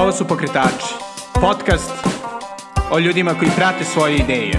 Ovo 0.00 0.12
su 0.12 0.28
Pokretači, 0.28 0.94
podcast 1.40 1.90
o 2.90 2.98
ljudima 2.98 3.34
koji 3.38 3.50
prate 3.56 3.84
svoje 3.84 4.16
ideje. 4.16 4.52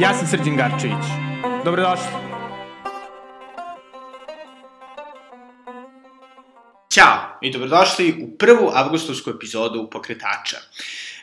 Ja 0.00 0.14
sam 0.14 0.26
Srđan 0.26 0.56
Garčević. 0.56 1.04
Dobrodošli. 1.64 2.06
Ćao 6.92 7.38
i 7.42 7.52
dobrodošli 7.52 8.14
u 8.22 8.38
prvu 8.38 8.70
avgustovsku 8.74 9.30
epizodu 9.30 9.90
Pokretača. 9.90 10.56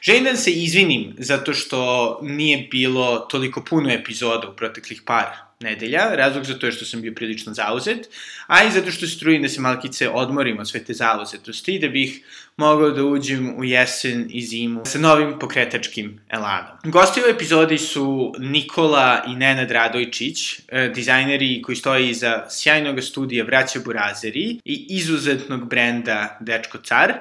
Želim 0.01 0.23
da 0.23 0.35
se 0.35 0.51
izvinim 0.51 1.15
zato 1.17 1.53
što 1.53 2.19
nije 2.21 2.67
bilo 2.71 3.19
toliko 3.19 3.63
puno 3.69 3.89
epizoda 3.89 4.49
u 4.49 4.55
proteklih 4.55 5.01
par 5.05 5.50
nedelja. 5.61 6.15
Razlog 6.15 6.45
za 6.45 6.59
to 6.59 6.65
je 6.65 6.71
što 6.71 6.85
sam 6.85 7.01
bio 7.01 7.13
prilično 7.15 7.53
zauzet, 7.53 8.09
a 8.47 8.63
i 8.63 8.71
zato 8.71 8.91
što 8.91 9.07
se 9.07 9.19
trudim 9.19 9.41
da 9.41 9.49
se 9.49 9.61
malkice 9.61 10.09
odmorim 10.09 10.59
od 10.59 10.69
sve 10.69 10.83
te 10.83 10.93
zauzetosti, 10.93 11.79
da 11.79 11.87
bih 11.87 12.21
mogao 12.57 12.91
da 12.91 13.03
uđem 13.03 13.53
u 13.57 13.63
jesen 13.63 14.27
i 14.29 14.41
zimu 14.41 14.81
sa 14.85 14.99
novim 14.99 15.39
pokretačkim 15.39 16.19
elanom. 16.29 16.77
Gosti 16.83 17.21
u 17.21 17.29
epizodi 17.29 17.77
su 17.77 18.33
Nikola 18.39 19.23
i 19.27 19.35
Nenad 19.35 19.71
Radojčić, 19.71 20.59
e, 20.67 20.91
dizajneri 20.95 21.61
koji 21.61 21.75
stoji 21.75 22.09
iza 22.09 22.45
sjajnog 22.49 23.03
studija 23.03 23.43
Braća 23.43 23.79
Burazeri 23.85 24.59
i 24.65 24.85
izuzetnog 24.89 25.69
brenda 25.69 26.37
Dečko 26.39 26.77
Car, 26.77 27.13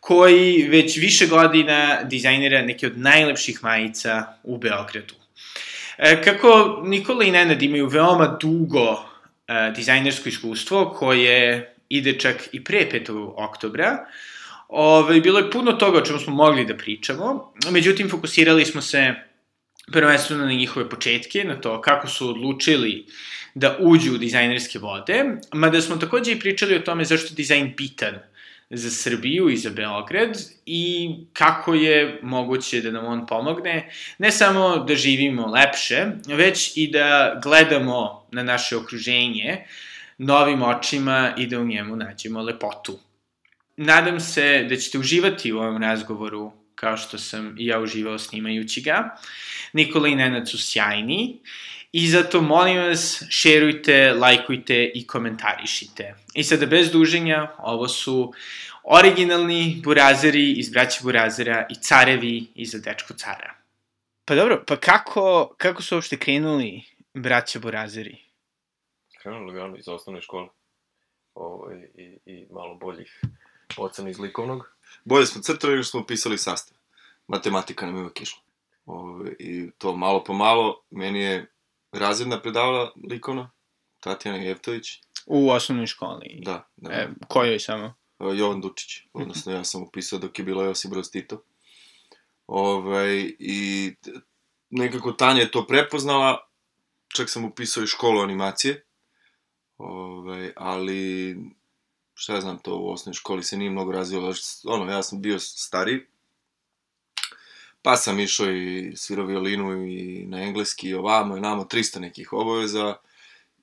koji 0.00 0.68
već 0.68 0.96
više 0.96 1.26
godina 1.26 2.02
dizajnira 2.04 2.62
neke 2.62 2.86
od 2.86 2.98
najlepših 2.98 3.58
majica 3.62 4.26
u 4.42 4.58
Beogradu. 4.58 5.19
E, 6.02 6.22
kako 6.22 6.82
Nikola 6.84 7.24
i 7.24 7.30
Nenad 7.30 7.62
imaju 7.62 7.86
veoma 7.86 8.38
dugo 8.40 8.86
e, 9.48 9.72
dizajnersko 9.76 10.28
iskustvo 10.28 10.90
koje 10.98 11.74
ide 11.88 12.18
čak 12.18 12.48
i 12.52 12.64
pre 12.64 12.88
5. 12.92 13.32
oktobra, 13.36 14.06
Ove, 14.68 15.04
ovaj, 15.04 15.20
bilo 15.20 15.38
je 15.38 15.50
puno 15.50 15.72
toga 15.72 15.98
o 15.98 16.00
čemu 16.00 16.18
smo 16.18 16.34
mogli 16.34 16.64
da 16.64 16.76
pričamo, 16.76 17.52
međutim 17.70 18.10
fokusirali 18.10 18.64
smo 18.64 18.82
se 18.82 19.14
prvenstveno 19.92 20.44
na 20.44 20.52
njihove 20.52 20.88
početke, 20.88 21.44
na 21.44 21.60
to 21.60 21.80
kako 21.80 22.08
su 22.08 22.28
odlučili 22.30 23.06
da 23.54 23.76
uđu 23.80 24.14
u 24.14 24.18
dizajnerske 24.18 24.78
vode, 24.78 25.24
mada 25.52 25.80
smo 25.80 25.96
takođe 25.96 26.32
i 26.32 26.40
pričali 26.40 26.76
o 26.76 26.80
tome 26.80 27.04
zašto 27.04 27.26
je 27.26 27.36
dizajn 27.36 27.74
bitan 27.76 28.14
za 28.70 28.90
Srbiju 28.90 29.48
i 29.50 29.56
za 29.56 29.70
Beograd 29.70 30.38
i 30.66 31.10
kako 31.32 31.74
je 31.74 32.20
moguće 32.22 32.80
da 32.80 32.90
nam 32.90 33.06
on 33.06 33.26
pomogne, 33.26 33.90
ne 34.18 34.30
samo 34.30 34.76
da 34.76 34.94
živimo 34.94 35.46
lepše, 35.46 36.06
već 36.26 36.72
i 36.76 36.90
da 36.90 37.40
gledamo 37.42 38.26
na 38.32 38.42
naše 38.42 38.76
okruženje 38.76 39.64
novim 40.18 40.62
očima 40.62 41.34
i 41.38 41.46
da 41.46 41.60
u 41.60 41.64
njemu 41.64 41.96
nađemo 41.96 42.42
lepotu. 42.42 42.98
Nadam 43.76 44.20
se 44.20 44.66
da 44.68 44.76
ćete 44.76 44.98
uživati 44.98 45.52
u 45.52 45.58
ovom 45.58 45.82
razgovoru 45.82 46.52
kao 46.74 46.96
što 46.96 47.18
sam 47.18 47.56
i 47.58 47.66
ja 47.66 47.80
uživao 47.80 48.18
snimajući 48.18 48.80
ga. 48.80 49.16
Nikola 49.72 50.08
i 50.08 50.14
Nenad 50.14 50.48
su 50.48 50.58
sjajni 50.58 51.38
i 51.92 52.08
zato 52.08 52.40
molim 52.42 52.78
vas 52.78 53.22
šerujte, 53.30 54.12
lajkujte 54.12 54.90
i 54.94 55.06
komentarišite. 55.06 56.14
I 56.34 56.44
sada 56.44 56.66
bez 56.66 56.90
duženja, 56.90 57.54
ovo 57.58 57.88
su 57.88 58.32
originalni 58.84 59.80
burazeri 59.84 60.52
iz 60.52 60.70
braća 60.70 61.00
burazera 61.02 61.66
i 61.70 61.74
carevi 61.74 62.46
iza 62.54 62.78
dečko 62.78 63.14
cara. 63.14 63.54
Pa 64.24 64.34
dobro, 64.34 64.64
pa 64.66 64.76
kako, 64.76 65.54
kako 65.56 65.82
su 65.82 65.94
uopšte 65.94 66.18
krenuli 66.18 66.82
braća 67.14 67.58
burazeri? 67.58 68.16
Krenuli 69.22 69.54
ga 69.54 69.78
iz 69.78 69.88
osnovne 69.88 70.22
škole. 70.22 70.48
Ovo, 71.34 71.72
i, 71.96 72.18
i 72.26 72.46
malo 72.50 72.74
boljih 72.74 73.20
ocena 73.76 74.10
iz 74.10 74.18
likovnog. 74.18 74.76
Bolje 75.04 75.26
smo 75.26 75.42
crtali 75.42 75.72
nego 75.72 75.84
smo 75.84 76.06
pisali 76.06 76.38
sastav. 76.38 76.76
Matematika 77.26 77.86
nam 77.86 77.96
je 77.96 78.02
uvek 78.02 78.20
išla. 78.20 78.40
Ove, 78.86 79.32
I 79.38 79.70
to 79.78 79.96
malo 79.96 80.24
po 80.24 80.32
malo, 80.32 80.82
meni 80.90 81.20
je 81.20 81.46
razredna 81.92 82.40
predavala 82.40 82.92
likovna, 83.10 83.50
Tatjana 84.00 84.38
Jevtović. 84.38 85.00
U 85.26 85.50
osnovnoj 85.50 85.86
školi? 85.86 86.40
Da. 86.42 86.68
da. 86.76 86.92
E, 86.92 87.08
kojoj 87.28 87.58
samo? 87.58 87.94
Jovan 88.18 88.60
Dučić, 88.60 89.02
odnosno 89.12 89.52
ja 89.52 89.64
sam 89.64 89.82
upisao 89.82 90.18
dok 90.18 90.38
je 90.38 90.44
bilo 90.44 90.62
Josip 90.62 90.90
Broz 90.90 91.10
Tito. 91.10 91.42
Ovaj, 92.46 93.32
I 93.38 93.92
nekako 94.70 95.12
Tanja 95.12 95.40
je 95.40 95.50
to 95.50 95.66
prepoznala, 95.66 96.48
čak 97.16 97.30
sam 97.30 97.44
upisao 97.44 97.82
i 97.82 97.86
školu 97.86 98.20
animacije, 98.20 98.84
ovaj, 99.78 100.52
ali 100.56 101.36
šta 102.14 102.34
ja 102.34 102.40
znam, 102.40 102.58
to 102.58 102.76
u 102.76 102.90
osnovnoj 102.90 103.14
školi 103.14 103.42
se 103.42 103.56
nije 103.56 103.70
mnogo 103.70 103.92
razvilo, 103.92 104.34
ono, 104.64 104.92
ja 104.92 105.02
sam 105.02 105.22
bio 105.22 105.38
stariji, 105.38 106.06
pa 107.82 107.96
sam 107.96 108.20
išao 108.20 108.50
i 108.50 108.92
svirao 108.96 109.26
violinu 109.26 109.86
i 109.86 110.26
na 110.26 110.42
engleski 110.42 110.88
i 110.88 110.94
ovamo 110.94 111.36
i 111.36 111.40
namo 111.40 111.64
300 111.64 111.98
nekih 111.98 112.32
obaveza 112.32 112.96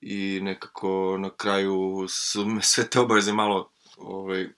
i 0.02 0.40
nekako 0.42 1.18
na 1.20 1.30
kraju 1.30 2.06
su 2.10 2.46
me 2.46 2.62
sve 2.64 2.90
te 2.90 3.00
obaveze 3.00 3.34
malo 3.34 3.72
ovaj, 3.98 4.50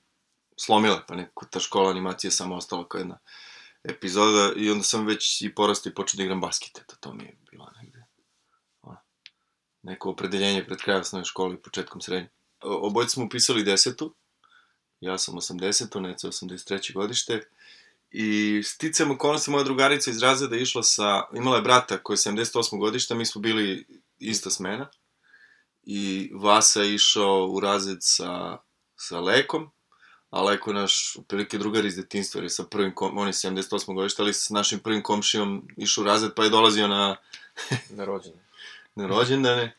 slomile, 0.58 1.00
pa 1.08 1.16
nekako 1.16 1.46
ta 1.46 1.60
škola 1.60 1.90
animacije 1.90 2.32
samo 2.32 2.56
ostala 2.56 2.88
kao 2.88 3.00
jedna 3.00 3.20
epizoda 3.84 4.54
i 4.56 4.70
onda 4.70 4.84
sam 4.84 5.06
već 5.06 5.42
i 5.42 5.56
porastao 5.56 5.90
i 5.90 5.94
počeo 5.94 6.18
da 6.18 6.24
igram 6.24 6.42
basket, 6.42 6.78
eto, 6.78 6.96
to 7.00 7.14
mi 7.14 7.24
je 7.24 7.38
bilo 7.52 7.72
negde 7.82 8.06
ono, 8.82 8.98
neko 9.84 10.10
opredeljenje 10.10 10.66
pred 10.66 10.80
krajem 10.80 11.02
osnovne 11.02 11.26
škole 11.26 11.56
i 11.56 11.62
početkom 11.62 12.02
srednje. 12.02 12.30
Obojice 12.62 13.14
smo 13.14 13.26
upisali 13.26 13.64
desetu, 13.64 14.16
ja 15.00 15.18
sam 15.18 15.36
80. 15.36 16.00
Neca 16.00 16.28
83. 16.28 16.94
godište, 16.94 17.42
I 18.12 18.62
sticam 18.64 19.12
okolnosti, 19.12 19.52
moja 19.52 19.64
drugarica 19.64 20.12
iz 20.12 20.22
razreda 20.22 20.56
išla 20.56 20.84
sa, 20.84 21.24
imala 21.34 21.56
je 21.56 21.62
brata 21.62 21.98
koji 21.98 22.16
je 22.16 22.18
78. 22.18 22.80
godišta, 22.80 23.16
mi 23.16 23.26
smo 23.26 23.42
bili 23.42 23.88
ista 24.20 24.50
smena. 24.50 24.90
I 25.84 26.32
Vasa 26.34 26.82
je 26.82 26.96
išao 26.96 27.48
u 27.52 27.60
razred 27.60 27.98
sa, 28.02 28.58
sa 28.96 29.20
Lekom, 29.20 29.70
a 30.30 30.44
Leko 30.44 30.70
je 30.70 30.74
naš, 30.74 31.18
prilike 31.28 31.58
drugar 31.58 31.86
iz 31.86 31.96
detinstva, 31.96 32.40
jer 32.40 32.46
je 32.46 32.50
sa 32.50 32.64
prvim, 32.64 32.96
kom, 32.96 33.18
on 33.18 33.28
je 33.28 33.34
78. 33.34 33.96
godišta, 33.96 34.24
ali 34.24 34.34
s 34.34 34.50
našim 34.50 34.80
prvim 34.80 35.04
komšijom 35.04 35.68
išao 35.78 36.02
u 36.02 36.06
razred, 36.06 36.32
pa 36.36 36.44
je 36.44 36.50
dolazio 36.50 36.88
na... 36.88 37.16
na 37.90 38.06
rođendane. 38.06 38.44
na 38.96 39.08
rođendane. 39.08 39.76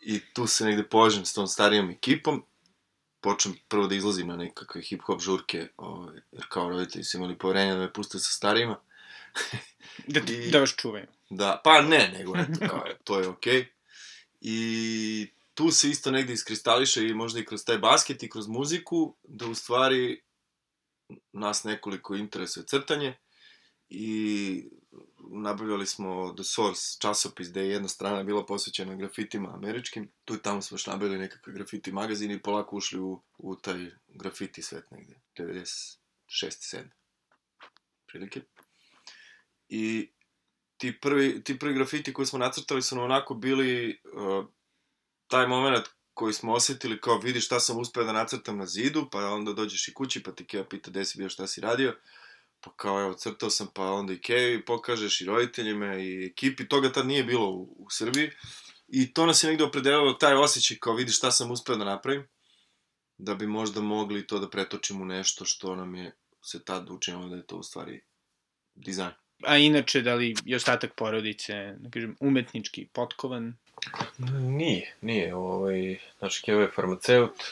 I 0.00 0.20
tu 0.20 0.46
se 0.46 0.64
negde 0.64 0.82
požem 0.82 1.24
s 1.24 1.32
tom 1.32 1.46
starijom 1.46 1.90
ekipom 1.90 2.44
počnem 3.20 3.54
prvo 3.68 3.86
da 3.86 3.94
izlazim 3.94 4.26
na 4.26 4.36
nekakve 4.36 4.80
hip-hop 4.80 5.20
žurke, 5.20 5.68
ovaj, 5.76 6.20
jer 6.32 6.46
kao 6.48 6.68
roditelji 6.68 7.04
su 7.04 7.16
imali 7.16 7.38
poverenja 7.38 7.74
da 7.74 7.80
me 7.80 7.92
puste 7.92 8.18
sa 8.18 8.30
starima. 8.30 8.80
da, 10.14 10.20
I, 10.28 10.50
da 10.50 10.60
vas 10.60 10.74
čuvaju. 10.76 11.06
Da, 11.30 11.60
pa 11.64 11.82
ne, 11.82 12.12
nego 12.18 12.36
eto, 12.36 12.68
kao, 12.68 12.84
to 13.04 13.20
je 13.20 13.28
okej. 13.28 13.60
Okay. 13.60 13.66
I 14.40 15.30
tu 15.54 15.70
se 15.70 15.90
isto 15.90 16.10
negde 16.10 16.32
iskristališe 16.32 17.08
i 17.08 17.14
možda 17.14 17.40
i 17.40 17.44
kroz 17.44 17.64
taj 17.64 17.78
basket 17.78 18.22
i 18.22 18.30
kroz 18.30 18.48
muziku, 18.48 19.16
da 19.24 19.46
u 19.46 19.54
stvari 19.54 20.20
nas 21.32 21.64
nekoliko 21.64 22.14
interesuje 22.14 22.66
crtanje 22.66 23.16
i 23.88 24.68
nabavljali 25.30 25.86
smo 25.86 26.34
The 26.34 26.44
Source 26.44 26.96
časopis 27.00 27.50
gde 27.50 27.60
je 27.60 27.70
jedna 27.70 27.88
strana 27.88 28.22
bila 28.22 28.46
posvećena 28.46 28.94
grafitima 28.94 29.54
američkim. 29.54 30.10
Tu 30.24 30.34
i 30.34 30.42
tamo 30.42 30.62
smo 30.62 30.74
još 30.74 30.86
nabavili 30.86 31.18
nekakve 31.18 31.52
grafiti 31.52 31.92
magazini 31.92 32.34
i 32.34 32.42
polako 32.42 32.76
ušli 32.76 33.00
u, 33.00 33.22
u 33.38 33.56
taj 33.56 33.90
grafiti 34.08 34.62
svet 34.62 34.90
negde. 34.90 35.14
96. 35.38 35.96
7. 36.28 36.84
Prilike. 38.06 38.40
I 39.68 40.10
ti 40.76 41.00
prvi, 41.00 41.44
ti 41.44 41.58
prvi 41.58 41.74
grafiti 41.74 42.12
koji 42.12 42.26
smo 42.26 42.38
nacrtali 42.38 42.82
su 42.82 42.96
nam 42.96 43.04
onako 43.04 43.34
bili 43.34 44.00
uh, 44.14 44.46
taj 45.26 45.46
moment 45.46 45.86
koji 46.14 46.32
smo 46.32 46.52
osetili 46.52 47.00
kao 47.00 47.18
vidi 47.18 47.40
šta 47.40 47.60
sam 47.60 47.78
uspeo 47.78 48.04
da 48.04 48.12
nacrtam 48.12 48.58
na 48.58 48.66
zidu, 48.66 49.08
pa 49.12 49.18
onda 49.18 49.52
dođeš 49.52 49.88
i 49.88 49.94
kući 49.94 50.22
pa 50.22 50.32
ti 50.32 50.46
Keva 50.46 50.64
pita 50.64 50.90
gde 50.90 51.04
si 51.04 51.18
bio, 51.18 51.28
šta 51.28 51.46
si 51.46 51.60
radio 51.60 51.96
pa 52.66 52.72
kao 52.76 53.00
evo 53.00 53.14
crtao 53.14 53.50
sam 53.50 53.68
pa 53.74 53.92
onda 53.92 54.12
i 54.12 54.18
Kevi 54.18 54.64
pokažeš 54.64 55.20
i 55.20 55.24
roditeljima 55.24 55.94
i 55.94 56.26
ekipi, 56.26 56.68
toga 56.68 56.92
tad 56.92 57.06
nije 57.06 57.24
bilo 57.24 57.50
u, 57.50 57.76
u 57.78 57.90
Srbiji 57.90 58.30
i 58.88 59.12
to 59.12 59.26
nas 59.26 59.44
je 59.44 59.50
negde 59.50 59.64
opredelilo 59.64 60.12
taj 60.12 60.34
osjećaj 60.34 60.76
kao 60.80 60.94
vidi 60.94 61.12
šta 61.12 61.30
sam 61.30 61.50
uspeo 61.50 61.76
da 61.76 61.84
napravim 61.84 62.26
da 63.18 63.34
bi 63.34 63.46
možda 63.46 63.80
mogli 63.80 64.26
to 64.26 64.38
da 64.38 64.50
pretočimo 64.50 65.02
u 65.02 65.06
nešto 65.06 65.44
što 65.44 65.76
nam 65.76 65.94
je 65.94 66.12
se 66.42 66.64
tad 66.64 66.90
učinilo 66.90 67.28
da 67.28 67.36
je 67.36 67.46
to 67.46 67.56
u 67.56 67.62
stvari 67.62 68.00
dizajn. 68.74 69.10
A 69.42 69.56
inače, 69.56 70.02
da 70.02 70.14
li 70.14 70.34
je 70.44 70.56
ostatak 70.56 70.94
porodice, 70.94 71.74
da 71.78 71.90
kažem, 71.90 72.16
umetnički 72.20 72.86
potkovan? 72.92 73.56
Nije, 74.40 74.94
nije. 75.00 75.34
Ovaj, 75.34 75.98
znači, 76.18 76.42
Kevo 76.42 76.60
je 76.60 76.70
farmaceut, 76.74 77.42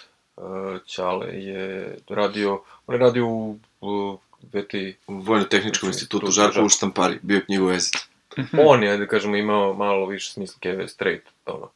Ćale 0.87 1.27
je 1.27 1.99
radio, 2.09 2.63
on 2.87 2.95
je 2.95 2.99
radio 2.99 3.27
u, 3.27 3.59
u 3.81 4.19
VTI. 4.53 4.97
U 5.07 5.15
Vojno-tehničkom 5.15 5.89
institutu 5.89 6.31
Žarko 6.31 6.65
u 6.65 6.69
Štampari, 6.69 7.19
bio 7.23 7.41
knjigovezac. 7.47 7.93
Mhm. 8.39 8.59
On 8.67 8.83
je, 8.83 8.97
da 8.97 9.07
kažemo, 9.07 9.37
imao 9.37 9.75
malo 9.75 10.07
više 10.07 10.33
smisla 10.33 10.57
keve 10.61 10.89
straight, 10.89 11.27
ono, 11.47 11.71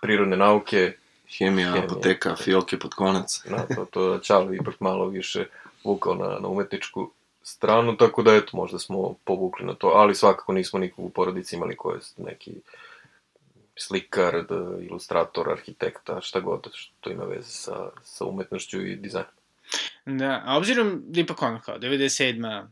prirodne 0.00 0.36
nauke, 0.36 0.92
Hemija, 1.38 1.72
Hemija 1.72 1.84
apoteka, 1.84 2.36
fiolke 2.36 2.78
pod 2.78 2.94
konac. 2.94 3.42
da, 3.50 3.74
to, 3.74 3.84
to 3.84 4.18
Čalo 4.18 4.54
ipak 4.54 4.80
malo 4.80 5.08
više 5.08 5.46
vukao 5.84 6.14
na, 6.14 6.38
na 6.38 6.48
umetničku 6.48 7.10
stranu, 7.42 7.96
tako 7.96 8.22
da 8.22 8.34
eto, 8.34 8.56
možda 8.56 8.78
smo 8.78 9.14
povukli 9.24 9.66
na 9.66 9.74
to, 9.74 9.86
ali 9.86 10.14
svakako 10.14 10.52
nismo 10.52 10.78
nikog 10.78 11.04
u 11.04 11.10
porodici 11.10 11.56
imali 11.56 11.76
ko 11.76 11.92
je 11.92 12.00
neki 12.16 12.52
slikar, 13.76 14.44
da, 14.48 14.76
ilustrator, 14.80 15.50
arhitekta, 15.50 16.20
šta 16.20 16.40
god 16.40 16.70
što 16.72 17.10
ima 17.10 17.24
veze 17.24 17.50
sa, 17.50 17.90
sa 18.04 18.24
umetnošću 18.24 18.86
i 18.86 18.96
dizajnom. 18.96 19.39
Da, 20.06 20.42
a 20.46 20.56
obzirom 20.56 21.02
da 21.04 21.20
ipak 21.20 21.42
ono 21.42 21.60
kao 21.60 21.78
97. 21.78 22.68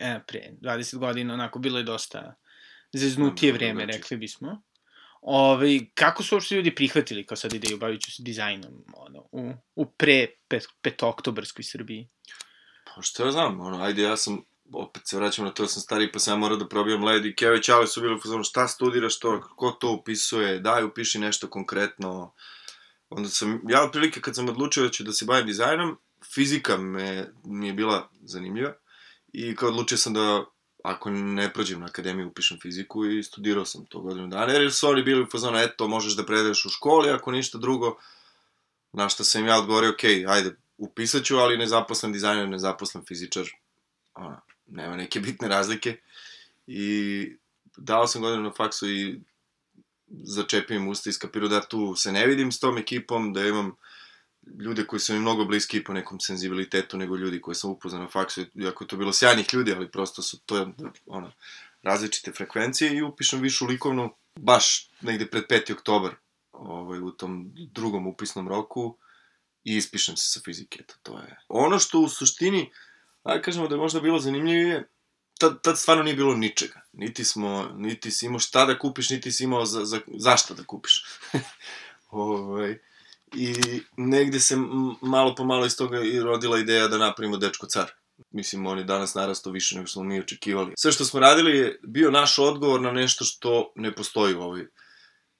E, 0.00 0.20
pre 0.26 0.50
20 0.60 0.98
godina, 0.98 1.34
onako, 1.34 1.58
bilo 1.58 1.78
je 1.78 1.84
dosta 1.84 2.34
zeznutije 2.92 3.52
Da, 3.52 3.58
da, 3.58 3.64
vreme, 3.64 3.84
znači. 3.84 3.98
rekli 3.98 4.16
bismo. 4.16 4.62
Ove, 5.20 5.78
kako 5.94 6.22
su 6.22 6.34
uopšte 6.34 6.54
ljudi 6.54 6.74
prihvatili 6.74 7.26
kao 7.26 7.36
sad 7.36 7.52
ideju 7.52 7.78
bavit 7.78 8.00
ću 8.02 8.12
se 8.12 8.22
dizajnom 8.22 8.84
ono, 8.94 9.28
u, 9.32 9.52
u 9.74 9.86
pre 9.86 10.26
pet, 10.48 10.66
petoktobarskoj 10.82 11.62
Srbiji? 11.62 12.08
Pa 12.84 13.02
što 13.02 13.24
ja 13.24 13.32
znam, 13.32 13.60
ono, 13.60 13.82
ajde, 13.82 14.02
ja 14.02 14.16
sam, 14.16 14.42
opet 14.72 15.02
se 15.04 15.16
vraćam 15.16 15.44
na 15.44 15.50
to, 15.50 15.62
ja 15.62 15.68
sam 15.68 15.82
stari, 15.82 16.12
pa 16.12 16.18
sam 16.18 16.32
ja 16.32 16.38
morao 16.38 16.56
da 16.58 16.68
probijam 16.68 17.04
led 17.04 17.26
i 17.26 17.34
Keo 17.34 17.54
i 17.54 17.62
Ćale 17.62 17.86
su 17.86 18.00
bili 18.00 18.14
u 18.14 18.20
fazonu, 18.20 18.44
šta 18.44 18.68
studiraš 18.68 19.18
to, 19.18 19.40
ko 19.56 19.70
to 19.70 19.92
upisuje, 19.92 20.58
daj, 20.58 20.84
upiši 20.84 21.18
nešto 21.18 21.50
konkretno. 21.50 22.34
Onda 23.10 23.28
sam, 23.28 23.60
ja 23.68 23.82
otprilike 23.82 24.20
kad 24.20 24.34
sam 24.34 24.48
odlučio 24.48 24.82
da 24.82 24.90
ću 24.90 25.04
da 25.04 25.12
se 25.12 25.24
bavim 25.24 25.46
dizajnom, 25.46 25.98
fizika 26.34 26.76
me, 26.76 27.32
mi 27.44 27.66
je 27.66 27.72
bila 27.72 28.08
zanimljiva 28.22 28.74
i 29.32 29.56
kao 29.56 29.68
odlučio 29.68 29.98
sam 29.98 30.14
da 30.14 30.44
ako 30.84 31.10
ne 31.10 31.52
prođem 31.52 31.80
na 31.80 31.86
akademiju, 31.86 32.28
upišem 32.28 32.58
fiziku 32.60 33.06
i 33.06 33.22
studirao 33.22 33.64
sam 33.64 33.86
to 33.86 34.00
godinu 34.00 34.28
dana, 34.28 34.52
jer 34.52 34.72
su 34.72 34.88
oni 34.88 35.02
bili 35.02 35.22
u 35.22 35.26
fazonu, 35.26 35.58
eto, 35.58 35.88
možeš 35.88 36.16
da 36.16 36.26
predaješ 36.26 36.64
u 36.64 36.68
školi, 36.68 37.10
ako 37.10 37.32
ništa 37.32 37.58
drugo, 37.58 37.98
na 38.92 39.08
što 39.08 39.24
sam 39.24 39.46
ja 39.46 39.58
odgovorio, 39.58 39.90
ok, 39.90 40.04
ajde, 40.28 40.56
upisat 40.78 41.24
ću, 41.24 41.36
ali 41.36 41.58
nezaposlen 41.58 42.12
dizajner, 42.12 42.48
nezaposlen 42.48 43.04
fizičar, 43.04 43.44
ona, 44.14 44.40
nema 44.66 44.96
neke 44.96 45.20
bitne 45.20 45.48
razlike. 45.48 45.96
I 46.66 47.36
dao 47.76 48.06
sam 48.06 48.22
godinu 48.22 48.42
na 48.42 48.52
faksu 48.56 48.90
i 48.90 49.20
začepio 50.10 50.76
im 50.76 50.88
usta 50.88 51.10
i 51.10 51.12
skapirao 51.12 51.48
da 51.48 51.60
tu 51.60 51.94
se 51.96 52.12
ne 52.12 52.26
vidim 52.26 52.52
s 52.52 52.60
tom 52.60 52.78
ekipom, 52.78 53.32
da 53.32 53.46
imam 53.46 53.76
ljude 54.58 54.86
koji 54.86 55.00
su 55.00 55.12
mi 55.12 55.20
mnogo 55.20 55.44
bliski 55.44 55.84
po 55.84 55.92
nekom 55.92 56.20
senzibilitetu 56.20 56.96
nego 56.98 57.16
ljudi 57.16 57.40
koje 57.40 57.54
sam 57.54 57.70
upoznao 57.70 58.02
na 58.02 58.08
faksu, 58.08 58.44
iako 58.54 58.84
je 58.84 58.88
to 58.88 58.96
bilo 58.96 59.12
sjajnih 59.12 59.54
ljudi, 59.54 59.72
ali 59.72 59.90
prosto 59.90 60.22
su 60.22 60.38
to 60.46 60.72
ono, 61.06 61.32
različite 61.82 62.32
frekvencije 62.32 62.96
i 62.96 63.02
upišem 63.02 63.40
višu 63.40 63.66
likovnu 63.66 64.14
baš 64.36 64.90
negde 65.00 65.26
pred 65.26 65.44
5. 65.50 65.72
oktobar 65.72 66.14
ovaj, 66.52 67.00
u 67.00 67.10
tom 67.10 67.52
drugom 67.54 68.06
upisnom 68.06 68.48
roku 68.48 68.96
i 69.64 69.76
ispišem 69.76 70.16
se 70.16 70.32
sa 70.32 70.40
fizike, 70.44 70.78
eto, 70.80 70.94
to 71.02 71.18
je. 71.18 71.38
Ono 71.48 71.78
što 71.78 72.00
u 72.00 72.08
suštini, 72.08 72.70
ajde 73.22 73.42
kažemo 73.42 73.68
da 73.68 73.74
je 73.74 73.80
možda 73.80 74.00
bilo 74.00 74.18
zanimljivije, 74.18 74.88
tad, 75.38 75.62
tad 75.62 75.78
stvarno 75.78 76.02
nije 76.02 76.16
bilo 76.16 76.36
ničega. 76.36 76.80
Niti 76.92 77.24
smo, 77.24 77.70
niti 77.76 78.10
si 78.10 78.26
imao 78.26 78.38
šta 78.38 78.64
da 78.64 78.78
kupiš, 78.78 79.10
niti 79.10 79.32
si 79.32 79.44
imao 79.44 79.66
za, 79.66 79.84
za, 79.84 80.00
zašto 80.16 80.54
da 80.54 80.64
kupiš. 80.64 81.04
ovaj, 82.10 82.78
I 83.34 83.54
negde 83.96 84.40
se 84.40 84.56
malo 85.02 85.34
po 85.34 85.44
malo 85.44 85.66
iz 85.66 85.76
toga 85.76 86.00
i 86.00 86.20
rodila 86.20 86.58
ideja 86.58 86.88
da 86.88 86.98
napravimo 86.98 87.36
Dečko 87.36 87.66
car. 87.66 87.90
Mislim, 88.30 88.66
on 88.66 88.78
je 88.78 88.84
danas 88.84 89.14
narastao 89.14 89.52
više 89.52 89.74
nego 89.74 89.86
što 89.86 89.92
smo 89.92 90.02
mi 90.02 90.20
očekivali. 90.20 90.72
Sve 90.76 90.92
što 90.92 91.04
smo 91.04 91.20
radili 91.20 91.58
je 91.58 91.80
bio 91.82 92.10
naš 92.10 92.38
odgovor 92.38 92.80
na 92.80 92.92
nešto 92.92 93.24
što 93.24 93.72
ne 93.74 93.94
postoji 93.94 94.34
u 94.34 94.40
ovoj 94.40 94.66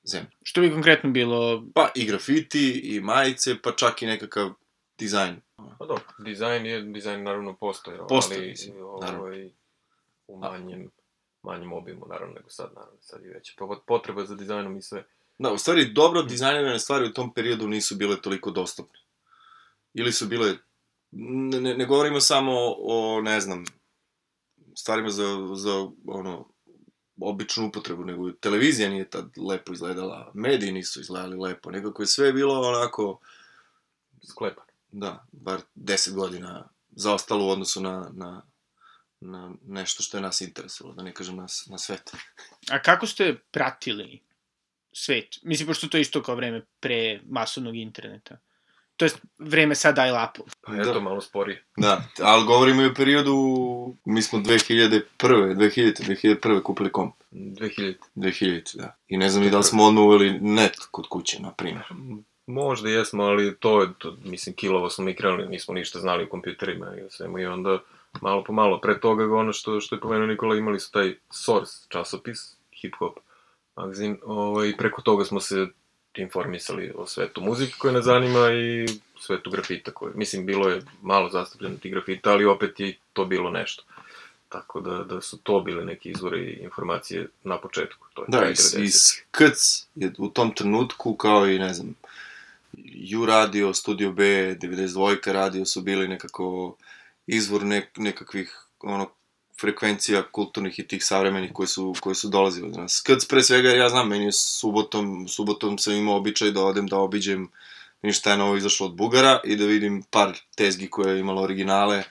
zemlji. 0.05 0.31
Što 0.43 0.61
bi 0.61 0.71
konkretno 0.71 1.11
bilo... 1.11 1.65
Pa 1.75 1.91
i 1.95 2.07
grafiti, 2.07 2.81
i 2.85 3.01
majice, 3.01 3.63
pa 3.63 3.73
čak 3.73 4.03
i 4.03 4.07
nekakav 4.07 4.51
dizajn. 4.99 5.41
Pa 5.79 5.87
dobro, 5.87 6.05
dizajn 6.19 6.67
je, 6.67 6.83
dizajn 6.83 7.23
naravno 7.23 7.57
postoje, 7.57 7.99
Postoji, 8.09 8.39
ali 8.39 8.49
mislim, 8.49 8.77
ovaj, 8.81 9.51
u 10.29 10.39
manjem, 10.39 10.91
manjem 11.43 11.73
obimu, 11.73 12.07
naravno, 12.09 12.35
nego 12.35 12.51
sad, 12.51 12.71
naravno, 12.75 12.99
sad 13.01 13.23
je 13.25 13.33
veća 13.33 13.53
po- 13.57 13.83
potreba 13.87 14.25
za 14.25 14.35
dizajnom 14.35 14.77
i 14.77 14.83
sve. 14.83 15.05
Da, 15.39 15.53
u 15.53 15.59
stvari, 15.59 15.93
dobro 15.93 16.23
dizajnirane 16.23 16.79
stvari 16.79 17.07
u 17.07 17.13
tom 17.13 17.35
periodu 17.35 17.69
nisu 17.69 17.97
bile 17.97 18.23
toliko 18.23 18.51
dostupne. 18.51 19.01
Ili 19.95 20.13
su 20.13 20.27
bile, 20.27 20.55
ne, 21.11 21.61
ne, 21.61 21.77
ne 21.77 21.87
govorimo 21.87 22.21
samo 22.21 22.53
o, 22.79 23.21
ne 23.23 23.41
znam, 23.41 23.65
stvarima 24.75 25.09
za, 25.11 25.25
za 25.55 25.89
ono, 26.07 26.49
običnu 27.21 27.67
upotrebu, 27.69 28.05
nego 28.05 28.33
televizija 28.33 28.89
nije 28.89 29.11
tad 29.11 29.31
lepo 29.49 29.73
izgledala, 29.73 30.31
mediji 30.35 30.73
nisu 30.73 31.01
izgledali 31.01 31.37
lepo, 31.37 31.71
nekako 31.71 32.03
je 32.03 32.07
sve 32.07 32.33
bilo 32.33 32.61
onako, 32.61 33.21
Sklepan. 34.29 34.65
da, 34.93 35.27
bar 35.33 35.61
10 35.77 36.15
godina 36.15 36.69
zaostalo 36.91 37.47
u 37.47 37.51
odnosu 37.51 37.81
na, 37.81 38.11
na, 38.15 38.43
na 39.21 39.53
nešto 39.67 40.03
što 40.03 40.17
je 40.17 40.21
nas 40.23 40.41
interesovalo, 40.41 40.95
da 40.95 41.03
ne 41.03 41.13
kažem 41.13 41.37
nas, 41.37 41.67
na 41.71 41.79
svet. 41.79 42.13
A 42.71 42.83
kako 42.83 43.07
ste 43.07 43.37
pratili 43.51 44.21
svet? 44.93 45.39
Mislim, 45.43 45.67
pošto 45.67 45.89
to 45.89 45.97
je 45.97 46.01
isto 46.01 46.23
kao 46.23 46.35
vreme 46.35 46.63
pre 46.81 47.21
masovnog 47.29 47.77
interneta. 47.77 48.39
To 48.97 49.05
je 49.05 49.11
vreme 49.39 49.75
sa 49.75 49.93
dial-upom. 49.93 50.47
Pa 50.61 50.75
eto, 50.75 50.93
Da. 50.93 51.01
malo 51.01 51.21
sporije. 51.21 51.65
Da, 51.77 52.05
ali 52.23 52.47
govorimo 52.47 52.83
i 52.83 52.87
o 52.87 52.95
periodu, 52.95 53.35
mi 54.05 54.23
smo 54.23 54.39
2001. 54.39 55.03
2000. 55.19 56.03
2001. 56.03 56.63
kupili 56.63 56.93
komp. 56.93 57.15
2000. 57.31 57.95
2000, 58.17 58.77
da. 58.77 58.97
I 59.09 59.17
ne 59.17 59.29
znam 59.29 59.45
ni 59.45 59.51
da 59.51 59.59
li 59.59 59.65
smo 59.65 59.85
odmah 59.85 60.05
uveli 60.05 60.41
net 60.41 60.77
kod 60.91 61.09
kuće, 61.09 61.43
na 61.43 61.53
primjer. 61.53 61.85
Možda 62.47 62.89
jesmo, 62.89 63.25
ali 63.25 63.57
to 63.57 63.83
je, 63.83 63.89
to, 63.99 64.17
mislim, 64.25 64.55
kilovo 64.55 64.91
smo 64.91 65.05
mi 65.05 65.17
krenuli, 65.17 65.49
nismo 65.49 65.75
ništa 65.75 66.01
znali 66.01 66.25
o 66.25 66.29
kompjuterima 66.29 66.97
i 66.97 67.03
o 67.03 67.11
svemu 67.11 67.39
i 67.39 67.47
onda 67.47 67.79
malo 68.21 68.45
po 68.45 68.53
malo, 68.53 68.81
pre 68.81 69.01
toga 69.01 69.25
ono 69.37 69.53
što, 69.53 69.81
što 69.81 69.97
je 69.97 70.01
pomenuo 70.01 70.27
Nikola, 70.27 70.57
imali 70.57 70.81
su 70.81 70.93
taj 70.93 71.15
Source 71.31 71.87
časopis, 71.89 72.57
hip 72.73 72.95
hop 72.99 73.19
magazin, 73.77 74.19
ovaj, 74.25 74.77
preko 74.77 75.03
toga 75.03 75.25
smo 75.25 75.41
se 75.41 75.67
informisali 76.17 76.93
o 76.97 77.07
svetu 77.07 77.41
muzike 77.41 77.75
koja 77.79 77.93
nas 77.93 78.05
zanima 78.05 78.53
i 78.53 78.87
svetu 79.21 79.51
grafita 79.51 79.91
koje, 79.91 80.13
mislim, 80.15 80.47
bilo 80.47 80.69
je 80.69 80.83
malo 81.03 81.31
zastupljeno 81.31 81.77
tih 81.77 81.93
grafita, 81.93 82.31
ali 82.31 82.45
opet 82.45 82.81
je 82.81 82.97
to 83.13 83.25
bilo 83.25 83.51
nešto. 83.51 83.83
Tako 84.49 84.81
da, 84.81 85.05
da 85.05 85.21
su 85.21 85.39
to 85.39 85.61
bile 85.61 85.85
neki 85.85 86.11
izvori 86.11 86.53
informacije 86.63 87.29
na 87.45 87.59
početku. 87.59 88.07
To 88.15 88.23
je 88.23 88.27
Da, 88.29 88.39
kraj 88.39 88.53
iz, 88.53 88.59
90-ih. 88.59 88.85
iz 88.85 88.95
KC 89.31 89.87
je 89.95 90.13
u 90.19 90.29
tom 90.29 90.55
trenutku, 90.55 91.17
kao 91.17 91.47
i, 91.47 91.59
ne 91.59 91.75
znam, 91.75 91.95
U 93.21 93.27
radio, 93.27 93.75
Studio 93.75 94.13
B, 94.13 94.25
92 94.25 95.33
radio 95.33 95.65
su 95.65 95.83
bili 95.83 96.09
nekako 96.09 96.75
izvor 97.29 97.65
nek, 97.65 97.91
nekakvih, 97.97 98.53
ono, 98.81 99.11
frekvencija 99.61 100.23
kulturnih 100.33 100.79
i 100.79 100.87
tih 100.89 101.05
savremenih 101.05 101.53
koji 101.53 101.67
su, 101.67 101.95
koji 102.01 102.15
su 102.15 102.29
dolazili 102.29 102.73
do 102.73 102.81
nas. 102.81 103.03
KC 103.07 103.29
pre 103.29 103.43
svega, 103.43 103.69
ja 103.69 103.89
znam, 103.89 104.09
meni 104.09 104.25
je 104.25 104.33
subotom, 104.33 105.29
subotom 105.29 105.79
sam 105.79 105.95
imao 105.95 106.17
običaj 106.17 106.51
da 106.51 106.65
odem 106.65 106.87
da 106.87 106.99
obiđem 106.99 107.49
ništa 108.03 108.31
je 108.31 108.37
novo 108.37 108.57
izašlo 108.57 108.87
od 108.87 108.95
Bugara 108.95 109.41
i 109.45 109.57
da 109.57 109.67
vidim 109.67 110.03
par 110.11 110.39
tezgi 110.57 110.91
koje 110.91 111.15
je 111.15 111.21
imalo 111.21 111.43
originale, 111.43 112.03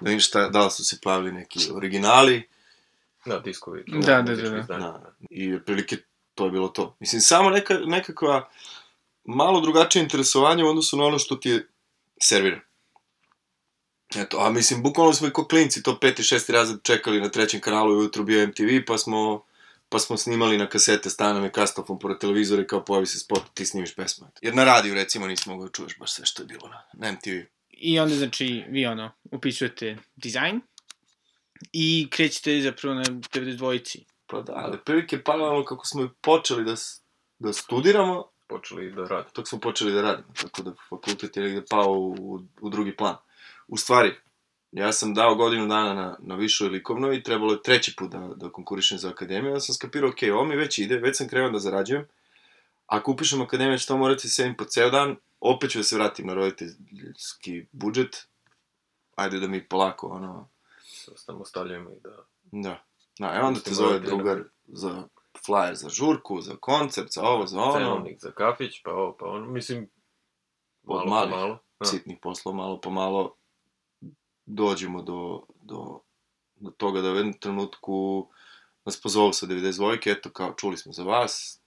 da 0.00 0.10
vidim 0.10 0.20
šta, 0.20 0.48
da 0.48 0.64
li 0.64 0.70
su 0.70 0.84
se 0.84 0.98
pojavili 1.02 1.32
neki 1.32 1.58
originali, 1.74 2.42
Da, 3.26 3.38
diskovi. 3.38 3.84
Da, 3.86 3.98
da, 3.98 4.22
da, 4.22 4.30
muzičko 4.30 4.50
da. 4.50 4.60
izdanje. 4.60 4.84
Da, 4.84 5.12
i 5.30 5.54
otprilike 5.54 5.96
to 6.34 6.44
je 6.44 6.50
bilo 6.50 6.68
to. 6.68 6.96
Mislim, 7.00 7.20
samo 7.20 7.50
neka, 7.50 7.74
nekakva 7.74 8.48
malo 9.24 9.60
drugačije 9.60 10.02
interesovanje 10.02 10.64
u 10.64 10.68
odnosu 10.68 10.96
na 10.96 11.04
ono 11.04 11.18
što 11.18 11.36
ti 11.36 11.48
je 11.48 11.68
servira. 12.22 12.60
Eto, 14.16 14.38
a 14.40 14.50
mislim, 14.50 14.82
bukvalno 14.82 15.12
smo 15.12 15.26
i 15.28 15.32
ko 15.32 15.46
klinci 15.48 15.82
to 15.82 16.00
peti, 16.00 16.22
šesti 16.22 16.52
razred 16.52 16.78
čekali 16.82 17.20
na 17.20 17.28
trećem 17.28 17.60
kanalu 17.60 17.92
i 17.92 17.96
ujutru 17.96 18.24
bio 18.24 18.46
MTV, 18.46 18.84
pa 18.86 18.98
smo 18.98 19.44
pa 19.90 19.98
smo 19.98 20.16
snimali 20.16 20.58
na 20.58 20.68
kasete 20.68 21.10
stanom 21.10 21.44
i 21.44 21.50
kastofom 21.50 21.98
pored 21.98 22.18
televizora 22.18 22.62
i 22.62 22.66
kao 22.66 22.84
pojavi 22.84 23.06
se 23.06 23.18
spot, 23.18 23.42
ti 23.54 23.66
snimiš 23.66 23.94
pesmu. 23.94 24.26
Jer 24.42 24.54
na 24.54 24.64
radiju, 24.64 24.94
recimo, 24.94 25.26
nisi 25.26 25.48
mogao 25.48 25.66
da 25.66 25.72
čuješ 25.72 25.98
baš 25.98 26.12
sve 26.12 26.26
što 26.26 26.42
je 26.42 26.46
bilo 26.46 26.68
na, 26.68 26.82
na 26.92 27.12
MTV. 27.12 27.30
I 27.70 27.98
onda, 27.98 28.14
znači, 28.14 28.64
vi 28.68 28.86
ono, 28.86 29.12
upisujete 29.30 29.96
dizajn 30.16 30.60
i 31.72 32.08
krećete 32.10 32.60
zapravo 32.62 32.94
na 32.94 33.04
92-ci. 33.04 34.04
Pa 34.26 34.40
da, 34.40 34.52
ali 34.56 34.78
prilike 34.84 35.24
paralelno 35.24 35.64
kako 35.64 35.86
smo 35.86 36.02
i 36.02 36.08
počeli 36.20 36.64
da, 36.64 36.74
da 37.38 37.52
studiramo, 37.52 38.24
Počeli 38.46 38.92
da 38.92 39.04
rade. 39.04 39.28
dok 39.34 39.48
smo 39.48 39.60
počeli 39.60 39.92
da 39.92 40.02
radimo, 40.02 40.28
tako 40.40 40.62
da 40.62 40.72
fakultet 40.88 41.36
je 41.36 41.42
negde 41.42 41.62
pao 41.70 41.92
u, 41.92 42.40
u 42.60 42.70
drugi 42.70 42.96
plan. 42.96 43.16
U 43.70 43.76
stvari, 43.76 44.14
ja 44.72 44.92
sam 44.92 45.14
dao 45.14 45.34
godinu 45.34 45.66
dana 45.66 45.94
na, 45.94 46.16
na 46.18 46.34
višoj 46.34 46.68
likovnoj 46.68 47.16
i 47.16 47.22
trebalo 47.22 47.52
je 47.52 47.62
treći 47.62 47.94
put 47.96 48.10
da, 48.10 48.30
da 48.36 48.52
konkurišem 48.52 48.98
za 48.98 49.10
akademiju, 49.10 49.52
ja 49.52 49.60
sam 49.60 49.74
skapirao, 49.74 50.10
ok, 50.10 50.16
ovo 50.32 50.44
mi 50.44 50.56
već 50.56 50.78
ide, 50.78 50.96
već 50.96 51.16
sam 51.16 51.28
krenuo 51.28 51.50
da 51.50 51.58
zarađujem, 51.58 52.06
ako 52.86 53.12
upišem 53.12 53.42
akademiju, 53.42 53.78
ću 53.78 53.86
to 53.86 53.96
morati 53.96 54.28
sedim 54.28 54.56
po 54.56 54.64
ceo 54.64 54.90
dan, 54.90 55.16
opet 55.40 55.70
ću 55.70 55.78
da 55.78 55.84
se 55.84 55.96
vratim 55.96 56.26
na 56.26 56.34
roditeljski 56.34 57.66
budžet, 57.72 58.26
ajde 59.16 59.40
da 59.40 59.46
mi 59.46 59.68
polako, 59.68 60.06
ono, 60.06 60.48
Samo 61.16 61.44
stavljamo 61.44 61.90
i 61.90 62.00
da... 62.00 62.16
da. 62.52 62.84
Da, 63.18 63.34
e 63.34 63.40
onda 63.40 63.60
te 63.60 63.74
zove 63.74 63.98
drugar 63.98 64.42
za 64.64 65.08
flyer 65.46 65.74
za 65.74 65.88
žurku, 65.88 66.40
za 66.40 66.56
koncert, 66.60 67.08
za 67.10 67.22
ovo, 67.22 67.46
za 67.46 67.60
ono. 67.60 67.72
Cenovnik 67.72 68.20
za 68.20 68.30
kafić, 68.30 68.82
pa 68.82 68.90
ovo, 68.90 69.16
pa 69.20 69.26
ono, 69.26 69.46
mislim, 69.46 69.90
Od 70.84 71.08
malo 71.08 71.10
malih 71.10 71.30
po 71.30 71.36
malo. 71.36 71.58
Da. 71.80 71.86
sitnih 71.86 72.18
poslova, 72.22 72.56
malo 72.56 72.80
po 72.80 72.90
malo 72.90 73.36
dođemo 74.50 75.02
do, 75.02 75.42
do, 75.62 76.00
do 76.56 76.70
toga 76.70 77.00
da 77.00 77.12
u 77.12 77.16
jednom 77.16 77.32
trenutku 77.34 78.28
nas 78.84 79.00
pozovu 79.00 79.32
sa 79.32 79.46
92 79.46 80.12
eto 80.12 80.30
kao 80.30 80.54
čuli 80.54 80.76
smo 80.76 80.92
za 80.92 81.02
vas, 81.02 81.60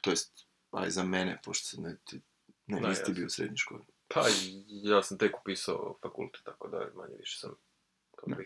to 0.00 0.10
jest, 0.10 0.46
aj 0.70 0.90
za 0.90 1.02
mene, 1.04 1.40
pošto 1.44 1.64
sam 1.66 1.82
ne, 1.82 1.96
ti- 2.04 2.20
ne, 2.66 2.80
Da, 2.80 2.88
nisi 2.88 2.98
ti 2.98 3.02
jasno. 3.02 3.14
bio 3.14 3.26
u 3.26 3.30
srednjoj 3.30 3.56
školi. 3.56 3.82
Pa, 4.08 4.20
ja 4.68 5.02
sam 5.02 5.18
tek 5.18 5.40
upisao 5.40 5.98
fakultet, 6.02 6.40
tako 6.44 6.68
da 6.68 6.78
manje 6.94 7.14
više 7.18 7.38
sam, 7.38 7.50
kao 8.16 8.26
Da. 8.26 8.36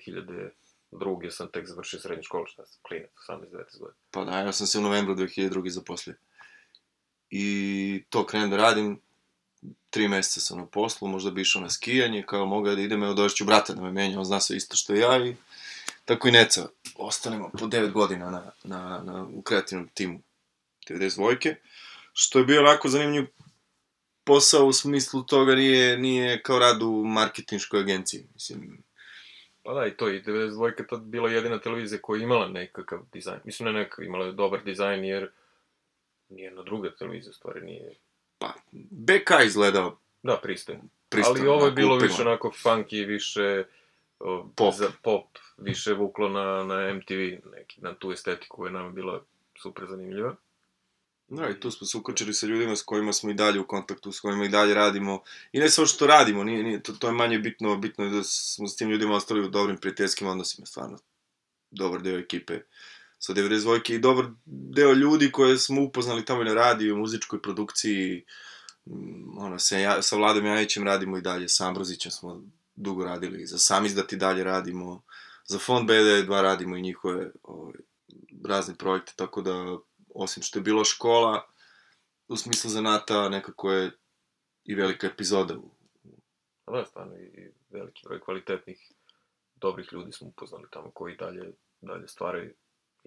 2002. 0.93 1.31
sam 1.31 1.51
tek 1.53 1.67
završio 1.67 2.01
srednju 2.01 2.23
školu, 2.23 2.47
šta 2.47 2.67
sam, 2.67 2.81
klinac, 2.83 3.11
18-19 3.29 3.79
godina. 3.79 3.97
Pa 4.11 4.25
da, 4.25 4.39
ja 4.39 4.53
sam 4.53 4.67
se 4.67 4.79
u 4.79 4.83
novembru 4.83 5.15
2002. 5.15 5.69
zaposlio. 5.71 6.17
I 7.31 8.05
to 8.09 8.27
krenem 8.27 8.51
da 8.51 8.57
radim, 8.57 9.01
tri 9.91 10.09
meseca 10.09 10.41
sam 10.41 10.59
na 10.59 10.67
poslu, 10.67 11.09
možda 11.09 11.31
bi 11.31 11.41
išao 11.41 11.63
na 11.63 11.71
skijanje, 11.71 12.25
kao 12.27 12.47
mogu 12.47 12.67
da 12.67 12.83
idem, 12.83 13.03
evo 13.03 13.15
došću 13.15 13.45
brata 13.45 13.73
da 13.73 13.83
me 13.83 13.93
menja, 13.93 14.19
on 14.19 14.25
zna 14.25 14.41
sve 14.41 14.57
isto 14.57 14.77
što 14.77 14.95
ja 14.95 15.27
i 15.27 15.37
tako 16.05 16.29
i 16.29 16.33
Neca. 16.33 16.69
Ostanemo 16.97 17.51
po 17.59 17.67
9 17.67 17.93
godina 17.93 18.31
na, 18.31 18.51
na, 18.65 19.03
na, 19.05 19.27
u 19.35 19.43
kreativnom 19.43 19.89
timu 19.95 20.21
92. 20.91 21.55
Što 22.13 22.39
je 22.39 22.45
bio 22.45 22.61
onako 22.61 22.89
zanimljiv 22.89 23.27
posao 24.25 24.67
u 24.67 24.73
smislu 24.73 25.23
toga 25.23 25.55
nije, 25.55 25.99
nije 25.99 26.43
kao 26.43 26.59
rad 26.59 26.83
u 26.83 27.05
marketinškoj 27.05 27.81
agenciji. 27.81 28.27
Mislim, 28.35 28.83
Pa 29.69 29.75
da, 29.75 29.87
i 29.87 29.91
to, 29.97 30.09
i 30.09 30.23
92. 30.23 30.81
je 30.81 30.87
tad 30.87 31.01
bila 31.01 31.31
jedina 31.31 31.59
televizija 31.61 32.01
koja 32.03 32.19
je 32.19 32.25
imala 32.25 32.49
nekakav 32.49 33.01
dizajn. 33.13 33.41
Mislim, 33.45 33.67
ne 33.67 33.73
nekakav, 33.73 34.05
imala 34.05 34.27
je 34.27 34.33
dobar 34.33 34.65
dizajn, 34.65 35.05
jer 35.05 35.31
nijedna 36.29 36.63
druga 36.63 36.91
televizija, 36.91 37.31
u 37.31 37.35
stvari, 37.35 37.61
nije... 37.61 37.95
pa, 38.39 38.53
BK 38.91 39.31
izgledao 39.47 39.99
Da, 40.23 40.37
pristojno. 40.43 40.83
pristojno. 41.09 41.41
Ali 41.41 41.49
ovo 41.49 41.59
je 41.59 41.63
onako, 41.63 41.75
bilo 41.75 41.95
upeglan. 41.97 42.09
više 42.11 42.23
onako 42.23 42.53
funky, 42.65 43.07
više 43.07 43.65
o, 44.21 44.49
Pop. 44.57 44.75
Za 44.75 44.91
pop, 45.03 45.27
više 45.57 45.93
vuklo 45.93 46.29
na, 46.29 46.65
na 46.65 46.95
MTV, 46.95 47.51
neki, 47.57 47.81
na 47.81 47.95
tu 47.95 48.13
estetiku 48.13 48.57
koja 48.57 48.69
je 48.69 48.73
nama 48.73 48.91
bila 48.91 49.25
super 49.63 49.87
zanimljiva. 49.89 50.37
Da, 51.29 51.49
i 51.49 51.61
tu 51.61 51.71
smo 51.71 51.87
se 51.87 51.99
ukočili 51.99 52.35
sa 52.35 52.47
ljudima 52.47 52.77
s 52.77 52.83
kojima 52.83 53.13
smo 53.13 53.31
i 53.31 53.35
dalje 53.35 53.61
u 53.61 53.67
kontaktu, 53.67 54.13
s 54.13 54.21
kojima 54.21 54.45
i 54.45 54.49
dalje 54.49 54.75
radimo. 54.75 55.23
I 55.53 55.59
ne 55.59 55.69
samo 55.69 55.87
što 55.87 56.07
radimo, 56.07 56.45
nije, 56.45 56.63
nije, 56.63 56.83
to, 56.83 56.93
to 56.93 57.07
je 57.07 57.13
manje 57.13 57.39
bitno, 57.39 57.77
bitno 57.77 58.05
je 58.05 58.11
da 58.11 58.23
smo 58.25 58.69
s 58.69 58.77
tim 58.77 58.91
ljudima 58.91 59.15
ostali 59.15 59.41
u 59.41 59.49
dobrim 59.49 59.77
prijateljskim 59.77 60.29
odnosima, 60.29 60.67
stvarno. 60.67 60.99
Dobar 61.71 62.03
deo 62.03 62.19
ekipe 62.19 62.61
sa 63.19 63.33
92 63.33 63.95
i 63.95 63.99
dobar 63.99 64.25
deo 64.47 64.93
ljudi 64.93 65.33
koje 65.33 65.59
smo 65.59 65.83
upoznali 65.83 66.25
tamo 66.25 66.45
na 66.45 66.55
radiju, 66.55 66.97
muzičkoj 66.97 67.43
produkciji, 67.43 68.25
Mm, 68.87 69.39
ono, 69.39 69.59
sa, 69.59 69.79
ja, 69.79 70.03
sa 70.03 70.17
Vladom 70.17 70.47
Jajićem 70.47 70.85
radimo 70.85 71.19
i 71.19 71.23
dalje, 71.23 71.49
sa 71.49 71.69
Ambrozićem 71.69 72.13
smo 72.13 72.43
dugo 72.75 73.05
radili, 73.05 73.47
za 73.47 73.59
sam 73.59 73.87
izdati 73.87 74.17
dalje 74.17 74.45
radimo, 74.45 75.03
za 75.45 75.59
Fond 75.59 75.91
BD2 75.91 76.41
radimo 76.43 76.77
i 76.77 76.83
njihove 76.83 77.31
ovaj, 77.43 77.75
razne 78.45 78.75
projekte, 78.75 79.13
tako 79.17 79.43
da 79.43 79.79
osim 80.09 80.43
što 80.43 80.59
je 80.59 80.63
bilo 80.63 80.85
škola, 80.85 81.47
u 82.29 82.37
smislu 82.37 82.71
zanata 82.71 83.29
nekako 83.29 83.73
je 83.73 83.91
i 84.65 84.75
velika 84.75 85.07
epizoda. 85.07 85.59
u- 85.59 85.71
A 86.65 86.73
da, 86.73 86.85
stvarno, 86.85 87.17
i 87.17 87.51
veliki 87.71 88.03
broj 88.05 88.21
kvalitetnih, 88.21 88.93
dobrih 89.55 89.89
ljudi 89.93 90.13
smo 90.13 90.29
upoznali 90.29 90.65
tamo 90.71 90.91
koji 90.91 91.17
dalje, 91.17 91.53
dalje 91.81 92.09
stvaraju 92.09 92.55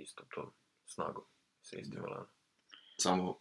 istom 0.01 0.25
tom 0.35 0.53
snagom, 0.85 1.23
sa 1.61 1.77
istim 1.77 2.01
Da. 2.01 2.07
elanom. 2.07 2.27
Samo 2.97 3.39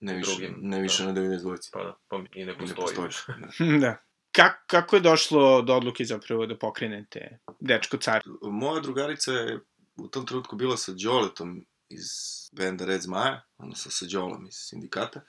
ne 0.00 0.14
više, 0.14 0.30
Drugim, 0.30 0.56
ne 0.60 0.80
više 0.80 1.02
da. 1.04 1.12
na 1.12 1.20
92. 1.20 1.70
Pa 1.72 1.84
da, 1.84 1.96
pa 2.08 2.16
i 2.16 2.20
ne 2.22 2.42
I 2.42 2.44
ne 2.46 2.58
postoji. 2.58 2.96
postoji. 2.96 3.38
Da. 3.38 3.78
da. 3.86 3.96
Kak, 4.32 4.52
kako 4.66 4.96
je 4.96 5.00
došlo 5.00 5.62
do 5.62 5.74
odluke 5.76 6.04
zapravo 6.04 6.46
da 6.46 6.58
pokrenete 6.58 7.38
Dečko 7.60 7.96
car? 7.96 8.22
Moja 8.42 8.80
drugarica 8.80 9.32
je 9.32 9.60
u 9.96 10.08
tom 10.08 10.26
trenutku 10.26 10.56
bila 10.56 10.76
sa 10.76 10.92
Đoletom 10.92 11.66
iz 11.88 12.06
benda 12.52 12.84
Red 12.86 13.00
Zmaja, 13.00 13.42
odnosno 13.58 13.90
sa 13.90 14.06
Đolom 14.06 14.46
iz 14.46 14.54
sindikata. 14.54 15.20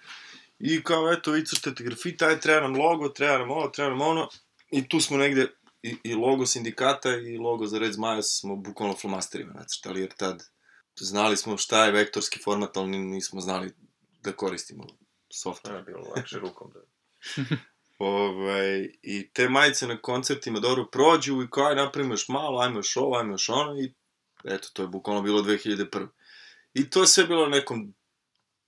I 0.59 0.83
kao, 0.83 1.11
eto, 1.11 1.31
vi 1.31 1.45
crtate 1.45 1.83
grafit, 1.83 2.21
aj, 2.21 2.39
treba 2.39 2.61
nam 2.61 2.75
logo, 2.75 3.09
treba 3.09 3.37
nam 3.37 3.51
ovo, 3.51 3.67
treba 3.67 3.89
nam 3.89 4.01
ono. 4.01 4.27
I 4.71 4.87
tu 4.87 4.99
smo 5.01 5.17
negde, 5.17 5.47
i, 5.81 5.97
i 6.03 6.13
logo 6.13 6.45
sindikata 6.45 7.15
i 7.15 7.37
logo 7.37 7.67
za 7.67 7.79
Red 7.79 7.93
Zmaja 7.93 8.21
smo 8.21 8.55
bukvalno 8.55 8.95
flomasterima 8.95 9.53
nacrtali, 9.53 10.01
jer 10.01 10.13
tad 10.17 10.43
znali 11.00 11.38
smo 11.38 11.57
šta 11.57 11.85
je 11.85 11.91
vektorski 11.91 12.39
format, 12.39 12.77
ali 12.77 12.97
nismo 12.97 13.41
znali 13.41 13.73
da 14.21 14.31
koristimo 14.31 14.83
software. 15.29 15.73
Da, 15.73 15.81
bilo 15.81 16.13
lakše 16.15 16.39
rukom 16.39 16.71
da... 16.73 16.79
Ovaj, 17.97 18.89
I 19.01 19.29
te 19.33 19.50
majice 19.50 19.88
na 19.88 20.01
koncertima 20.01 20.59
dobro 20.59 20.85
prođu 20.91 21.43
i 21.43 21.50
kao 21.50 21.65
aj 21.65 21.75
napravimo 21.75 22.13
još 22.13 22.27
malo, 22.27 22.59
ajmo 22.59 22.79
još 22.79 22.97
ovo, 22.97 23.17
ajmo 23.17 23.33
još 23.33 23.50
ono 23.50 23.79
i 23.81 23.93
eto, 24.43 24.69
to 24.73 24.81
je 24.81 24.88
bukvalno 24.88 25.21
bilo 25.21 25.41
2001. 25.41 26.07
I 26.73 26.89
to 26.89 27.01
je 27.01 27.07
sve 27.07 27.23
bilo 27.23 27.50
nekom, 27.50 27.93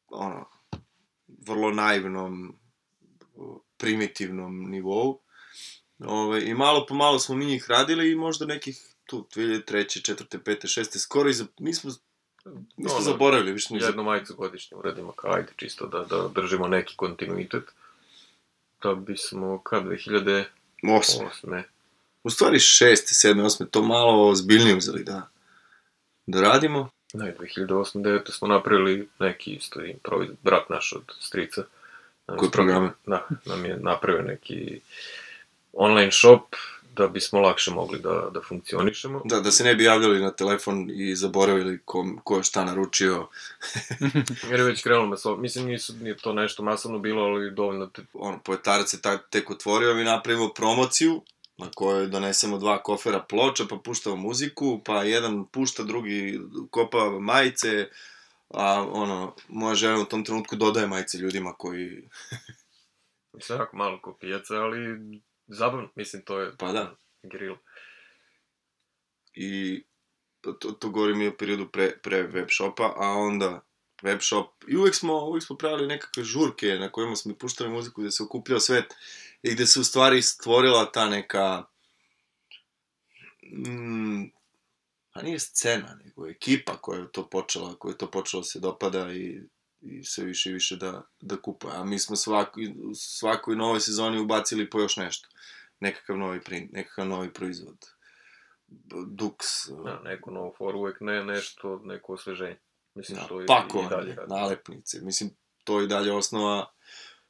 ono, 0.07 0.49
vrlo 1.27 1.71
naivnom, 1.71 2.59
primitivnom 3.77 4.63
nivou. 4.69 5.21
Ove, 5.99 6.45
I 6.45 6.53
malo 6.53 6.85
po 6.85 6.93
malo 6.93 7.19
smo 7.19 7.35
mi 7.35 7.45
njih 7.45 7.65
radili 7.69 8.11
i 8.11 8.15
možda 8.15 8.45
nekih 8.45 8.95
tu 9.05 9.27
2003. 9.35 10.13
4. 10.13 10.39
5. 10.39 10.79
6. 10.79 10.97
skoro 10.97 11.29
i 11.29 11.33
za, 11.33 11.45
mi 11.59 11.73
smo, 11.73 11.91
mi 12.77 12.89
smo 12.89 12.95
Ono, 12.95 13.01
zaboravili, 13.01 13.53
više 13.53 13.73
i 13.73 13.77
Jednu 13.77 14.03
majicu 14.03 14.35
godišnje 14.35 14.77
uradimo, 14.77 15.11
kao 15.11 15.33
ajde, 15.33 15.51
čisto 15.55 15.87
da, 15.87 15.99
da 15.99 16.27
držimo 16.27 16.67
neki 16.67 16.95
kontinuitet. 16.95 17.63
Da 18.83 18.95
bismo, 18.95 19.59
kad, 19.63 19.83
2008. 19.83 20.45
Osme. 21.27 21.63
U 22.23 22.29
stvari 22.29 22.59
šeste, 22.59 23.13
sedme, 23.13 23.43
osme, 23.43 23.65
to 23.71 23.83
malo 23.83 24.29
ozbiljnije 24.29 24.75
uzeli 24.75 25.03
da, 25.03 25.27
da 26.25 26.41
radimo. 26.41 26.89
Ne, 27.13 27.35
2008-2009 27.39 28.31
smo 28.31 28.47
napravili 28.47 29.07
neki 29.19 29.51
isto 29.51 29.85
improviz, 29.85 30.29
brat 30.43 30.69
naš 30.69 30.93
od 30.93 31.03
strica. 31.19 31.63
Koji 32.37 32.51
programe? 32.51 32.89
Da, 33.05 33.27
nam 33.45 33.65
je 33.65 33.77
napravio 33.77 34.21
neki 34.21 34.81
online 35.73 36.11
shop 36.11 36.55
da 36.97 37.07
bismo 37.07 37.39
lakše 37.39 37.71
mogli 37.71 37.99
da, 37.99 38.29
da 38.33 38.41
funkcionišemo. 38.41 39.21
Da, 39.25 39.39
da 39.39 39.51
se 39.51 39.63
ne 39.63 39.75
bi 39.75 39.83
javljali 39.83 40.21
na 40.21 40.31
telefon 40.31 40.89
i 40.89 41.15
zaboravili 41.15 41.79
ko, 41.85 42.05
ko 42.23 42.37
je 42.37 42.43
šta 42.43 42.65
naručio. 42.65 43.27
Jer 44.49 44.59
je 44.59 44.65
već 44.65 44.83
krenulo 44.83 45.07
masovno. 45.07 45.41
Mislim, 45.41 45.65
nisu, 45.65 45.93
nije 45.93 46.17
to 46.17 46.33
nešto 46.33 46.63
masovno 46.63 46.99
bilo, 46.99 47.23
ali 47.23 47.51
dovoljno 47.51 47.87
te... 47.87 48.01
Ono, 48.13 48.39
poetarac 48.39 48.89
se 48.89 49.01
tak, 49.01 49.27
tek 49.29 49.49
otvorio, 49.49 49.93
mi 49.93 50.03
napravimo 50.03 50.49
promociju 50.49 51.21
na 51.57 51.67
kojoj 51.75 52.07
donesemo 52.07 52.57
dva 52.57 52.83
kofera 52.83 53.19
ploča, 53.19 53.63
pa 53.69 53.77
puštamo 53.77 54.15
muziku, 54.15 54.81
pa 54.85 55.03
jedan 55.03 55.45
pušta, 55.45 55.83
drugi 55.83 56.39
kopa 56.69 57.09
majice, 57.19 57.87
a 58.49 58.87
ono, 58.91 59.35
moja 59.47 59.75
žena 59.75 59.99
u 59.99 60.05
tom 60.05 60.23
trenutku 60.23 60.55
dodaje 60.55 60.87
majice 60.87 61.17
ljudima 61.17 61.53
koji... 61.53 62.09
Mislim, 63.33 63.59
jako 63.59 63.77
malo 63.77 64.01
ko 64.01 64.13
pijaca, 64.13 64.53
ali 64.55 64.79
zabavno. 65.47 65.89
Mislim, 65.95 66.21
to 66.25 66.39
je... 66.39 66.57
Pa 66.57 66.71
da. 66.71 66.95
Gerila. 67.23 67.57
I 69.33 69.83
to, 70.41 70.53
to, 70.53 70.71
to 70.71 70.89
govorim 70.89 71.21
i 71.21 71.27
o 71.27 71.37
periodu 71.37 71.67
pre, 71.71 71.97
pre 72.03 72.23
web 72.23 72.47
shopa, 72.49 72.93
a 72.97 73.09
onda 73.09 73.61
web 74.03 74.21
shop. 74.21 74.47
I 74.67 74.77
uvek 74.77 74.95
smo, 74.95 75.25
uvek 75.25 75.43
smo 75.43 75.57
pravili 75.57 75.87
nekakve 75.87 76.23
žurke 76.23 76.67
na 76.67 76.91
kojima 76.91 77.15
smo 77.15 77.35
puštali 77.35 77.69
muziku 77.69 78.01
gde 78.01 78.11
se 78.11 78.23
okupljao 78.23 78.59
svet 78.59 78.93
i 79.43 79.53
gde 79.53 79.65
se 79.65 79.79
u 79.79 79.83
stvari 79.83 80.21
stvorila 80.21 80.91
ta 80.91 81.09
neka 81.09 81.63
mm, 83.43 84.23
pa 85.13 85.21
nije 85.21 85.39
scena, 85.39 85.99
nego 86.05 86.27
ekipa 86.27 86.77
koja 86.77 86.99
je 86.99 87.11
to 87.11 87.29
počela, 87.29 87.75
koja 87.75 87.91
je 87.91 87.97
to 87.97 88.11
počela 88.11 88.41
da 88.41 88.45
se 88.45 88.59
dopada 88.59 89.13
i, 89.13 89.41
i 89.81 90.03
sve 90.03 90.25
više 90.25 90.49
i 90.49 90.53
više 90.53 90.75
da, 90.75 91.01
da 91.21 91.41
kupuje. 91.41 91.73
A 91.75 91.83
mi 91.83 91.99
smo 91.99 92.15
svako, 92.15 92.61
u 92.83 92.95
svakoj 92.95 93.55
novoj 93.55 93.79
sezoni 93.79 94.19
ubacili 94.19 94.69
po 94.69 94.79
još 94.79 94.97
nešto. 94.97 95.29
Nekakav 95.79 96.17
novi 96.17 96.41
print, 96.41 96.71
nekakav 96.71 97.07
novi 97.07 97.33
proizvod. 97.33 97.85
Dux, 99.07 99.35
Da, 99.83 100.01
neku 100.03 100.31
novu 100.31 100.53
foru, 100.57 100.79
uvek 100.79 100.97
ne 101.01 101.23
nešto, 101.23 101.81
neko 101.83 102.13
osveženje. 102.13 102.59
Mislim, 102.95 103.17
da, 103.29 103.35
je 103.35 103.43
i 103.43 103.47
pakovanje, 103.47 103.89
dalje 103.89 104.15
radi. 104.15 104.33
nalepnice. 104.33 104.99
Mislim, 105.01 105.29
to 105.63 105.81
i 105.81 105.87
dalje 105.87 106.13
osnova. 106.13 106.71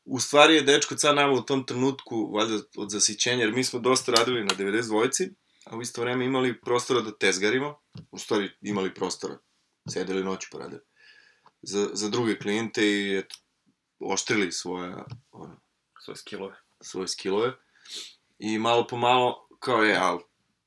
U 0.06 0.20
stvari 0.20 0.56
je 0.56 0.62
dečko 0.62 0.96
car 0.96 1.16
nama 1.16 1.34
u 1.34 1.42
tom 1.42 1.66
trenutku, 1.66 2.32
valjda 2.34 2.64
od 2.78 2.90
zasićenja, 2.90 3.44
jer 3.44 3.54
mi 3.54 3.64
smo 3.64 3.80
dosta 3.80 4.12
radili 4.12 4.44
na 4.44 4.56
92-ci, 4.56 5.30
a 5.66 5.78
u 5.78 5.82
isto 5.82 6.02
vreme 6.02 6.26
imali 6.26 6.62
prostora 6.62 7.02
da 7.02 7.12
tezgarimo, 7.12 7.80
u 8.12 8.18
stvari 8.18 8.50
imali 8.62 8.94
prostora, 8.94 9.38
sedeli 9.90 10.24
noću 10.24 10.48
pa 10.52 10.58
radili, 10.58 10.82
za, 11.66 11.90
za 11.94 12.10
druge 12.10 12.38
klijente 12.40 12.82
i 12.86 13.18
eto, 13.18 13.36
oštrili 14.00 14.52
svoje, 14.52 14.96
ono, 15.32 15.62
Svoje 16.06 16.18
skillove. 16.18 16.56
svoje 16.82 17.08
skillove. 17.08 17.52
I 18.40 18.60
malo 18.60 18.88
po 18.88 18.98
malo, 18.98 19.48
kao 19.60 19.84
je, 19.84 19.98
ali 19.98 20.20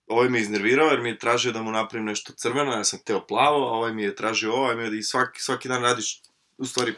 ovaj 0.07 0.29
me 0.29 0.41
iznervirao 0.41 0.89
jer 0.89 1.01
mi 1.01 1.09
je 1.09 1.19
tražio 1.19 1.53
da 1.53 1.63
mu 1.63 1.71
napravim 1.71 2.07
nešto 2.07 2.33
crveno, 2.33 2.73
ja 2.73 2.85
sam 2.85 2.99
hteo 2.99 3.27
plavo, 3.27 3.69
a 3.69 3.73
ovaj 3.73 3.95
mi 3.95 4.03
je 4.03 4.17
tražio 4.17 4.53
ovo, 4.53 4.63
ovaj 4.63 4.77
mi 4.77 4.83
je 4.83 4.99
i 4.99 5.03
svaki, 5.03 5.41
svaki 5.43 5.69
dan 5.69 5.83
radiš, 5.83 6.23
u 6.59 6.65
stvari, 6.65 6.95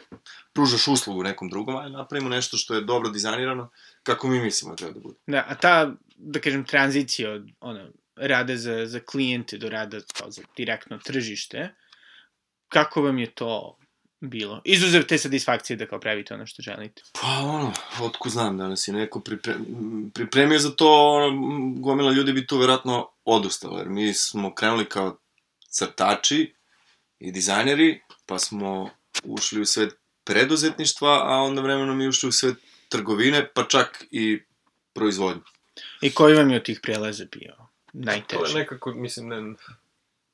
pružaš 0.53 0.87
uslugu 0.87 1.23
nekom 1.23 1.49
drugom, 1.49 1.75
aj 1.75 1.89
napravimo 1.89 2.29
nešto 2.29 2.57
što 2.57 2.75
je 2.75 2.81
dobro 2.81 3.09
dizajnirano, 3.09 3.69
kako 4.03 4.27
mi 4.27 4.39
mislimo 4.39 4.71
da 4.73 4.75
treba 4.75 4.93
da 4.93 4.99
bude. 4.99 5.19
Da, 5.27 5.45
a 5.47 5.55
ta, 5.55 5.93
da 6.15 6.39
kažem, 6.39 6.65
tranzicija 6.65 7.31
od 7.31 7.49
ono, 7.59 7.91
rada 8.15 8.57
za, 8.57 8.85
za 8.85 8.99
klijente 8.99 9.57
do 9.57 9.69
rada 9.69 9.99
kao 10.17 10.31
za 10.31 10.41
direktno 10.57 10.97
tržište, 10.97 11.75
kako 12.69 13.01
vam 13.01 13.17
je 13.19 13.31
to 13.31 13.77
bilo? 14.21 14.61
Izuzev 14.65 15.03
te 15.03 15.17
satisfakcije 15.17 15.77
da 15.77 15.85
kao 15.85 15.99
pravite 15.99 16.33
ono 16.33 16.45
što 16.45 16.61
želite. 16.61 17.01
Pa 17.21 17.27
ono, 17.27 17.73
otko 18.01 18.29
znam 18.29 18.57
da 18.57 18.67
nas 18.67 18.87
je 18.87 18.93
neko 18.93 19.19
pripre, 19.19 19.55
pripremio 20.13 20.59
za 20.59 20.71
to, 20.71 21.09
ono, 21.09 21.31
gomila 21.79 22.11
ljudi 22.11 22.33
bi 22.33 22.47
tu 22.47 22.57
verovatno 22.57 23.09
odustalo, 23.25 23.77
jer 23.77 23.89
mi 23.89 24.13
smo 24.13 24.55
krenuli 24.55 24.85
kao 24.85 25.17
crtači 25.69 26.53
i 27.19 27.31
dizajneri, 27.31 28.01
pa 28.25 28.39
smo 28.39 28.89
ušli 29.23 29.61
u 29.61 29.65
svet 29.65 29.93
preduzetništva, 30.23 31.21
a 31.23 31.37
onda 31.37 31.61
vremenom 31.61 31.97
mi 31.97 32.07
ušli 32.07 32.29
u 32.29 32.31
svet 32.31 32.57
trgovine, 32.89 33.49
pa 33.53 33.63
čak 33.63 34.05
i 34.11 34.41
proizvodnje. 34.93 35.41
I 36.01 36.11
koji 36.13 36.35
vam 36.35 36.49
je 36.49 36.57
od 36.57 36.63
tih 36.63 36.79
prelaza 36.83 37.25
bio 37.31 37.55
To 37.55 37.65
najteži? 37.93 38.41
je 38.47 38.53
nekako, 38.53 38.93
mislim, 38.93 39.27
ne, 39.27 39.55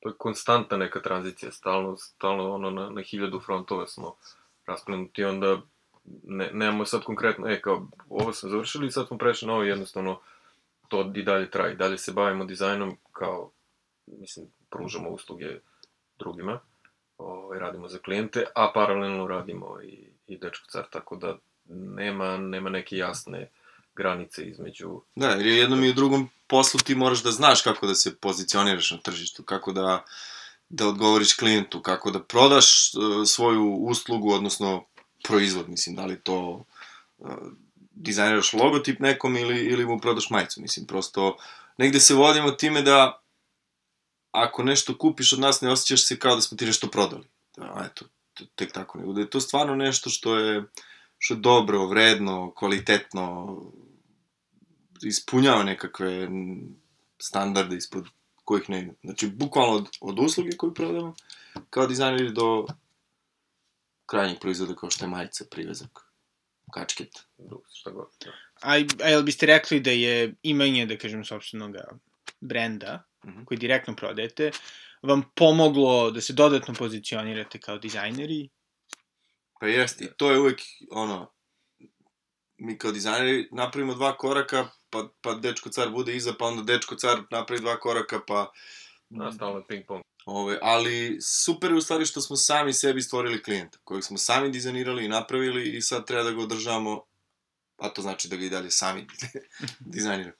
je 0.08 0.14
konstanta 0.18 0.76
neka 0.76 1.00
tranzicija, 1.00 1.52
stalno, 1.52 1.96
stalno 1.96 2.54
ono 2.54 2.70
na, 2.70 2.90
na 2.90 3.02
hiljadu 3.02 3.40
frontova 3.40 3.86
smo 3.86 4.14
rasplinuti, 4.66 5.24
onda 5.24 5.60
ne, 6.24 6.50
nemamo 6.52 6.84
sad 6.84 7.02
konkretno, 7.02 7.48
e, 7.48 7.60
kao, 7.60 7.86
ovo 8.08 8.32
smo 8.32 8.50
završili 8.50 8.86
i 8.86 8.90
sad 8.90 9.06
smo 9.06 9.18
prešli 9.18 9.48
na 9.48 9.54
ovo, 9.54 9.62
jednostavno, 9.62 10.20
to 10.88 11.12
i 11.14 11.22
dalje 11.22 11.50
traje, 11.50 11.74
dalje 11.74 11.98
se 11.98 12.12
bavimo 12.12 12.44
dizajnom, 12.44 12.96
kao, 13.12 13.50
mislim, 14.06 14.46
pružamo 14.70 15.10
usluge 15.10 15.58
drugima, 16.18 16.60
ovaj, 17.18 17.58
radimo 17.58 17.88
za 17.88 17.98
klijente, 17.98 18.44
a 18.54 18.70
paralelno 18.74 19.26
radimo 19.26 19.82
i, 19.82 20.10
i 20.26 20.38
dečko 20.38 20.66
car, 20.70 20.84
tako 20.90 21.16
da 21.16 21.38
nema, 21.68 22.36
nema 22.36 22.70
neke 22.70 22.96
jasne 22.96 23.50
granice 23.94 24.44
između 24.44 25.00
Da, 25.16 25.28
jer 25.28 25.46
je 25.46 25.56
jednom 25.56 25.84
i 25.84 25.92
drugom 25.92 26.28
poslu 26.48 26.80
ti 26.80 26.94
moraš 26.94 27.22
da 27.22 27.30
znaš 27.30 27.62
kako 27.62 27.86
da 27.86 27.94
se 27.94 28.16
pozicioniraš 28.16 28.90
na 28.90 28.98
tržištu, 28.98 29.42
kako 29.42 29.72
da, 29.72 30.04
da 30.68 30.88
odgovoriš 30.88 31.34
klijentu, 31.34 31.82
kako 31.82 32.10
da 32.10 32.22
prodaš 32.22 32.94
uh, 32.94 33.26
svoju 33.26 33.74
uslugu, 33.74 34.32
odnosno 34.32 34.84
proizvod, 35.24 35.68
mislim, 35.68 35.96
da 35.96 36.06
li 36.06 36.20
to 36.20 36.64
uh, 37.18 37.30
dizajniraš 37.90 38.52
logotip 38.52 39.00
nekom 39.00 39.36
ili, 39.36 39.64
ili 39.64 39.86
mu 39.86 40.00
prodaš 40.00 40.30
majicu, 40.30 40.60
mislim, 40.60 40.86
prosto 40.86 41.36
negde 41.78 42.00
se 42.00 42.14
vodimo 42.14 42.50
time 42.50 42.82
da 42.82 43.22
ako 44.32 44.62
nešto 44.62 44.98
kupiš 44.98 45.32
od 45.32 45.40
nas 45.40 45.60
ne 45.60 45.72
osjećaš 45.72 46.06
se 46.06 46.18
kao 46.18 46.34
da 46.34 46.40
smo 46.40 46.56
ti 46.56 46.66
nešto 46.66 46.88
prodali. 46.88 47.24
Da, 47.56 47.88
eto, 47.90 48.04
tek 48.54 48.72
tako 48.72 48.98
nego 48.98 49.12
da 49.12 49.20
je 49.20 49.30
to 49.30 49.40
stvarno 49.40 49.74
nešto 49.74 50.10
što 50.10 50.36
je 50.36 50.64
što 51.18 51.34
je 51.34 51.38
dobro, 51.40 51.86
vredno, 51.86 52.52
kvalitetno, 52.54 53.56
ispunjava 55.02 55.62
nekakve 55.62 56.28
standarde 57.18 57.76
ispod 57.76 58.06
kojih 58.44 58.70
ne 58.70 58.80
ide. 58.80 58.92
Znači, 59.04 59.26
bukvalno 59.30 59.76
od, 59.76 59.88
od 60.00 60.18
usluge 60.18 60.56
koju 60.56 60.74
prodamo, 60.74 61.14
kao 61.70 61.86
dizajneri 61.86 62.32
do 62.32 62.66
krajnjeg 64.06 64.38
proizvoda 64.40 64.74
kao 64.74 64.90
što 64.90 65.04
je 65.04 65.08
majica, 65.08 65.44
privezak, 65.50 65.90
kačket. 66.72 67.26
šta 67.72 67.90
god. 67.90 68.08
Da. 68.24 68.30
A, 68.62 68.72
a 69.04 69.08
jel 69.08 69.22
biste 69.22 69.46
rekli 69.46 69.80
da 69.80 69.90
je 69.90 70.34
imanje, 70.42 70.86
da 70.86 70.98
kažem, 70.98 71.24
sobstvenog 71.24 71.76
brenda, 72.40 73.08
Mhm. 73.26 73.44
koji 73.44 73.58
direktno 73.58 73.96
prodajete, 73.96 74.50
vam 75.02 75.22
pomoglo 75.34 76.10
da 76.10 76.20
se 76.20 76.32
dodatno 76.32 76.74
pozicionirate 76.74 77.60
kao 77.60 77.78
dizajneri? 77.78 78.48
Pa 79.60 79.66
jeste, 79.66 80.04
i 80.04 80.08
to 80.16 80.30
je 80.30 80.40
uvek, 80.40 80.60
ono, 80.90 81.32
mi 82.58 82.78
kao 82.78 82.92
dizajneri 82.92 83.48
napravimo 83.52 83.94
dva 83.94 84.16
koraka, 84.16 84.68
pa, 84.90 85.08
pa 85.20 85.34
dečko 85.34 85.70
car 85.70 85.90
bude 85.90 86.16
iza, 86.16 86.32
pa 86.38 86.46
onda 86.46 86.62
dečko 86.62 86.96
car 86.96 87.22
napravi 87.30 87.60
dva 87.60 87.80
koraka, 87.80 88.20
pa... 88.26 88.52
Da, 89.10 89.32
stalno 89.32 89.64
ping 89.68 89.86
pong. 89.86 90.02
Ove, 90.26 90.58
ali 90.62 91.18
super 91.22 91.70
je 91.70 91.76
u 91.76 91.80
stvari 91.80 92.06
što 92.06 92.20
smo 92.20 92.36
sami 92.36 92.72
sebi 92.72 93.02
stvorili 93.02 93.42
klijenta, 93.42 93.78
kojeg 93.84 94.04
smo 94.04 94.18
sami 94.18 94.50
dizajnirali 94.50 95.04
i 95.04 95.08
napravili 95.08 95.76
i 95.76 95.80
sad 95.80 96.06
treba 96.06 96.24
da 96.24 96.30
ga 96.30 96.42
održavamo, 96.42 97.02
a 97.76 97.88
to 97.88 98.02
znači 98.02 98.28
da 98.28 98.36
ga 98.36 98.44
i 98.44 98.50
dalje 98.50 98.70
sami 98.70 99.06
dizajniramo. 99.94 100.36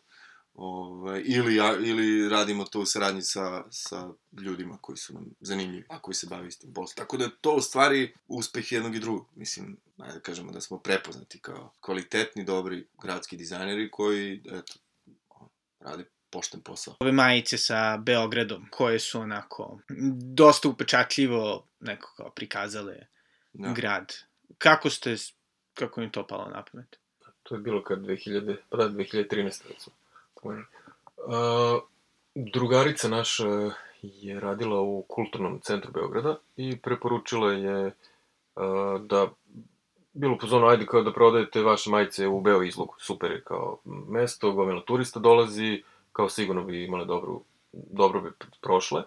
Ove, 0.61 1.23
ili, 1.23 1.57
ja, 1.57 1.77
ili 1.85 2.29
radimo 2.29 2.65
to 2.65 2.81
u 2.81 2.87
saradnji 2.87 3.23
sa, 3.23 3.65
sa 3.71 4.09
ljudima 4.41 4.79
koji 4.81 4.97
su 4.97 5.15
nam 5.15 5.25
zanimljivi, 5.41 5.85
a 5.89 5.99
koji 5.99 6.15
se 6.15 6.27
bave 6.31 6.49
istim 6.49 6.75
poslom. 6.75 6.97
Tako 6.97 7.17
da 7.17 7.25
je 7.25 7.31
to 7.41 7.55
u 7.55 7.61
stvari 7.61 8.15
uspeh 8.29 8.73
jednog 8.73 8.95
i 8.95 9.01
drugog. 9.01 9.27
Mislim, 9.35 9.77
ajde 9.99 10.15
da 10.15 10.21
kažemo 10.21 10.53
da 10.53 10.61
smo 10.61 10.79
prepoznati 10.79 11.39
kao 11.41 11.73
kvalitetni, 11.81 12.45
dobri 12.45 12.87
gradski 13.03 13.37
dizajneri 13.37 13.91
koji, 13.91 14.43
eto, 14.47 14.75
rade 15.81 16.05
pošten 16.31 16.61
posao. 16.61 16.95
Ove 17.01 17.13
majice 17.13 17.59
sa 17.59 17.97
Beogradom, 17.97 18.67
koje 18.71 18.99
su 18.99 19.21
onako 19.21 19.79
dosta 20.35 20.69
upečatljivo 20.69 21.67
neko 21.81 22.15
kao 22.17 22.31
prikazale 22.31 23.07
Da. 23.53 23.73
grad. 23.73 24.15
Kako 24.59 24.91
ste, 24.91 25.17
kako 25.75 26.03
im 26.03 26.11
to 26.11 26.27
palo 26.27 26.51
na 26.51 26.65
pamet? 26.73 26.97
To 27.43 27.55
je 27.55 27.61
bilo 27.61 27.85
kad 27.85 27.99
2000, 27.99 28.57
pa 28.69 28.77
da, 28.77 28.89
2013. 28.89 29.45
recimo. 29.69 29.97
Uh, 30.43 31.83
drugarica 32.35 33.09
naša 33.09 33.71
je 34.03 34.41
radila 34.41 34.81
u 34.81 35.05
kulturnom 35.09 35.61
centru 35.61 35.93
Beograda 35.93 36.37
i 36.57 36.77
preporučila 36.77 37.53
je 37.53 37.87
uh, 37.87 39.01
da 39.01 39.29
bilo 40.13 40.39
po 40.39 40.47
zonu, 40.47 40.67
ajde 40.67 40.87
kao 40.87 41.03
da 41.03 41.13
prodajete 41.13 41.63
vaše 41.63 41.91
majice 41.91 42.27
u 42.27 42.41
Beo 42.41 42.63
izlogu. 42.63 42.95
Super 42.99 43.31
je 43.31 43.43
kao 43.45 43.79
mesto, 43.85 44.53
gomila 44.53 44.83
turista 44.87 45.21
dolazi, 45.21 45.83
kao 46.13 46.29
sigurno 46.29 46.65
bi 46.65 46.85
imale 46.85 47.05
dobru, 47.05 47.43
dobro 47.73 48.21
bi 48.21 48.31
prošle. 48.61 49.03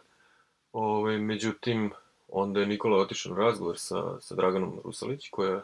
Ove, 0.74 1.18
međutim, 1.18 1.92
onda 2.28 2.60
je 2.60 2.66
Nikola 2.66 3.02
otišao 3.02 3.36
na 3.36 3.44
razgovor 3.44 3.78
sa, 3.78 4.22
sa 4.22 4.36
Draganom 4.36 4.80
Rusalić, 4.84 5.30
koja, 5.30 5.62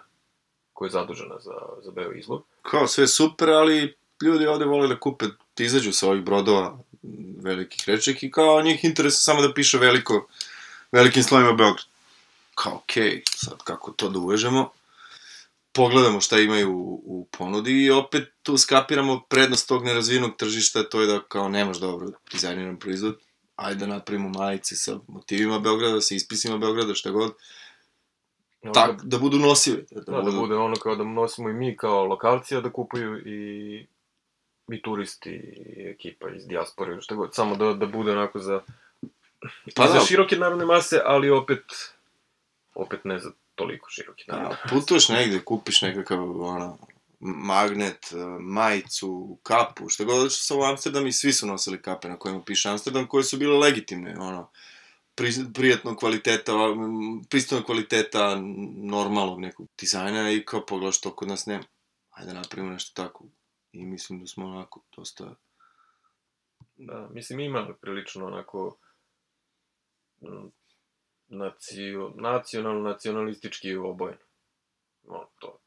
koja 0.73 0.87
je 0.87 0.91
zadužena 0.91 1.39
za, 1.39 1.53
za 1.83 1.91
Beo 1.91 2.11
izlog. 2.11 2.43
kao 2.61 2.87
sve 2.87 3.07
super, 3.07 3.49
ali 3.49 3.95
ljudi 4.21 4.47
ovde 4.47 4.65
vole 4.65 4.87
da 4.87 4.99
kupe, 4.99 5.25
da 5.57 5.63
izađu 5.63 5.91
sa 5.91 6.07
ovih 6.07 6.23
brodova 6.23 6.79
velikih 7.41 7.83
reček 7.87 8.23
i 8.23 8.31
kao 8.31 8.61
njih 8.61 8.83
interesuje 8.83 9.21
samo 9.21 9.41
da 9.41 9.53
piše 9.53 9.77
veliko, 9.77 10.27
velikim 10.91 11.23
slovima 11.23 11.53
Beograd. 11.53 11.85
Kao, 12.55 12.75
okej, 12.75 13.03
okay, 13.03 13.21
sad 13.35 13.57
kako 13.63 13.91
to 13.91 14.09
da 14.09 14.19
uvežemo, 14.19 14.69
pogledamo 15.71 16.21
šta 16.21 16.39
imaju 16.39 16.71
u, 16.71 17.01
u 17.05 17.27
ponudi 17.37 17.83
i 17.83 17.91
opet 17.91 18.23
tu 18.43 18.57
skapiramo 18.57 19.21
prednost 19.29 19.67
tog 19.67 19.85
nerazvijenog 19.85 20.35
tržišta, 20.37 20.83
to 20.83 21.01
je 21.01 21.07
da 21.07 21.19
kao 21.27 21.49
nemaš 21.49 21.77
dobro 21.77 22.07
dizajniran 22.31 22.79
proizvod, 22.79 23.19
ajde 23.55 23.79
da 23.79 23.93
napravimo 23.93 24.29
majice 24.29 24.75
sa 24.75 24.99
motivima 25.07 25.59
Beograda, 25.59 26.01
sa 26.01 26.15
ispisima 26.15 26.57
Beograda, 26.57 26.93
šta 26.93 27.11
god, 27.11 27.33
tak, 28.73 29.03
da 29.03 29.19
budu 29.19 29.37
nosive. 29.37 29.83
Da, 29.91 30.21
da 30.21 30.31
bude 30.31 30.55
ono 30.55 30.75
kao 30.75 30.95
da 30.95 31.03
nosimo 31.03 31.49
i 31.49 31.53
mi 31.53 31.77
kao 31.77 32.05
lokalci, 32.05 32.55
a 32.55 32.61
da 32.61 32.71
kupuju 32.71 33.17
i, 33.27 33.87
i 34.71 34.81
turisti 34.81 35.29
i 35.29 35.89
ekipa 35.89 36.29
iz 36.29 36.47
dijaspore, 36.47 37.01
šta 37.01 37.15
god, 37.15 37.35
samo 37.35 37.55
da, 37.55 37.73
da 37.73 37.85
bude 37.85 38.11
onako 38.11 38.39
za, 38.39 38.61
Pa 39.75 39.87
za 39.87 39.93
da. 39.93 40.05
široke 40.05 40.35
narodne 40.35 40.65
mase, 40.65 41.01
ali 41.05 41.29
opet, 41.29 41.63
opet 42.75 43.05
ne 43.05 43.19
za 43.19 43.31
toliko 43.55 43.89
široke 43.89 44.23
narodne 44.27 44.49
Da, 44.49 44.69
putuješ 44.69 45.09
negde, 45.09 45.39
kupiš 45.45 45.81
nekakav, 45.81 46.41
ono, 46.41 46.77
magnet, 47.19 48.11
eh, 48.11 48.17
majicu, 48.39 49.37
kapu, 49.43 49.89
šta 49.89 50.03
god, 50.03 50.31
što 50.31 50.41
sam 50.41 50.59
u 50.59 50.63
Amsterdam 50.63 51.07
i 51.07 51.11
svi 51.11 51.33
su 51.33 51.47
nosili 51.47 51.81
kape 51.81 52.09
na 52.09 52.19
kojima 52.19 52.43
piše 52.43 52.69
Amsterdam, 52.69 53.07
koje 53.07 53.23
su 53.23 53.37
bile 53.37 53.57
legitimne, 53.57 54.15
ono, 54.19 54.49
pri, 55.15 55.31
prijatnog 55.53 55.97
kvaliteta, 55.97 56.53
pristojnog 57.29 57.65
kvaliteta, 57.65 58.41
normalnog 58.75 59.39
nekog 59.39 59.67
dizajna 59.79 60.31
i 60.31 60.45
kao 60.45 60.65
pogledaš 60.65 61.01
to 61.01 61.15
kod 61.15 61.27
nas 61.27 61.45
nema. 61.45 61.63
Ajde 62.11 62.33
napravimo 62.33 62.73
nešto 62.73 63.03
tako. 63.03 63.25
I 63.77 63.85
mislim 63.85 64.19
da 64.19 64.27
smo 64.27 64.45
onako 64.45 64.81
dosta... 64.95 65.35
Da, 66.75 67.09
mislim 67.11 67.39
ima 67.39 67.73
prilično 67.81 68.25
onako 68.25 68.77
mm, 70.21 70.51
nacio, 71.27 72.13
nacionalno, 72.15 72.89
nacionalistički 72.89 73.75
obojen. 73.75 74.17
No, 75.03 75.29
to 75.39 75.59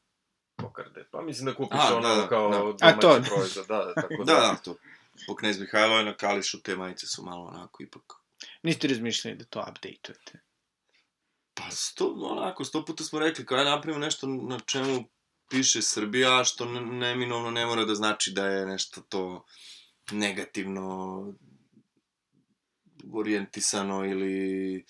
pokarde. 0.55 1.05
Pa 1.11 1.21
mislim 1.21 1.45
da 1.45 1.55
kupiš 1.55 1.79
A, 1.79 1.95
ono 1.95 2.09
da, 2.09 2.15
da, 2.15 2.27
kao 2.27 2.49
da. 2.49 2.57
domaći 2.57 3.01
to. 3.01 3.35
proizvod, 3.35 3.65
da, 3.67 3.77
da, 3.85 3.93
tako 3.93 4.23
Da, 4.25 4.33
da, 4.33 4.55
to. 4.63 4.75
Po 5.27 5.35
Knez 5.35 5.59
Mihajlova 5.59 6.03
na 6.03 6.13
Kališu 6.13 6.61
te 6.61 6.75
majice 6.75 7.07
su 7.07 7.23
malo 7.23 7.45
onako 7.45 7.83
ipak 7.83 8.13
Niste 8.63 8.87
razmišljali 8.87 9.37
da 9.37 9.45
to 9.45 9.59
updateujete? 9.59 10.39
Pa 11.53 11.71
sto, 11.71 12.15
onako, 12.21 12.65
sto 12.65 12.85
puta 12.85 13.03
smo 13.03 13.19
rekli, 13.19 13.45
kao 13.45 13.57
ja 13.57 13.63
napravimo 13.63 14.05
nešto 14.05 14.27
na 14.27 14.59
čemu 14.59 15.03
piše 15.51 15.81
Srbija, 15.81 16.43
što 16.43 16.65
ne- 16.65 16.81
neminovno 16.81 17.51
ne 17.51 17.65
mora 17.65 17.85
da 17.85 17.95
znači 17.95 18.31
da 18.31 18.47
je 18.47 18.65
nešto 18.65 19.01
to 19.01 19.45
negativno 20.11 21.25
orijentisano 23.13 24.05
ili 24.05 24.85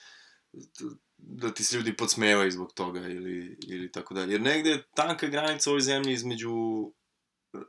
da 1.18 1.54
ti 1.54 1.64
se 1.64 1.78
ljudi 1.78 1.96
podsmevaju 1.98 2.52
zbog 2.52 2.74
toga 2.74 3.00
ili, 3.00 3.58
ili 3.68 3.92
tako 3.92 4.14
dalje. 4.14 4.32
Jer 4.32 4.42
negde 4.42 4.70
je 4.70 4.84
tanka 4.96 5.28
granica 5.28 5.70
u 5.70 5.72
ovoj 5.72 5.82
zemlji 5.82 6.14
između 6.14 6.52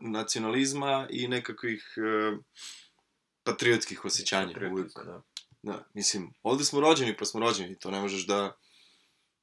nacionalizma 0.00 1.06
i 1.10 1.28
nekakvih 1.28 1.94
e, 1.96 2.36
patriotskih 3.42 4.04
osjećanja. 4.04 4.54
Uvijek. 4.72 4.92
Da. 5.04 5.22
Da, 5.62 5.86
mislim, 5.94 6.34
ovde 6.42 6.64
smo 6.64 6.80
rođeni 6.80 7.16
pa 7.16 7.24
smo 7.24 7.40
rođeni, 7.40 7.78
to 7.78 7.90
ne 7.90 8.00
možeš 8.00 8.26
da, 8.26 8.56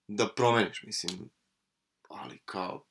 da 0.07 0.33
promeniš, 0.35 0.83
mislim, 0.83 1.29
ali 2.09 2.39
kao, 2.45 2.88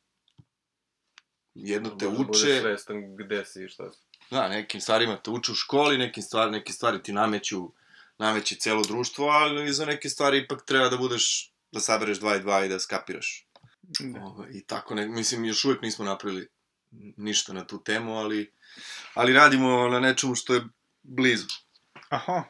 jedno 1.58 1.90
te 1.90 2.04
Možda 2.06 2.24
budeš 2.24 2.42
uče, 2.42 2.60
svestan 2.60 3.16
gde 3.16 3.44
si 3.44 3.64
i 3.64 3.68
šta 3.68 3.92
si. 3.92 3.98
da, 4.30 4.48
nekim 4.48 4.80
stvarima 4.80 5.16
te 5.16 5.30
uče 5.30 5.52
u 5.52 5.54
školi, 5.54 5.98
nekim 5.98 6.22
stvari, 6.22 6.50
neke 6.50 6.72
stvari 6.72 7.02
ti 7.02 7.12
nameću, 7.12 7.72
nameće 8.18 8.56
celo 8.56 8.82
društvo, 8.82 9.26
ali 9.26 9.72
za 9.72 9.86
neke 9.86 10.08
stvari 10.08 10.38
ipak 10.38 10.64
treba 10.64 10.88
da 10.88 10.96
budeš, 10.96 11.52
da 11.72 11.80
sabereš 11.80 12.18
dva 12.18 12.36
i 12.36 12.40
dva 12.40 12.64
i 12.64 12.68
da 12.68 12.78
skapiraš. 12.78 13.46
Da. 13.82 14.20
Ovo, 14.20 14.46
I 14.50 14.64
tako, 14.64 14.94
ne, 14.94 15.08
mislim, 15.08 15.44
još 15.44 15.64
uvijek 15.64 15.82
nismo 15.82 16.04
napravili 16.04 16.48
ništa 17.16 17.52
na 17.52 17.66
tu 17.66 17.82
temu, 17.82 18.16
ali, 18.16 18.52
ali 19.14 19.32
radimo 19.32 19.88
na 19.88 20.00
nečemu 20.00 20.34
što 20.34 20.54
je 20.54 20.64
blizu 21.02 21.46
Aha, 22.08 22.44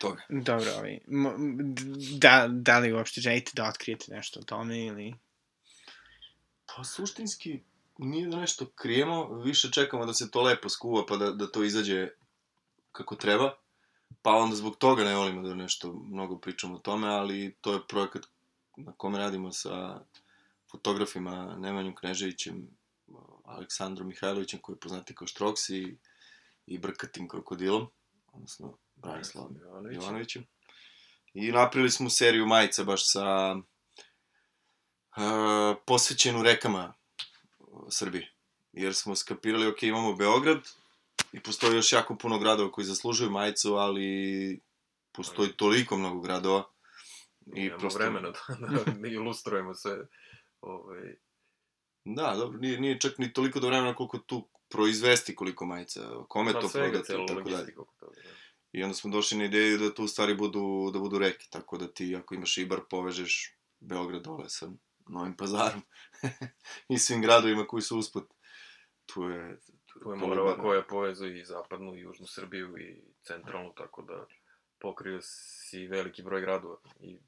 toga. 0.00 0.22
dobro, 0.28 0.70
ovaj, 0.72 0.98
m- 1.08 1.74
da, 2.18 2.48
da 2.50 2.78
li 2.78 2.92
uopšte 2.92 3.20
želite 3.20 3.50
da 3.54 3.68
otkrijete 3.68 4.04
nešto 4.14 4.40
o 4.40 4.44
tome 4.44 4.78
ili... 4.80 5.14
Pa 6.66 6.84
suštinski 6.84 7.60
nije 8.02 8.28
da 8.28 8.36
nešto 8.36 8.66
krijemo, 8.66 9.42
više 9.42 9.70
čekamo 9.70 10.06
da 10.06 10.14
se 10.14 10.30
to 10.30 10.42
lepo 10.42 10.68
skuva 10.68 11.06
pa 11.06 11.16
da, 11.16 11.30
da 11.30 11.50
to 11.50 11.64
izađe 11.64 12.08
kako 12.92 13.16
treba. 13.16 13.54
Pa 14.22 14.30
onda 14.30 14.56
zbog 14.56 14.76
toga 14.76 15.04
ne 15.04 15.16
volimo 15.16 15.48
da 15.48 15.54
nešto 15.54 15.92
mnogo 15.92 16.38
pričamo 16.38 16.74
o 16.74 16.78
tome, 16.78 17.08
ali 17.08 17.56
to 17.60 17.72
je 17.72 17.86
projekat 17.88 18.22
na 18.76 18.92
kome 18.92 19.18
radimo 19.18 19.52
sa 19.52 20.00
fotografima 20.70 21.56
Nemanjom 21.58 21.94
Kneževićem, 21.94 22.68
Aleksandrom 23.44 24.08
Mihajlovićem 24.08 24.60
koji 24.60 24.74
je 24.74 24.80
poznati 24.80 25.14
kao 25.14 25.26
Štroksi 25.26 25.76
i, 25.76 25.96
i 26.66 26.78
Brkatim 26.78 27.28
krokodilom, 27.28 27.86
odnosno 28.32 28.78
Branislavom 28.96 29.56
Jovanović. 29.56 29.96
Jovanovićem. 29.96 30.46
I 31.34 31.52
napravili 31.52 31.90
smo 31.90 32.10
seriju 32.10 32.46
majica 32.46 32.84
baš 32.84 33.12
sa 33.12 33.54
uh, 35.16 35.76
posvećenu 35.86 36.42
rekama 36.42 36.94
Srbije. 37.90 38.32
Jer 38.72 38.94
smo 38.94 39.16
skapirali, 39.16 39.66
ok, 39.66 39.82
imamo 39.82 40.14
Beograd 40.14 40.58
i 41.32 41.40
postoji 41.40 41.76
još 41.76 41.92
jako 41.92 42.16
puno 42.16 42.38
gradova 42.38 42.72
koji 42.72 42.84
zaslužuju 42.84 43.30
majicu, 43.30 43.74
ali 43.74 44.60
postoji 45.12 45.52
toliko 45.52 45.96
mnogo 45.96 46.20
gradova. 46.20 46.64
I 47.56 47.70
prosto... 47.78 47.98
vremena 47.98 48.30
da, 48.30 48.92
da 49.00 49.08
ilustrujemo 49.08 49.74
sve. 49.74 49.98
Ovaj, 50.60 51.16
Da, 52.04 52.34
dobro, 52.36 52.58
nije, 52.58 52.80
nije 52.80 53.00
čak 53.00 53.18
ni 53.18 53.32
toliko 53.32 53.60
do 53.60 53.66
vremena 53.66 53.94
koliko 53.94 54.18
tu 54.18 54.48
proizvesti 54.68 55.34
koliko 55.34 55.66
majica, 55.66 56.00
kome 56.28 56.52
pa 56.52 56.60
to 56.60 56.68
prodati 56.68 57.12
tako 57.26 57.50
dalje. 57.50 57.74
Da. 58.00 58.06
I 58.72 58.82
onda 58.82 58.94
smo 58.94 59.10
došli 59.10 59.38
na 59.38 59.44
ideju 59.44 59.78
da 59.78 59.94
tu 59.94 60.04
u 60.04 60.08
stvari 60.08 60.34
budu, 60.34 60.90
da 60.92 60.98
budu 60.98 61.18
reke, 61.18 61.46
tako 61.50 61.78
da 61.78 61.88
ti 61.88 62.16
ako 62.16 62.34
imaš 62.34 62.58
Ibar 62.58 62.80
povežeš 62.90 63.54
Beograd 63.80 64.22
dole 64.22 64.48
sa 64.48 64.70
Novim 65.08 65.36
pazarom 65.36 65.82
i 66.94 66.98
svim 66.98 67.22
gradovima 67.22 67.66
koji 67.66 67.82
su 67.82 67.98
usput. 67.98 68.24
Tu 69.06 69.22
je... 69.22 69.58
Tu 69.86 70.10
je. 70.10 70.16
Morava 70.16 70.56
koja 70.56 70.82
povezuje 70.82 71.40
i 71.40 71.44
zapadnu 71.44 71.96
i 71.96 72.00
južnu 72.00 72.26
Srbiju 72.26 72.78
i 72.78 73.02
centralnu, 73.22 73.72
tako 73.76 74.02
da 74.02 74.26
pokrio 74.80 75.18
si 75.22 75.86
veliki 75.86 76.22
broj 76.22 76.40
gradova 76.40 76.76
i 77.00 77.18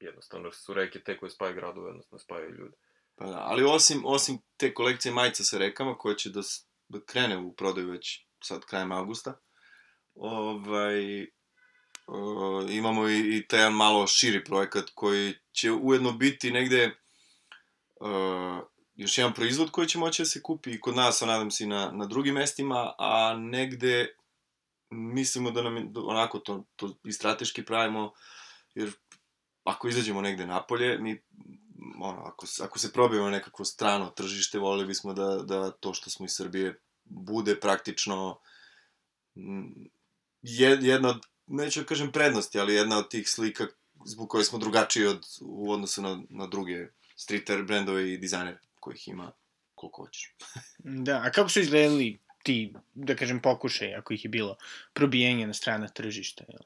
jednostavno 0.00 0.52
su 0.52 0.74
reke 0.74 1.00
te 1.00 1.18
koje 1.18 1.30
spaju 1.30 1.54
gradove, 1.54 1.90
odnosno 1.90 2.18
spajaju 2.18 2.54
ljude. 2.54 2.76
Pa 3.14 3.26
da, 3.26 3.38
ali 3.38 3.64
osim, 3.64 4.02
osim 4.04 4.38
te 4.56 4.74
kolekcije 4.74 5.12
majica 5.12 5.44
sa 5.44 5.58
rekama, 5.58 5.98
koja 5.98 6.14
će 6.14 6.30
da, 6.30 6.40
da 6.88 7.00
krene 7.04 7.38
u 7.38 7.52
prodaju 7.52 7.90
već 7.90 8.26
sad 8.44 8.64
krajem 8.64 8.92
avgusta, 8.92 9.38
ovaj, 10.14 11.26
o, 12.06 12.66
imamo 12.70 13.08
i, 13.08 13.36
i 13.36 13.46
taj 13.48 13.60
jedan 13.60 13.74
malo 13.74 14.06
širi 14.06 14.44
projekat 14.44 14.84
koji 14.94 15.34
će 15.52 15.72
ujedno 15.72 16.12
biti 16.12 16.50
negde 16.50 16.96
o, 18.00 18.72
još 18.94 19.18
jedan 19.18 19.34
proizvod 19.34 19.70
koji 19.70 19.88
će 19.88 19.98
moći 19.98 20.22
da 20.22 20.26
se 20.26 20.42
kupi 20.42 20.70
i 20.70 20.80
kod 20.80 20.96
nas, 20.96 21.22
a 21.22 21.26
nadam 21.26 21.50
se 21.50 21.64
i 21.64 21.66
na, 21.66 21.90
na 21.90 22.06
drugim 22.06 22.34
mestima, 22.34 22.92
a 22.98 23.36
negde 23.38 24.16
mislimo 24.90 25.50
da 25.50 25.62
nam 25.62 25.92
da 25.92 26.00
onako 26.00 26.38
to, 26.38 26.64
to 26.76 26.94
i 27.04 27.12
strateški 27.12 27.64
pravimo, 27.64 28.12
jer 28.74 28.92
ako 29.64 29.88
izađemo 29.88 30.20
negde 30.20 30.46
napolje, 30.46 30.98
mi 30.98 31.22
ono, 32.00 32.22
ako, 32.22 32.46
ako 32.62 32.78
se 32.78 32.92
probijemo 32.92 33.24
na 33.24 33.32
nekakvo 33.32 33.64
strano 33.64 34.10
tržište, 34.10 34.58
volili 34.58 34.86
bismo 34.86 35.12
da, 35.12 35.36
da 35.36 35.70
to 35.70 35.94
što 35.94 36.10
smo 36.10 36.26
iz 36.26 36.32
Srbije 36.32 36.80
bude 37.04 37.60
praktično 37.60 38.38
mm, 39.36 39.86
jed, 40.42 40.82
jedna 40.82 41.08
od, 41.08 41.26
neću 41.46 41.80
da 41.80 41.86
kažem 41.86 42.12
prednosti, 42.12 42.58
ali 42.60 42.74
jedna 42.74 42.98
od 42.98 43.10
tih 43.10 43.30
slika 43.30 43.66
zbog 44.04 44.28
koje 44.28 44.44
smo 44.44 44.58
drugačiji 44.58 45.06
od, 45.06 45.26
u 45.40 45.72
odnosu 45.72 46.02
na, 46.02 46.22
na 46.28 46.46
druge 46.46 46.86
streetwear 47.16 47.66
brendove 47.66 48.12
i 48.12 48.18
dizajnere 48.18 48.58
kojih 48.80 49.08
ima 49.08 49.32
koliko 49.74 50.02
hoćeš. 50.02 50.34
Da, 51.06 51.22
a 51.24 51.30
kako 51.30 51.48
su 51.48 51.60
izgledali 51.60 52.20
ti, 52.42 52.74
da 52.94 53.16
kažem, 53.16 53.40
pokušaj, 53.40 53.94
ako 53.94 54.14
ih 54.14 54.24
je 54.24 54.28
bilo, 54.28 54.56
probijenje 54.92 55.46
na 55.46 55.54
strana 55.54 55.88
tržišta, 55.88 56.44
jel? 56.48 56.62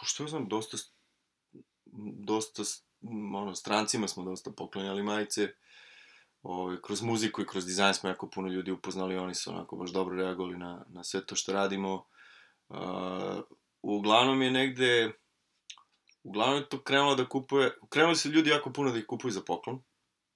Pošto 0.00 0.22
ja 0.24 0.28
znam, 0.28 0.48
dosta, 0.48 0.76
dosta, 2.26 2.62
ono, 3.34 3.54
strancima 3.54 4.08
smo 4.08 4.24
dosta 4.24 4.50
poklanjali 4.50 5.02
majice, 5.02 5.48
ovaj, 6.42 6.76
kroz 6.82 7.02
muziku 7.02 7.42
i 7.42 7.46
kroz 7.46 7.66
dizajn 7.66 7.94
smo 7.94 8.08
jako 8.08 8.30
puno 8.30 8.48
ljudi 8.48 8.70
upoznali, 8.70 9.16
oni 9.16 9.34
su 9.34 9.50
onako 9.50 9.76
baš 9.76 9.90
dobro 9.90 10.16
reagovali 10.16 10.58
na, 10.58 10.84
na 10.88 11.04
sve 11.04 11.26
to 11.26 11.36
što 11.36 11.52
radimo. 11.52 12.06
Uh, 12.72 13.42
uglavnom 13.82 14.42
je 14.42 14.50
negde, 14.50 15.12
uglavnom 16.22 16.58
je 16.58 16.68
to 16.68 16.82
krenulo 16.82 17.14
da 17.14 17.28
kupuje, 17.28 17.70
krenuli 17.88 18.16
su 18.16 18.30
ljudi 18.30 18.50
jako 18.50 18.72
puno 18.72 18.90
da 18.90 18.98
ih 18.98 19.06
kupuju 19.06 19.32
za 19.32 19.40
poklon, 19.40 19.82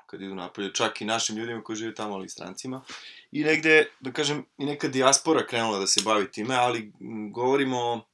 kad 0.06 0.22
idu 0.22 0.34
napolje, 0.34 0.74
čak 0.74 1.00
i 1.00 1.04
našim 1.04 1.36
ljudima 1.36 1.62
koji 1.62 1.76
žive 1.76 1.94
tamo, 1.94 2.14
ali 2.14 2.26
i 2.26 2.28
strancima. 2.28 2.84
I 3.32 3.44
negde, 3.44 3.90
da 4.00 4.12
kažem, 4.12 4.44
i 4.58 4.66
neka 4.66 4.88
dijaspora 4.88 5.46
krenula 5.46 5.78
da 5.78 5.86
se 5.86 6.02
bavi 6.04 6.30
time, 6.30 6.54
ali 6.54 6.92
govorimo 7.32 8.04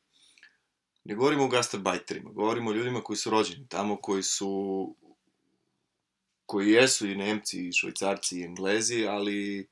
ne 1.05 1.15
govorimo 1.15 1.45
o 1.45 1.49
gastarbajterima, 1.49 2.31
govorimo 2.31 2.71
o 2.71 2.75
ljudima 2.75 3.01
koji 3.01 3.17
su 3.17 3.31
rođeni 3.31 3.69
tamo, 3.69 3.97
koji 3.97 4.23
su 4.23 4.95
koji 6.47 6.71
jesu 6.71 7.07
i 7.09 7.17
Nemci, 7.17 7.69
i 7.69 7.73
Švajcarci, 7.73 8.39
i 8.39 8.45
Englezi, 8.45 9.07
ali 9.07 9.69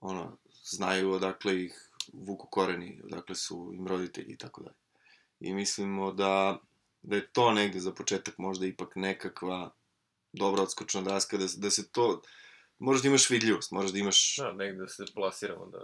ono, 0.00 0.38
znaju 0.64 1.10
odakle 1.10 1.64
ih 1.64 1.85
vuku 2.12 2.48
koreni, 2.50 3.00
odakle 3.04 3.34
su 3.34 3.70
im 3.74 3.86
roditelji 3.86 4.32
i 4.32 4.38
tako 4.38 4.62
dalje. 4.62 4.76
I 5.40 5.54
mislimo 5.54 6.12
da, 6.12 6.58
da 7.02 7.16
je 7.16 7.32
to 7.32 7.52
negde 7.52 7.80
za 7.80 7.92
početak 7.92 8.38
možda 8.38 8.66
ipak 8.66 8.96
nekakva 8.96 9.70
dobra 10.32 10.62
odskočna 10.62 11.02
daska, 11.02 11.36
da, 11.36 11.46
da 11.56 11.70
se 11.70 11.90
to, 11.92 12.22
moraš 12.78 13.02
da 13.02 13.08
imaš 13.08 13.30
vidljivost, 13.30 13.70
moraš 13.70 13.90
da 13.90 13.98
imaš, 13.98 14.36
Da, 14.36 14.52
negde 14.52 14.80
da 14.80 14.88
se 14.88 15.04
plasiramo 15.14 15.66
da 15.66 15.78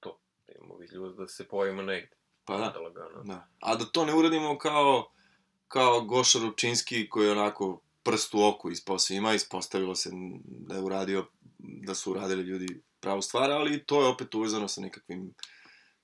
to, 0.00 0.18
da 0.46 0.52
imamo 0.58 0.76
vidljivost 0.76 1.16
da 1.16 1.28
se 1.28 1.48
pojavimo 1.48 1.82
negde. 1.82 2.16
pa 2.44 2.56
da, 2.56 2.68
Da 2.68 2.80
lagano. 2.80 3.22
Da. 3.24 3.48
A 3.60 3.76
da 3.76 3.84
to 3.84 4.04
ne 4.04 4.14
uradimo 4.14 4.58
kao, 4.58 5.12
kao 5.68 6.00
Goša 6.00 6.38
Rupčinski 6.38 7.08
koji 7.08 7.26
je 7.26 7.32
onako 7.32 7.80
prst 8.02 8.34
u 8.34 8.44
oku 8.44 8.70
ispao 8.70 8.98
svima, 8.98 9.34
ispostavilo 9.34 9.94
se 9.94 10.10
da 10.44 10.74
je 10.74 10.82
uradio, 10.82 11.26
da 11.58 11.94
su 11.94 12.10
uradili 12.10 12.42
ljudi 12.42 12.82
pravu 13.02 13.22
stvar, 13.22 13.50
ali 13.50 13.84
to 13.86 14.02
je 14.02 14.08
opet 14.08 14.34
uvezano 14.34 14.68
sa 14.68 14.80
nekakvim 14.80 15.34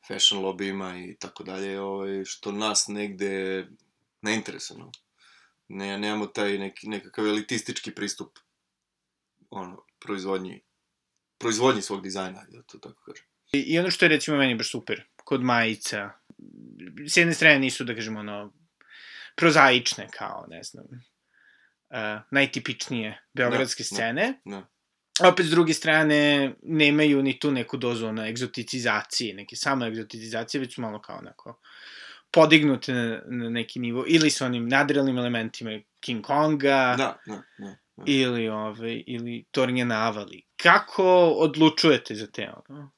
fashion 0.08 0.42
lobijima 0.42 0.98
i 0.98 1.16
tako 1.18 1.44
dalje, 1.44 1.80
ovaj, 1.80 2.24
što 2.24 2.52
nas 2.52 2.88
negde 2.88 3.66
ne 4.22 4.34
interesuje. 4.34 4.78
No. 4.78 4.92
Ne, 5.68 5.98
nemamo 5.98 6.26
taj 6.26 6.58
neki, 6.58 6.88
nekakav 6.88 7.26
elitistički 7.26 7.94
pristup 7.94 8.38
ono, 9.50 9.84
proizvodnji, 9.98 10.60
proizvodnji 11.38 11.82
svog 11.82 12.02
dizajna, 12.02 12.44
da 12.48 12.62
to 12.62 12.78
tako 12.78 13.02
kažem. 13.02 13.26
I, 13.52 13.58
I 13.58 13.78
ono 13.78 13.90
što 13.90 14.04
je 14.04 14.08
recimo 14.08 14.36
meni 14.36 14.54
baš 14.54 14.70
super, 14.70 15.04
kod 15.16 15.44
majica, 15.44 16.10
s 17.06 17.16
jedne 17.16 17.34
strane 17.34 17.58
nisu, 17.58 17.84
da 17.84 17.94
kažemo, 17.94 18.20
ono, 18.20 18.52
prozaične, 19.36 20.08
kao, 20.18 20.46
ne 20.48 20.62
znam, 20.62 20.84
uh, 20.84 22.22
najtipičnije 22.30 23.22
beogradske 23.34 23.82
Da, 23.82 23.86
da, 23.90 23.94
scene, 23.94 24.40
da. 24.44 24.56
a 24.56 24.66
opet 25.24 25.46
s 25.46 25.50
druge 25.50 25.74
strane 25.74 26.52
nemaju 26.62 27.22
ni 27.22 27.38
tu 27.38 27.50
neku 27.50 27.76
dozu 27.76 28.06
ono, 28.06 28.26
egzoticizacije, 28.26 29.34
neke 29.34 29.56
samo 29.56 29.86
egzoticizacije, 29.86 30.60
već 30.60 30.74
su 30.74 30.80
malo 30.80 31.00
kao 31.00 31.18
onako 31.18 31.60
podignute 32.30 32.92
na, 32.92 33.22
na 33.26 33.50
neki 33.50 33.80
nivo, 33.80 34.04
ili 34.06 34.30
sa 34.30 34.46
onim 34.46 34.68
nadrealnim 34.68 35.18
elementima 35.18 35.80
King 36.00 36.24
Konga, 36.24 36.94
Da, 36.98 37.18
da, 37.26 37.42
da. 37.58 37.76
da. 37.96 38.02
ili, 38.06 38.48
ove, 38.48 38.94
ili 39.06 39.44
Tornje 39.50 39.84
Navali. 39.84 40.42
Kako 40.56 41.04
odlučujete 41.28 42.14
za 42.14 42.26
te 42.26 42.52
ono, 42.68 42.90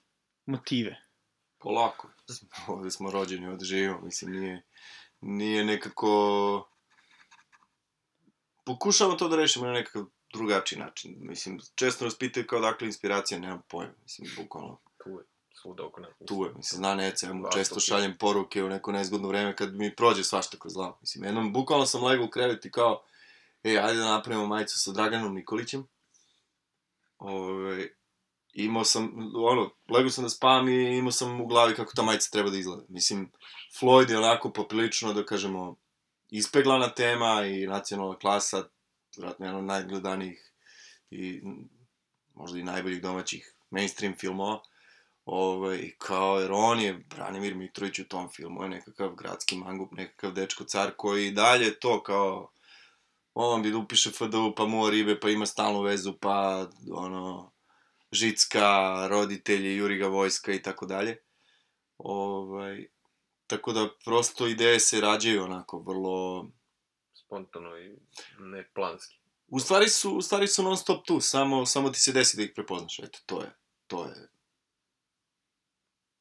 motive? 0.46 0.96
Polako. 1.58 2.10
Ovde 2.66 2.90
smo 2.90 3.10
rođeni, 3.10 3.46
ovde 3.46 3.64
živimo, 3.64 4.00
mislim, 4.00 4.32
nije, 4.32 4.62
nije 5.20 5.64
nekako... 5.64 6.66
Pokušavamo 8.64 9.16
to 9.16 9.28
da 9.28 9.36
rešimo 9.36 9.66
na 9.66 9.72
nekakav 9.72 10.04
drugačiji 10.32 10.78
način. 10.78 11.16
Mislim, 11.20 11.60
često 11.74 12.04
nas 12.04 12.18
pitaju 12.18 12.46
kao 12.46 12.60
dakle 12.60 12.86
inspiracija, 12.86 13.40
nemam 13.40 13.62
pojma. 13.68 13.92
Mislim, 14.02 14.28
bukvalno 14.36 14.78
Tu 15.04 15.10
je, 15.10 15.24
svuda 15.62 15.84
oko 15.86 16.00
nas. 16.00 16.10
tu 16.26 16.44
je. 16.44 16.54
Mislim, 16.56 16.78
zna 16.78 16.94
Neca, 16.94 17.26
ja 17.26 17.32
mu 17.32 17.44
često 17.52 17.80
šaljem 17.80 18.16
poruke 18.18 18.64
u 18.64 18.68
neko 18.68 18.92
nezgodno 18.92 19.28
vreme 19.28 19.56
kad 19.56 19.74
mi 19.74 19.96
prođe 19.96 20.24
svašta 20.24 20.58
kroz 20.58 20.74
glavu. 20.74 20.94
Mislim, 21.00 21.24
jednom, 21.24 21.52
bukvalno 21.52 21.86
sam 21.86 22.04
legao 22.04 22.26
u 22.26 22.30
krevet 22.30 22.64
i 22.64 22.70
kao, 22.70 23.02
ej, 23.64 23.78
ajde 23.78 23.98
da 24.00 24.10
napravimo 24.10 24.46
majicu 24.46 24.78
sa 24.78 24.92
Draganom 24.92 25.34
Nikolićem. 25.34 25.86
Ove, 27.18 27.88
imao 28.52 28.84
sam, 28.84 29.32
ono, 29.34 29.70
legao 29.88 30.10
sam 30.10 30.24
da 30.24 30.30
spavam 30.30 30.68
i 30.68 30.98
imao 30.98 31.12
sam 31.12 31.40
u 31.40 31.46
glavi 31.46 31.74
kako 31.74 31.92
ta 31.94 32.02
majica 32.02 32.30
treba 32.30 32.50
da 32.50 32.56
izgleda. 32.56 32.82
Mislim, 32.88 33.32
Floyd 33.80 34.10
je 34.10 34.18
onako 34.18 34.50
poprilično, 34.52 35.12
da 35.12 35.26
kažemo, 35.26 35.76
ispeglana 36.28 36.88
tema 36.88 37.46
i 37.46 37.66
nacionalna 37.66 38.18
klasa, 38.18 38.64
vratno 39.18 39.46
jedan 39.46 39.58
od 39.58 39.64
najgledanijih 39.64 40.52
i 41.10 41.42
možda 42.34 42.58
i 42.58 42.62
najboljih 42.62 43.02
domaćih 43.02 43.54
mainstream 43.70 44.14
filmova. 44.18 44.60
Ovaj, 45.24 45.90
kao, 45.98 46.40
jer 46.40 46.50
on 46.52 46.80
je, 46.80 46.92
Branimir 46.94 47.54
Mitrović 47.54 47.98
u 47.98 48.08
tom 48.08 48.28
filmu, 48.28 48.62
je 48.62 48.68
nekakav 48.68 49.14
gradski 49.14 49.56
mangup, 49.56 49.92
nekakav 49.92 50.32
dečko 50.32 50.64
car 50.64 50.92
koji 50.96 51.30
dalje 51.30 51.80
to 51.80 52.02
kao, 52.02 52.50
on 53.34 53.62
bi 53.62 53.70
da 53.70 53.78
upiše 53.78 54.10
FDU, 54.10 54.54
pa 54.56 54.66
muva 54.66 54.90
ribe, 54.90 55.20
pa 55.20 55.30
ima 55.30 55.46
stalnu 55.46 55.82
vezu, 55.82 56.12
pa 56.20 56.66
ono, 56.92 57.52
Žicka, 58.12 59.06
roditelji, 59.08 59.76
juri 59.76 59.96
ga 59.96 60.06
vojska 60.06 60.52
i 60.52 60.62
tako 60.62 60.86
dalje. 60.86 61.16
Ovaj, 61.98 62.86
tako 63.46 63.72
da 63.72 63.88
prosto 64.04 64.46
ideje 64.46 64.80
se 64.80 65.00
rađaju 65.00 65.44
onako 65.44 65.78
vrlo... 65.78 66.50
Spontano 67.30 67.78
i 67.78 67.96
neplanski. 68.38 69.18
U 69.46 69.60
stvari 69.60 69.88
su, 69.88 70.16
u 70.16 70.22
stvari 70.22 70.46
su 70.46 70.62
non 70.62 70.76
stop 70.76 71.06
tu, 71.06 71.20
samo, 71.20 71.66
samo 71.66 71.90
ti 71.90 72.00
se 72.00 72.12
desi 72.12 72.36
da 72.36 72.42
ih 72.42 72.52
prepoznaš, 72.54 72.98
eto, 72.98 73.18
to 73.26 73.42
je, 73.42 73.50
to 73.86 74.04
je 74.04 74.28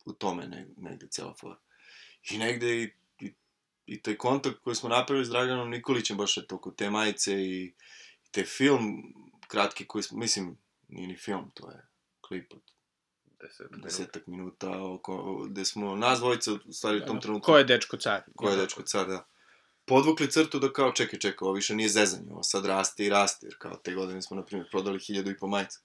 u 0.06 0.14
tome 0.14 0.48
ne, 0.48 0.68
negde 0.78 1.08
cela 1.08 1.34
fora. 1.40 1.56
I 2.32 2.38
negde 2.38 2.84
i, 2.84 2.94
i, 3.20 3.34
i 3.86 4.02
taj 4.02 4.18
kontakt 4.18 4.60
koji 4.64 4.76
smo 4.76 4.90
napravili 4.90 5.26
s 5.26 5.30
Draganom 5.30 5.70
Nikolićem, 5.70 6.18
baš 6.18 6.38
je 6.38 6.48
to 6.48 6.62
kod 6.62 6.76
te 6.76 6.90
majice 6.90 7.34
i, 7.34 7.66
i 8.26 8.32
te 8.32 8.44
film 8.44 9.14
kratki 9.48 9.88
koji 9.88 10.04
smo, 10.04 10.18
mislim, 10.18 10.58
nije 10.88 11.08
ni 11.08 11.18
film, 11.18 11.52
to 11.54 11.72
je 11.72 11.88
klip 12.22 12.54
od 12.54 12.62
Deset 13.42 13.72
minuta. 13.72 13.88
desetak 13.88 14.28
minuta, 14.28 14.84
oko, 14.84 15.46
gde 15.50 15.66
smo 15.66 15.96
nas 15.96 16.20
dvojica, 16.20 16.54
u 16.54 16.74
stvari 16.74 16.98
u 16.98 17.06
tom 17.06 17.22
trenutku... 17.22 17.46
Ko 17.46 17.58
je 17.58 17.64
dečko 17.64 17.98
car? 17.98 18.22
Ko 18.36 18.50
je 18.50 18.58
dečko 18.58 18.82
car, 18.82 19.08
da. 19.08 19.29
Podvukli 19.90 20.32
crtu 20.32 20.60
da 20.60 20.74
kao, 20.74 20.92
čekaj, 20.92 21.20
čekaj, 21.20 21.46
ovo 21.46 21.54
više 21.54 21.76
nije 21.76 21.90
zezanje, 21.90 22.32
ovo 22.32 22.44
sad 22.44 22.66
raste 22.66 23.06
i 23.06 23.10
raste, 23.10 23.48
jer 23.48 23.56
kao 23.58 23.76
te 23.76 23.94
godine 23.94 24.22
smo, 24.22 24.38
na 24.38 24.46
primjer, 24.46 24.70
prodali 24.70 25.00
hiljadu 25.00 25.32
i 25.32 25.38
po 25.38 25.48
majica. 25.48 25.80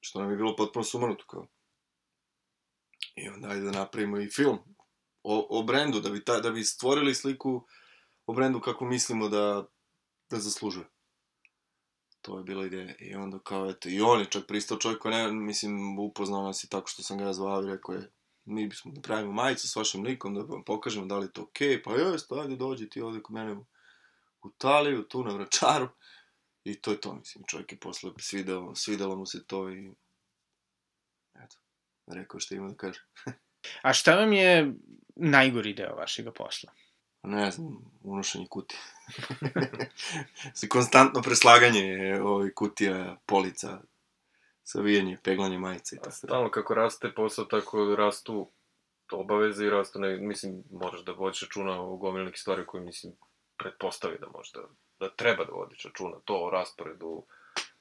Što 0.00 0.20
nam 0.20 0.30
je 0.30 0.36
bilo 0.36 0.56
potpuno 0.56 0.84
sumanuto, 0.84 1.24
kao. 1.26 1.46
I 3.14 3.28
onda 3.28 3.48
ajde 3.48 3.62
da 3.62 3.70
napravimo 3.70 4.20
i 4.20 4.30
film 4.30 4.58
o, 5.22 5.46
o 5.58 5.62
brendu, 5.62 6.00
da 6.00 6.10
bi, 6.10 6.24
ta, 6.24 6.40
da 6.40 6.50
bi 6.50 6.64
stvorili 6.64 7.14
sliku 7.14 7.66
o 8.26 8.32
brendu 8.32 8.60
kako 8.60 8.84
mislimo 8.84 9.28
da, 9.28 9.66
da 10.30 10.38
zaslužuje. 10.38 10.86
To 12.20 12.38
je 12.38 12.44
bila 12.44 12.66
ideja. 12.66 12.94
I 12.98 13.14
onda 13.14 13.38
kao, 13.38 13.70
eto, 13.70 13.88
i 13.88 14.00
on 14.00 14.20
je 14.20 14.30
čak 14.30 14.46
pristao 14.46 14.78
čovjek 14.78 15.00
koji 15.00 15.14
ne, 15.14 15.32
mislim, 15.32 15.98
upoznao 15.98 16.42
nas 16.42 16.64
i 16.64 16.68
tako 16.68 16.88
što 16.88 17.02
sam 17.02 17.18
ga 17.18 17.32
zvao 17.32 17.62
i 17.62 17.66
rekao 17.66 17.94
je, 17.94 18.10
mi 18.46 18.66
bismo 18.66 18.92
da 18.92 19.00
pravimo 19.00 19.32
majicu 19.32 19.68
s 19.68 19.76
vašim 19.76 20.02
likom, 20.02 20.34
da 20.34 20.40
vam 20.40 20.64
pokažemo 20.64 21.06
da 21.06 21.18
li 21.18 21.26
je 21.26 21.32
to 21.32 21.42
okej, 21.42 21.68
okay. 21.68 21.82
pa 21.84 21.94
jeste, 21.94 22.34
ajde 22.40 22.56
dođi 22.56 22.88
ti 22.88 23.00
ovde 23.00 23.22
kod 23.22 23.34
mene 23.34 23.52
u, 23.52 23.66
u 24.42 24.50
Taliju, 24.50 25.02
tu 25.02 25.24
na 25.24 25.34
Vračaru. 25.34 25.88
I 26.64 26.80
to 26.80 26.90
je 26.90 27.00
to, 27.00 27.14
mislim, 27.14 27.44
čovjek 27.48 27.72
je 27.72 27.78
posle 27.78 28.10
svidelo, 28.18 28.74
svidelo 28.74 29.16
mu 29.16 29.26
se 29.26 29.46
to 29.46 29.70
i 29.70 29.92
eto, 31.34 31.56
rekao 32.06 32.40
što 32.40 32.54
ima 32.54 32.68
da 32.68 32.74
kaže. 32.74 33.00
A 33.82 33.92
šta 33.92 34.16
vam 34.16 34.32
je 34.32 34.74
najgori 35.16 35.74
deo 35.74 35.94
vašeg 35.94 36.26
posla? 36.34 36.72
Ne 37.22 37.50
znam, 37.50 37.78
unošenje 38.02 38.46
kutija. 38.50 38.80
Se 40.54 40.68
konstantno 40.74 41.22
preslaganje 41.22 42.20
ovih 42.22 42.52
kutija, 42.54 43.16
polica, 43.26 43.80
savijanje, 44.66 45.18
peglanje 45.22 45.58
majice 45.58 45.96
i 45.96 45.98
tako 45.98 46.10
stalno 46.10 46.50
kako 46.50 46.74
raste 46.74 47.12
posao, 47.14 47.44
tako 47.44 47.94
rastu 47.94 48.50
obaveze 49.12 49.66
i 49.66 49.70
rastu, 49.70 49.98
ne, 49.98 50.16
mislim, 50.16 50.64
moraš 50.70 51.04
da 51.04 51.12
vodiš 51.12 51.42
računa 51.42 51.82
o 51.82 51.96
gomili 51.96 52.24
nekih 52.24 52.40
stvari 52.40 52.66
koje, 52.66 52.84
mislim, 52.84 53.12
pretpostavi 53.58 54.18
da 54.20 54.26
možda, 54.28 54.60
da 55.00 55.08
treba 55.08 55.44
da 55.44 55.52
vodiš 55.52 55.84
računa. 55.84 56.16
To 56.24 56.44
o 56.46 56.50
rasporedu, 56.50 57.22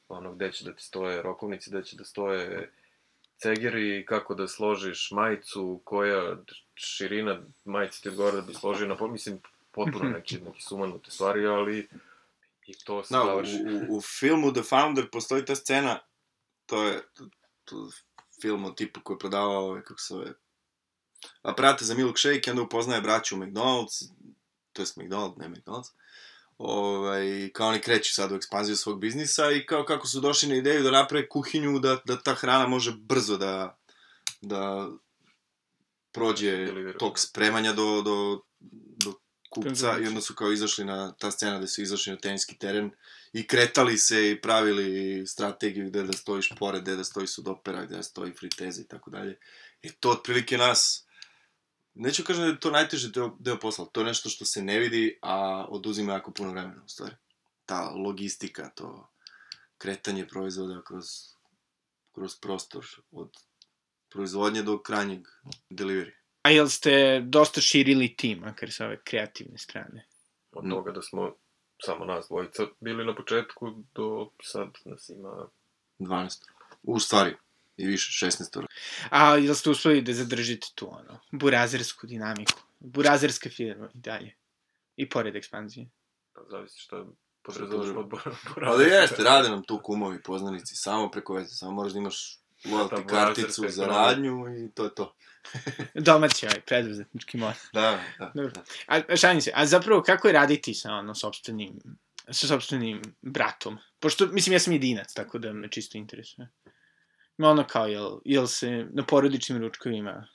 ono, 0.07 0.33
gde 0.33 0.51
će 0.51 0.65
da 0.65 0.73
ti 0.73 0.83
stoje 0.83 1.21
rokovnici, 1.21 1.69
gde 1.69 1.83
će 1.83 1.95
da 1.95 2.03
stoje 2.03 2.71
cegeri, 3.37 4.05
kako 4.05 4.35
da 4.35 4.47
složiš 4.47 5.11
majicu, 5.11 5.81
koja 5.83 6.37
širina 6.75 7.41
majice 7.65 8.01
ti 8.01 8.09
odgovara 8.09 8.35
da 8.35 8.41
bi 8.41 8.53
složio 8.53 8.87
na, 8.87 9.07
mislim, 9.07 9.39
potpuno 9.71 10.09
neki, 10.17 10.37
neki 10.37 10.61
sumanute 10.61 11.11
stvari, 11.11 11.47
ali 11.47 11.89
i 12.67 12.73
to 12.85 13.03
se 13.03 13.13
Da, 13.13 13.35
u, 13.35 13.39
u, 13.39 13.97
u 13.97 14.01
filmu 14.01 14.53
The 14.53 14.63
Founder 14.63 15.09
postoji 15.11 15.45
ta 15.45 15.55
scena, 15.55 15.99
to 16.65 16.83
je 16.83 17.01
to, 17.13 17.29
to 17.65 17.89
film 18.41 18.65
o 18.65 18.71
tipu 18.71 18.99
koji 19.03 19.15
je 19.15 19.19
prodavao 19.19 19.69
ove, 19.69 19.83
kako 19.83 19.99
se 19.99 20.13
zove, 20.13 20.33
aparate 21.41 21.85
za 21.85 21.93
milkshake 21.93 22.41
i 22.47 22.49
onda 22.49 22.61
upoznaje 22.61 23.01
braću 23.01 23.35
u 23.35 23.39
McDonald's, 23.39 24.11
to 24.73 24.81
jest 24.81 24.97
McDonald's, 24.97 25.37
ne 25.37 25.49
McDonald's, 25.49 25.91
ovaj, 26.57 27.49
kao 27.53 27.67
oni 27.67 27.81
kreću 27.81 28.13
sad 28.13 28.31
u 28.31 28.35
ekspanziju 28.35 28.75
svog 28.75 28.99
biznisa 28.99 29.51
i 29.51 29.65
kao 29.65 29.85
kako 29.85 30.07
su 30.07 30.19
došli 30.19 30.49
na 30.49 30.55
ideju 30.55 30.83
da 30.83 30.91
naprave 30.91 31.29
kuhinju 31.29 31.79
da, 31.79 31.97
da 32.05 32.21
ta 32.21 32.33
hrana 32.33 32.67
može 32.67 32.91
brzo 32.91 33.37
da, 33.37 33.77
da 34.41 34.89
prođe 36.11 36.67
tog 36.99 37.13
da. 37.13 37.19
spremanja 37.19 37.73
do, 37.73 38.01
do 38.01 38.41
kupca 39.55 39.99
i 39.99 40.07
onda 40.07 40.21
su 40.21 40.35
kao 40.35 40.51
izašli 40.51 40.85
na 40.85 41.11
ta 41.11 41.31
scena 41.31 41.57
gde 41.57 41.67
su 41.67 41.81
izašli 41.81 42.11
na 42.11 42.19
teniski 42.19 42.57
teren 42.57 42.91
i 43.33 43.47
kretali 43.47 43.97
se 43.97 44.31
i 44.31 44.41
pravili 44.41 45.27
strategiju 45.27 45.89
gde 45.89 46.03
da 46.03 46.13
stojiš 46.13 46.51
pored, 46.59 46.81
gde 46.81 46.95
da 46.95 47.03
stoji 47.03 47.27
sudopera, 47.27 47.85
gde 47.85 47.95
da 47.95 48.03
stoji 48.03 48.33
friteza 48.33 48.81
i 48.81 48.87
tako 48.87 49.09
dalje. 49.09 49.39
I 49.81 49.91
to 49.91 50.09
otprilike 50.09 50.57
nas, 50.57 51.05
neću 51.93 52.23
kažem 52.23 52.43
da 52.43 52.49
je 52.49 52.59
to 52.59 52.71
najteži 52.71 53.11
deo, 53.11 53.35
deo 53.39 53.59
posla, 53.59 53.85
to 53.85 54.01
je 54.01 54.05
nešto 54.05 54.29
što 54.29 54.45
se 54.45 54.61
ne 54.61 54.79
vidi, 54.79 55.19
a 55.21 55.65
oduzima 55.69 56.13
jako 56.13 56.31
puno 56.31 56.51
vremena, 56.51 56.83
u 56.85 56.89
stvari. 56.89 57.15
Ta 57.65 57.89
logistika, 57.89 58.69
to 58.75 59.09
kretanje 59.77 60.27
proizvoda 60.27 60.81
kroz, 60.87 61.05
kroz 62.11 62.35
prostor, 62.35 62.85
od 63.11 63.31
proizvodnje 64.09 64.63
do 64.63 64.79
krajnjeg 64.79 65.27
delivery. 65.69 66.11
A 66.45 66.49
jel 66.49 66.67
ste 66.69 66.91
dosta 67.25 67.61
širili 67.61 68.11
tim, 68.15 68.39
makar 68.39 68.69
sa 68.71 68.85
ove 68.85 68.99
kreativne 69.03 69.57
strane? 69.57 70.05
Od 70.51 70.69
toga 70.69 70.91
da 70.91 71.01
smo 71.01 71.31
samo 71.81 72.05
nas 72.05 72.27
dvojica 72.27 72.63
bili 72.79 73.05
na 73.05 73.15
početku 73.15 73.71
do 73.95 74.29
sad 74.43 74.67
nas 74.85 75.09
ima 75.09 75.47
12. 75.99 76.43
U 76.83 76.99
stvari, 76.99 77.35
i 77.77 77.87
više, 77.87 78.25
16. 78.25 78.65
A 79.09 79.35
jel 79.35 79.55
ste 79.55 79.69
uspeli 79.69 80.01
da 80.01 80.13
zadržite 80.13 80.67
tu, 80.75 80.87
ono, 80.91 81.19
burazersku 81.31 82.07
dinamiku? 82.07 82.59
Burazerska 82.79 83.49
firma 83.49 83.89
i 83.93 83.97
dalje. 83.97 84.35
I 84.97 85.09
pored 85.09 85.35
ekspanzije. 85.35 85.87
pa 86.33 86.41
zavisi 86.49 86.79
šta 86.79 87.05
podrazumeš 87.41 87.71
podrazumeš? 87.87 87.95
pod 87.95 88.21
bor- 88.55 88.67
Ali 88.67 88.85
jeste, 88.85 89.23
rade 89.23 89.49
nam 89.49 89.63
tu 89.63 89.79
kumovi, 89.83 90.21
poznanici, 90.23 90.75
samo 90.75 91.09
preko 91.11 91.33
veze, 91.33 91.55
samo 91.55 91.71
moraš 91.71 91.93
da 91.93 91.99
imaš 91.99 92.39
Burazerska 92.69 93.07
karticu 93.07 93.63
za 93.67 93.85
radnju 93.85 94.45
i 94.57 94.71
to 94.71 94.83
je 94.83 94.95
to. 94.95 95.15
Domaći 96.09 96.45
ovaj, 96.45 96.61
preduzetnički 96.61 97.37
mod. 97.37 97.53
Da, 97.73 97.99
da. 98.19 98.31
Dobro. 98.35 98.51
da. 98.51 98.63
A, 98.87 99.01
a 99.09 99.15
šalim 99.15 99.41
se, 99.41 99.51
a 99.55 99.65
zapravo 99.65 100.01
kako 100.01 100.27
je 100.27 100.33
raditi 100.33 100.73
sa 100.73 100.93
ono, 100.93 101.15
sobstvenim, 101.15 101.79
sa 102.31 102.47
sobstvenim 102.47 103.01
bratom? 103.21 103.77
Pošto, 103.99 104.27
mislim, 104.27 104.53
ja 104.53 104.59
sam 104.59 104.73
jedinac, 104.73 105.13
tako 105.13 105.39
da 105.39 105.53
me 105.53 105.71
čisto 105.71 105.97
interesuje. 105.97 106.49
Ima 107.37 107.49
ono 107.49 107.67
kao, 107.67 107.85
jel, 107.85 108.19
jel 108.25 108.47
se 108.47 108.85
na 108.91 109.05
porodičnim 109.05 109.61
ručkovima 109.61 110.27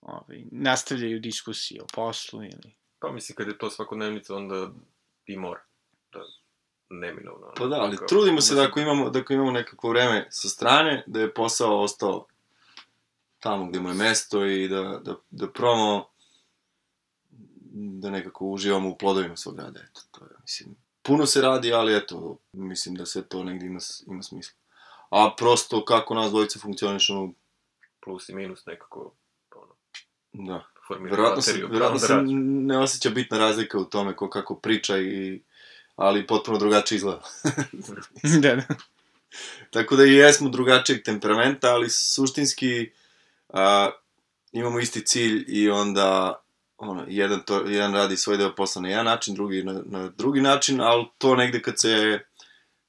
ovaj, 0.00 0.42
nastavljaju 0.52 1.20
diskusije 1.20 1.82
o 1.82 1.86
poslu 1.94 2.42
ili... 2.42 2.76
Pa 2.98 3.12
mislim, 3.12 3.36
kad 3.36 3.46
je 3.46 3.58
to 3.58 3.70
svakodnevnica, 3.70 4.34
onda 4.34 4.70
i 5.26 5.36
mora. 5.36 5.62
Da, 6.12 6.20
neminovno. 6.90 7.52
Pa 7.56 7.66
da, 7.66 7.76
ali 7.76 7.96
kao- 7.96 8.06
trudimo 8.08 8.40
se 8.40 8.54
da 8.54 8.62
ako 8.62 8.80
imamo, 8.80 9.10
da 9.10 9.18
ako 9.18 9.32
imamo 9.32 9.50
nekako 9.50 9.88
vreme 9.88 10.26
sa 10.30 10.48
strane, 10.48 11.04
da 11.06 11.20
je 11.20 11.34
posao 11.34 11.82
ostao 11.82 12.26
tamo 13.40 13.66
gde 13.66 13.80
mu 13.80 13.88
je 13.88 13.94
mesto 13.94 14.46
i 14.46 14.68
da, 14.68 15.00
da, 15.04 15.14
da 15.30 15.48
promo 15.50 16.06
da 17.70 18.10
nekako 18.10 18.44
uživamo 18.46 18.88
u 18.88 18.98
plodovima 18.98 19.36
svog 19.36 19.58
rada, 19.58 19.80
eto, 19.90 20.00
to 20.10 20.24
je, 20.24 20.30
mislim, 20.42 20.76
puno 21.02 21.26
se 21.26 21.40
radi, 21.40 21.72
ali 21.72 21.96
eto, 21.96 22.36
mislim 22.52 22.94
da 22.94 23.06
sve 23.06 23.22
to 23.22 23.44
negde 23.44 23.66
ima, 23.66 23.78
ima 24.06 24.22
smisla. 24.22 24.54
A 25.10 25.34
prosto 25.36 25.84
kako 25.84 26.14
nas 26.14 26.30
dvojice 26.30 26.58
funkcionišemo, 26.58 27.32
Plus 28.00 28.28
i 28.28 28.34
minus 28.34 28.66
nekako, 28.66 29.12
ono, 29.54 29.74
da. 30.32 30.64
Verovatno 31.00 31.42
se, 31.42 31.50
materiju. 31.50 31.68
verovatno 31.72 31.98
se 31.98 32.14
ne 32.42 32.78
osjeća 32.78 33.10
bitna 33.10 33.38
razlika 33.38 33.78
u 33.78 33.84
tome 33.84 34.16
ko 34.16 34.30
kako 34.30 34.54
priča 34.54 34.98
i 34.98 35.42
ali 35.98 36.26
potpuno 36.26 36.58
drugačije 36.58 36.96
izgleda. 36.96 37.22
da, 38.42 38.54
da. 38.54 38.62
Tako 39.70 39.96
da 39.96 40.04
i 40.04 40.14
jesmo 40.14 40.48
drugačijeg 40.48 41.02
temperamenta, 41.04 41.74
ali 41.74 41.90
suštinski 41.90 42.90
a, 43.48 43.90
imamo 44.52 44.80
isti 44.80 45.06
cilj 45.06 45.44
i 45.48 45.70
onda 45.70 46.42
ono, 46.76 47.04
jedan, 47.08 47.40
to, 47.46 47.60
jedan 47.60 47.94
radi 47.94 48.16
svoj 48.16 48.36
deo 48.36 48.54
posla 48.54 48.82
na 48.82 48.88
jedan 48.88 49.04
način, 49.04 49.34
drugi 49.34 49.62
na, 49.62 49.82
na 49.86 50.08
drugi 50.08 50.40
način, 50.40 50.80
ali 50.80 51.06
to 51.18 51.36
negde 51.36 51.62
kad 51.62 51.74
se, 51.80 52.20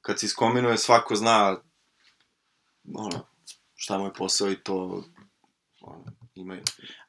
kad 0.02 0.20
se 0.20 0.26
iskombinuje, 0.26 0.78
svako 0.78 1.16
zna 1.16 1.58
ono, 2.94 3.26
šta 3.76 3.98
mu 3.98 4.06
je 4.06 4.14
posao 4.14 4.52
i 4.52 4.56
to 4.56 5.04
ono, 5.82 6.06
ima 6.42 6.54
A 6.54 6.58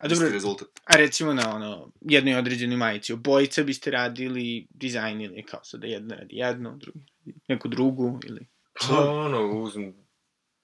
isti 0.07 0.09
dobro, 0.09 0.29
rezultat. 0.33 0.69
a 0.85 0.97
recimo 0.97 1.33
na 1.35 1.55
ono, 1.55 1.91
jednoj 2.01 2.35
određenoj 2.35 2.77
majici, 2.77 3.13
obojica 3.13 3.63
biste 3.63 3.91
radili 3.91 4.67
dizajn 4.71 5.21
ili 5.21 5.43
kao 5.43 5.61
sada 5.65 5.87
jedna 5.87 6.15
radi 6.15 6.37
jedno, 6.37 6.77
drugi 6.77 6.99
radi 7.27 7.39
neku 7.49 7.69
drugu 7.69 8.21
ili... 8.25 8.47
Pa 8.89 9.11
ono, 9.11 9.61
uzmem, 9.61 9.95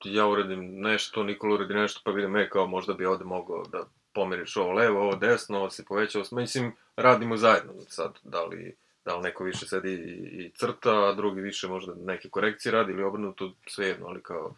ja 0.04 0.26
uradim 0.26 0.80
nešto, 0.80 1.22
Nikola 1.22 1.54
uradi 1.54 1.74
nešto, 1.74 2.00
pa 2.04 2.10
vidim, 2.10 2.36
e, 2.36 2.48
kao 2.48 2.66
možda 2.66 2.94
bi 2.94 3.04
ovde 3.06 3.24
mogao 3.24 3.64
da 3.72 3.86
pomeriš 4.12 4.56
ovo 4.56 4.72
levo, 4.72 5.00
ovo 5.00 5.16
desno, 5.16 5.58
ovo 5.58 5.70
se 5.70 5.84
poveća, 5.84 6.18
ovo 6.18 6.24
se- 6.24 6.34
mislim, 6.34 6.72
radimo 6.96 7.36
zajedno 7.36 7.72
sad, 7.88 8.12
da 8.24 8.44
li, 8.44 8.76
da 9.04 9.16
li 9.16 9.22
neko 9.22 9.44
više 9.44 9.66
sedi 9.66 9.92
i, 9.92 10.44
i 10.44 10.50
crta, 10.54 11.08
a 11.08 11.12
drugi 11.14 11.40
više 11.40 11.68
možda 11.68 11.94
neke 11.94 12.28
korekcije 12.28 12.72
radi 12.72 12.92
ili 12.92 13.02
obrnuto, 13.02 13.52
svejedno, 13.66 14.06
ali 14.06 14.22
kao, 14.22 14.54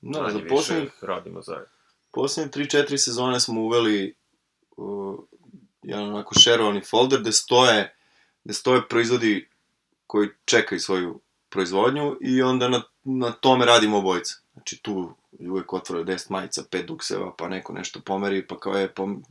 No, 0.00 0.20
manje 0.20 0.32
za 0.32 0.38
više 0.38 0.48
poslednjih 0.54 0.92
radimo 1.02 1.42
zajedno. 1.42 1.68
Poslednje 2.14 2.50
3-4 2.52 2.96
sezone 2.96 3.40
smo 3.40 3.60
uveli 3.60 4.14
uh, 4.76 5.18
jedan 5.82 6.08
onako 6.08 6.34
šerovani 6.34 6.80
folder 6.80 7.20
gde 7.20 7.32
stoje, 7.32 7.94
gde 8.44 8.54
stoje 8.54 8.88
proizvodi 8.88 9.48
koji 10.06 10.28
čekaju 10.44 10.80
svoju 10.80 11.20
proizvodnju 11.48 12.16
i 12.20 12.42
onda 12.42 12.68
na, 12.68 12.82
na 13.04 13.32
tome 13.32 13.66
radimo 13.66 13.98
obojica. 13.98 14.34
Znači 14.52 14.82
tu 14.82 15.14
uvek 15.38 15.72
otvore 15.72 16.04
10 16.04 16.30
majica, 16.30 16.62
5 16.70 16.86
dukseva, 16.86 17.34
pa 17.38 17.48
neko 17.48 17.72
nešto 17.72 18.00
pomeri, 18.00 18.46
pa 18.46 18.58
kao 18.58 18.72
je, 18.72 18.88
pom, 18.88 19.24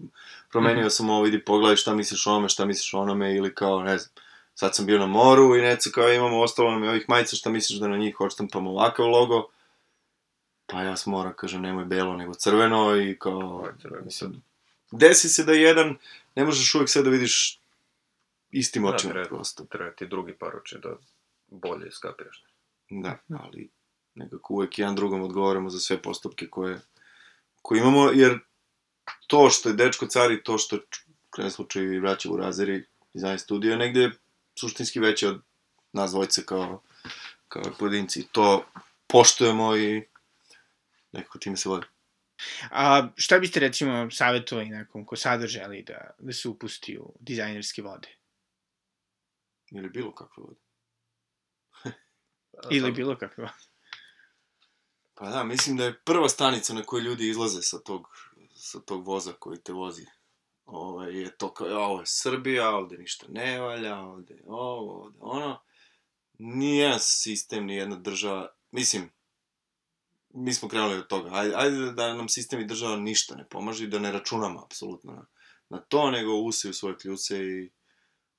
promenio 0.51 0.89
sam 0.89 1.09
ovo, 1.09 1.23
vidi, 1.23 1.45
pogledaj 1.45 1.75
šta 1.75 1.95
misliš 1.95 2.27
o 2.27 2.31
onome, 2.31 2.49
šta 2.49 2.65
misliš 2.65 2.93
o 2.93 2.99
onome, 2.99 3.35
ili 3.35 3.55
kao, 3.55 3.83
ne 3.83 3.97
znam, 3.97 4.13
sad 4.55 4.75
sam 4.75 4.85
bio 4.85 4.99
na 4.99 5.07
moru 5.07 5.55
i 5.55 5.61
neco 5.61 5.89
kao 5.93 6.13
imamo 6.13 6.41
ostalo 6.41 6.71
nam 6.71 6.83
je 6.83 6.89
ovih 6.89 7.05
majica, 7.07 7.35
šta 7.35 7.49
misliš 7.49 7.79
da 7.79 7.87
na 7.87 7.97
njih 7.97 8.19
odštampamo 8.19 8.69
ovakav 8.69 9.05
logo, 9.05 9.47
pa 10.65 10.81
ja 10.81 10.97
sam 10.97 11.11
mora, 11.11 11.33
kažem, 11.33 11.61
nemoj 11.61 11.85
belo, 11.85 12.17
nego 12.17 12.33
crveno 12.33 12.95
i 13.01 13.17
kao, 13.19 13.67
crveno 13.81 14.05
mislim, 14.05 14.43
desi 14.91 15.29
se 15.29 15.43
da 15.43 15.51
jedan, 15.53 15.97
ne 16.35 16.45
možeš 16.45 16.75
uvek 16.75 16.89
sve 16.89 17.03
da 17.03 17.09
vidiš 17.09 17.59
istim 18.51 18.83
Da, 18.83 18.89
očima, 18.89 19.13
treba. 19.13 19.27
prosto. 19.27 19.63
Treba 19.63 19.91
ti 19.91 20.07
drugi 20.07 20.33
par 20.33 20.55
oči 20.55 20.77
da 20.83 20.95
bolje 21.47 21.91
skapiraš. 21.91 22.43
Da, 22.89 23.17
ali 23.29 23.69
nekako 24.15 24.53
uvek 24.53 24.79
jedan 24.79 24.95
drugom 24.95 25.21
odgovaramo 25.21 25.69
za 25.69 25.79
sve 25.79 26.01
postupke 26.01 26.47
koje, 26.47 26.81
koje 27.61 27.79
imamo, 27.79 28.11
jer 28.11 28.39
to 29.27 29.49
što 29.49 29.69
je 29.69 29.75
dečko 29.75 30.07
car 30.07 30.31
i 30.31 30.43
to 30.43 30.57
što 30.57 30.75
je 30.75 30.81
krajnjem 31.29 31.51
slučaju 31.51 31.93
i 31.93 31.99
vraća 31.99 32.29
u 32.31 32.37
razeri 32.37 32.85
dizajn 33.13 33.39
studio 33.39 33.71
je 33.71 33.77
negde 33.77 34.11
suštinski 34.55 34.99
veće 34.99 35.27
od 35.27 35.41
nas 35.93 36.11
dvojice 36.11 36.45
kao, 36.45 36.81
kao 37.47 37.63
pojedinci. 37.79 38.27
To 38.31 38.65
poštujemo 39.07 39.77
i 39.77 40.03
nekako 41.13 41.39
time 41.39 41.57
se 41.57 41.69
vodi. 41.69 41.85
A 42.71 43.09
šta 43.15 43.39
biste 43.39 43.59
recimo 43.59 44.11
savjetovali 44.11 44.69
nekom 44.69 45.05
ko 45.05 45.15
sada 45.15 45.47
želi 45.47 45.83
da, 45.83 46.09
da 46.19 46.33
se 46.33 46.49
upusti 46.49 46.97
u 46.97 47.13
dizajnerske 47.19 47.81
vode? 47.81 48.17
Ili 49.71 49.89
bilo 49.89 50.15
kakve 50.15 50.43
vode. 50.43 50.59
Ili 52.75 52.91
bilo 52.91 53.17
kakve 53.17 53.43
vode? 53.43 53.73
Pa 55.15 55.29
da, 55.29 55.43
mislim 55.43 55.77
da 55.77 55.85
je 55.85 55.99
prva 55.99 56.29
stanica 56.29 56.73
na 56.73 56.83
kojoj 56.83 57.03
ljudi 57.03 57.29
izlaze 57.29 57.61
sa 57.61 57.79
tog, 57.79 58.07
sa 58.55 58.79
tog 58.79 59.07
voza 59.07 59.33
koji 59.33 59.59
te 59.59 59.73
vozi. 59.73 60.05
Ovo 60.65 61.03
je 61.03 61.37
to 61.37 61.53
kao, 61.53 61.67
ovo 61.67 61.99
je 61.99 62.05
Srbija, 62.05 62.69
ovde 62.69 62.97
ništa 62.97 63.25
ne 63.29 63.59
valja, 63.59 63.99
ovde 63.99 64.41
ovo, 64.47 65.03
ovde 65.03 65.17
ono. 65.21 65.59
Nijedan 66.37 66.99
sistem, 66.99 67.65
nijedna 67.65 67.95
država, 67.95 68.47
mislim, 68.71 69.11
mi 70.33 70.53
smo 70.53 70.69
krenuli 70.69 70.97
od 70.97 71.07
toga. 71.07 71.29
Ajde, 71.33 71.53
ajde 71.57 71.91
da 71.91 72.13
nam 72.13 72.29
sistem 72.29 72.59
i 72.59 72.67
država 72.67 72.97
ništa 72.97 73.35
ne 73.35 73.47
pomaže 73.49 73.83
i 73.83 73.87
da 73.87 73.99
ne 73.99 74.11
računamo 74.11 74.63
apsolutno 74.65 75.13
na, 75.13 75.25
na 75.69 75.79
to, 75.81 76.11
nego 76.11 76.33
use 76.33 76.69
u 76.69 76.73
svoje 76.73 76.97
kljuce 76.97 77.37
i 77.37 77.71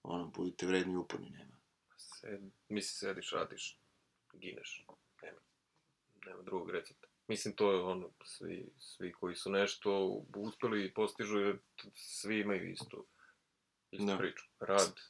ono, 0.03 0.27
budite 0.27 0.67
vredni 0.67 0.95
i 0.95 0.97
uporni, 0.97 1.31
nema. 1.31 1.57
Sed, 1.97 2.41
misli, 2.69 2.95
sediš, 2.95 3.33
radiš, 3.33 3.81
gineš. 4.33 4.85
Nema, 5.23 5.41
nema 6.27 6.43
drugog 6.43 6.71
recepta. 6.71 7.09
Mislim, 7.29 7.57
to 7.57 7.73
je 7.73 7.83
ono, 7.83 8.11
svi, 8.25 8.73
svi 8.79 9.13
koji 9.13 9.37
su 9.37 9.51
nešto 9.51 10.23
uspeli 10.37 10.85
i 10.85 10.95
postižu, 10.95 11.55
svi 11.95 12.41
imaju 12.41 12.71
istu, 12.71 13.07
istu 13.91 14.07
Da. 14.07 14.19
priču. 14.19 14.45
Rad, 14.61 15.01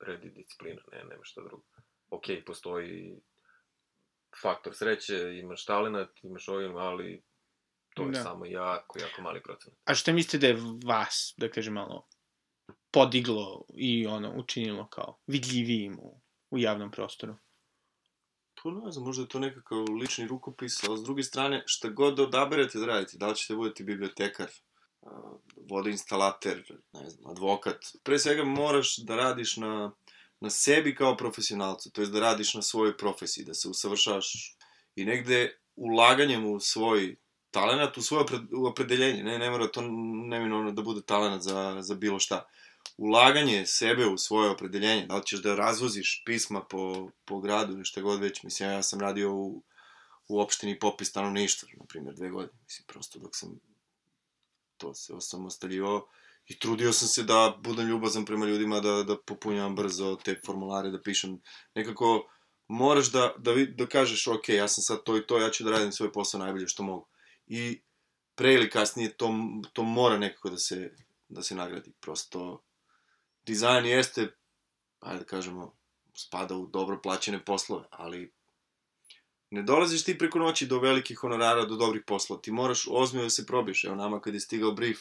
red 0.00 0.24
i 0.24 0.30
disciplina, 0.30 0.82
ne, 0.92 1.04
nema 1.04 1.24
šta 1.24 1.40
drugo. 1.40 1.64
Ok, 2.10 2.24
postoji 2.46 3.20
faktor 4.42 4.74
sreće, 4.76 5.38
imaš 5.38 5.64
talenat, 5.64 6.24
imaš 6.24 6.48
ovim, 6.48 6.76
ali 6.76 7.22
to 7.94 8.02
je 8.02 8.10
Da. 8.10 8.22
samo 8.22 8.46
jako, 8.46 8.98
jako 8.98 9.22
mali 9.22 9.42
procenat. 9.42 9.78
A 9.84 9.94
šta 9.94 10.12
mislite 10.12 10.38
da 10.38 10.46
je 10.46 10.62
vas, 10.84 11.34
da 11.36 11.50
kažem 11.50 11.74
malo, 11.74 12.06
podiglo 12.90 13.64
i 13.74 14.06
ono, 14.06 14.32
učinilo 14.36 14.88
kao 14.88 15.18
vidljivijim 15.26 15.98
u, 15.98 16.20
u 16.50 16.58
javnom 16.58 16.90
prostoru? 16.90 17.36
Pa 18.62 18.70
ne 18.70 18.92
znam, 18.92 19.04
možda 19.04 19.22
je 19.22 19.28
to 19.28 19.38
nekakav 19.38 19.78
lični 20.00 20.26
rukopis, 20.26 20.84
ali 20.88 20.98
s 20.98 21.02
druge 21.02 21.22
strane, 21.22 21.62
šta 21.66 21.88
god 21.88 22.16
da 22.16 22.22
odaberete 22.22 22.78
da 22.78 22.86
radite, 22.86 23.16
da 23.18 23.26
li 23.26 23.36
ćete 23.36 23.54
budete 23.54 23.84
bibliotekar, 23.84 24.50
vodoinstalater, 25.70 26.78
ne 26.92 27.10
znam, 27.10 27.30
advokat, 27.30 27.84
pre 28.04 28.18
svega 28.18 28.44
moraš 28.44 28.96
da 28.96 29.16
radiš 29.16 29.56
na, 29.56 29.92
na 30.40 30.50
sebi 30.50 30.94
kao 30.94 31.16
profesionalcu, 31.16 31.90
to 31.90 32.00
jest 32.00 32.12
da 32.12 32.20
radiš 32.20 32.54
na 32.54 32.62
svojoj 32.62 32.96
profesiji, 32.96 33.44
da 33.44 33.54
se 33.54 33.68
usavršavaš 33.68 34.56
i 34.96 35.04
negde 35.04 35.58
ulaganjem 35.76 36.46
u 36.52 36.60
svoj 36.60 37.16
talenat, 37.50 37.98
u 37.98 38.02
svoje 38.02 38.24
opredeljenje, 38.66 39.22
ne, 39.22 39.38
ne 39.38 39.50
mora 39.50 39.68
to 39.68 39.82
neminovno 40.28 40.72
da 40.72 40.82
bude 40.82 41.02
talenat 41.02 41.42
za, 41.42 41.76
za 41.80 41.94
bilo 41.94 42.18
šta. 42.18 42.44
Ulaganje 42.96 43.66
sebe 43.66 44.06
u 44.06 44.18
svoje 44.18 44.50
opredeljenje, 44.50 45.06
da 45.06 45.16
li 45.16 45.26
ćeš 45.26 45.42
da 45.42 45.54
razvoziš 45.54 46.22
pisma 46.26 46.64
po, 46.64 47.10
po 47.24 47.40
gradu 47.40 47.72
ili 47.72 47.84
šta 47.84 48.00
god 48.00 48.20
već, 48.20 48.42
mislim, 48.42 48.70
ja 48.70 48.82
sam 48.82 49.00
radio 49.00 49.32
u, 49.34 49.62
u 50.28 50.40
opštini 50.40 50.78
popis 50.78 51.08
stanovništva, 51.08 51.68
na 51.78 51.84
primjer, 51.88 52.14
dve 52.14 52.30
godine, 52.30 52.58
mislim, 52.64 52.86
prosto 52.86 53.18
dok 53.18 53.36
sam 53.36 53.60
to 54.76 54.94
se 54.94 55.14
osamostaljivao 55.14 56.06
i 56.50 56.58
trudio 56.58 56.92
sam 56.92 57.08
se 57.08 57.22
da 57.22 57.58
budem 57.62 57.88
ljubazan 57.88 58.24
prema 58.24 58.46
ljudima, 58.46 58.80
da, 58.80 59.02
da 59.02 59.16
popunjavam 59.26 59.74
brzo 59.76 60.16
te 60.24 60.40
formulare, 60.46 60.90
da 60.90 61.02
pišem, 61.02 61.36
nekako 61.74 62.28
moraš 62.68 63.12
da, 63.12 63.34
da, 63.38 63.52
vi- 63.52 63.74
da 63.74 63.86
kažeš, 63.86 64.26
ok, 64.26 64.48
ja 64.48 64.68
sam 64.68 64.82
sad 64.82 65.04
to 65.04 65.16
i 65.16 65.26
to, 65.26 65.38
ja 65.38 65.50
ću 65.50 65.64
da 65.64 65.70
radim 65.70 65.92
svoj 65.92 66.12
posao 66.12 66.40
najbolje 66.40 66.68
što 66.68 66.82
mogu. 66.82 67.06
I 67.46 67.82
pre 68.34 68.54
ili 68.54 68.70
kasnije 68.70 69.12
to, 69.16 69.30
to 69.72 69.82
mora 69.82 70.18
nekako 70.18 70.50
da 70.50 70.58
se, 70.58 70.90
da 71.28 71.42
se 71.42 71.54
nagradi. 71.54 71.92
Prosto, 72.00 72.64
dizajn 73.46 73.86
jeste, 73.86 74.26
ajde 75.00 75.18
da 75.18 75.24
kažemo, 75.24 75.76
spada 76.16 76.56
u 76.56 76.66
dobro 76.66 77.00
plaćene 77.02 77.44
poslove, 77.44 77.84
ali 77.90 78.32
ne 79.50 79.62
dolaziš 79.62 80.04
ti 80.04 80.18
preko 80.18 80.38
noći 80.38 80.66
do 80.66 80.80
velikih 80.80 81.18
honorara, 81.18 81.64
do 81.64 81.76
dobrih 81.76 82.02
poslova. 82.06 82.42
Ti 82.42 82.50
moraš 82.52 82.86
ozbiljno 82.90 83.24
da 83.24 83.30
se 83.30 83.46
probiješ. 83.46 83.84
Evo 83.84 83.94
nama 83.96 84.20
kad 84.20 84.34
je 84.34 84.40
stigao 84.40 84.72
brief 84.72 84.98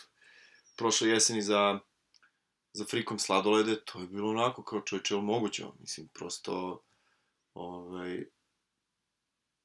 prošle 0.79 1.09
jeseni 1.09 1.41
za, 1.41 1.79
za 2.73 2.85
frikom 2.85 3.19
sladolede, 3.19 3.75
to 3.85 3.99
je 3.99 4.07
bilo 4.07 4.29
onako 4.29 4.63
kao 4.63 4.81
čovječe, 4.81 5.15
je 5.15 5.21
moguće? 5.21 5.65
Mislim, 5.79 6.07
prosto, 6.07 6.83
ovaj, 7.53 8.25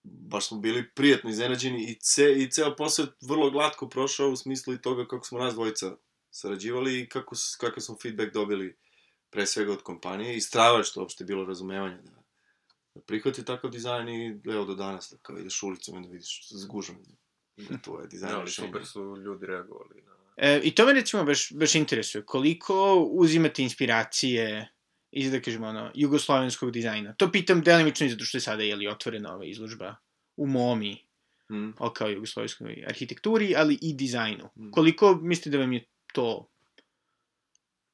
baš 0.05 0.49
smo 0.49 0.59
bili 0.59 0.91
prijatno 0.95 1.31
iznenađeni 1.31 1.85
i, 1.85 1.99
ce, 2.01 2.33
i 2.33 2.51
ceo 2.51 2.77
posao 2.77 3.07
vrlo 3.21 3.51
glatko 3.51 3.89
prošao 3.89 4.31
u 4.31 4.37
smislu 4.37 4.75
i 4.75 4.83
toga 4.83 5.07
kako 5.07 5.27
smo 5.27 5.39
nas 5.39 5.55
dvojica 5.55 5.97
sarađivali 6.31 7.01
i 7.01 7.09
kako, 7.09 7.37
kakav 7.61 7.81
smo 7.81 7.97
feedback 8.03 8.33
dobili 8.33 8.79
pre 9.31 9.47
svega 9.47 9.73
od 9.73 9.83
kompanije 9.83 10.37
i 10.37 10.41
strava 10.41 10.79
je 10.79 10.85
što 10.85 11.01
uopšte 11.01 11.25
bilo 11.25 11.45
razumevanje 11.45 12.03
da, 12.03 12.23
da 12.95 13.01
prihvati 13.01 13.45
takav 13.45 13.71
dizajn 13.71 14.09
i 14.09 14.41
evo 14.45 14.65
do 14.65 14.75
danas 14.75 15.11
da 15.11 15.17
kao 15.23 15.39
ideš 15.39 15.63
ulicom 15.63 15.99
i 15.99 16.07
da 16.07 16.13
vidiš 16.13 16.49
zgužan 16.51 16.97
da 17.57 17.79
to 17.79 18.01
je 18.01 18.07
dizajn 18.07 18.33
Da, 18.33 18.41
ali 18.41 18.51
super 18.51 18.87
su 18.87 19.17
ljudi 19.17 19.47
reagovali 19.47 20.03
na... 20.03 20.14
E, 20.37 20.61
I 20.65 20.75
to 20.75 20.87
me 20.87 20.93
recimo 20.93 21.25
baš, 21.25 21.53
baš 21.53 21.75
interesuje. 21.75 22.25
Koliko 22.25 22.95
uzimate 23.11 23.63
inspiracije 23.63 24.69
iz, 25.11 25.33
da 25.33 25.41
kažemo, 25.41 25.67
ono, 25.67 25.91
jugoslovenskog 25.95 26.71
dizajna? 26.71 27.15
To 27.15 27.33
pitam 27.33 27.63
delimično 27.63 28.07
i 28.07 28.11
zato 28.11 28.25
što 28.25 28.37
je 28.37 28.41
sada, 28.41 28.63
jeli, 28.63 28.89
otvorena 28.89 29.35
ova 29.35 29.45
izložba 29.45 29.97
u 30.37 30.47
MOMI, 30.47 31.05
Mm. 31.51 31.71
o 31.79 31.91
kao 31.91 32.09
jugoslovenskoj 32.09 32.85
arhitekturi, 32.89 33.55
ali 33.57 33.79
i 33.83 33.95
dizajnu. 33.95 34.49
Mm. 34.57 34.71
Koliko 34.71 35.15
mislite 35.15 35.51
da 35.51 35.59
vam 35.59 35.73
je 35.73 35.85
to 36.13 36.49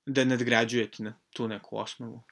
da 0.07 0.25
nadgrađujete 0.25 1.03
na 1.03 1.15
tu 1.31 1.49
neku 1.49 1.79
osnovu? 1.79 2.23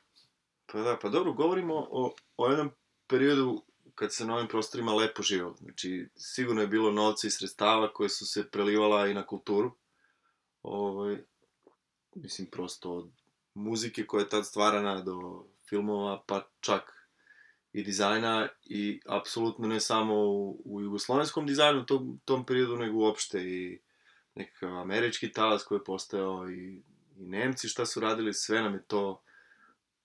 Pa 0.66 0.78
da, 0.78 0.98
pa 1.02 1.08
dobro, 1.08 1.32
govorimo 1.32 1.74
o, 1.90 2.14
o 2.36 2.48
jednom 2.48 2.70
periodu 3.06 3.62
kad 3.94 4.14
se 4.14 4.26
na 4.26 4.34
ovim 4.34 4.48
prostorima 4.48 4.94
lepo 4.94 5.22
živalo. 5.22 5.56
Znači, 5.60 6.08
sigurno 6.16 6.60
je 6.60 6.66
bilo 6.66 6.92
novca 6.92 7.26
i 7.26 7.30
sredstava 7.30 7.92
koje 7.92 8.08
su 8.08 8.26
se 8.26 8.50
prelivala 8.50 9.06
i 9.06 9.14
na 9.14 9.26
kulturu. 9.26 9.72
Ovaj, 10.62 11.16
mislim, 12.14 12.50
prosto 12.50 12.92
od 12.92 13.10
muzike 13.54 14.06
koja 14.06 14.22
je 14.22 14.28
tad 14.28 14.46
stvarana 14.46 15.02
do 15.02 15.44
filmova, 15.68 16.22
pa 16.26 16.48
čak 16.60 17.10
i 17.72 17.82
dizajna 17.82 18.48
i 18.64 19.00
apsolutno 19.06 19.68
ne 19.68 19.80
samo 19.80 20.14
u, 20.14 20.62
u 20.64 20.80
jugoslovenskom 20.80 21.46
dizajnu 21.46 21.80
u 21.80 21.84
tom, 21.84 22.20
tom 22.24 22.46
periodu, 22.46 22.76
nego 22.76 22.98
uopšte 22.98 23.42
i 23.42 23.80
nekakav 24.34 24.78
američki 24.78 25.32
talas 25.32 25.64
koji 25.64 25.78
je 25.78 25.84
postao 25.84 26.50
i, 26.50 26.82
i 27.16 27.26
Nemci 27.26 27.68
šta 27.68 27.86
su 27.86 28.00
radili, 28.00 28.34
sve 28.34 28.62
nam 28.62 28.74
je 28.74 28.82
to 28.86 29.22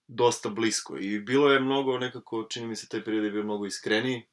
dosta 0.08 0.49
blisko. 0.49 0.97
I 0.97 1.20
bilo 1.20 1.51
je 1.51 1.60
mnogo 1.60 1.97
nekako, 1.97 2.43
čini 2.43 2.68
mi 2.68 2.76
se 2.76 2.89
taj 2.89 3.04
period 3.04 3.24
je 3.24 3.32
bio 3.32 3.43
mnogo 3.43 3.66
iskreniji, 3.66 4.24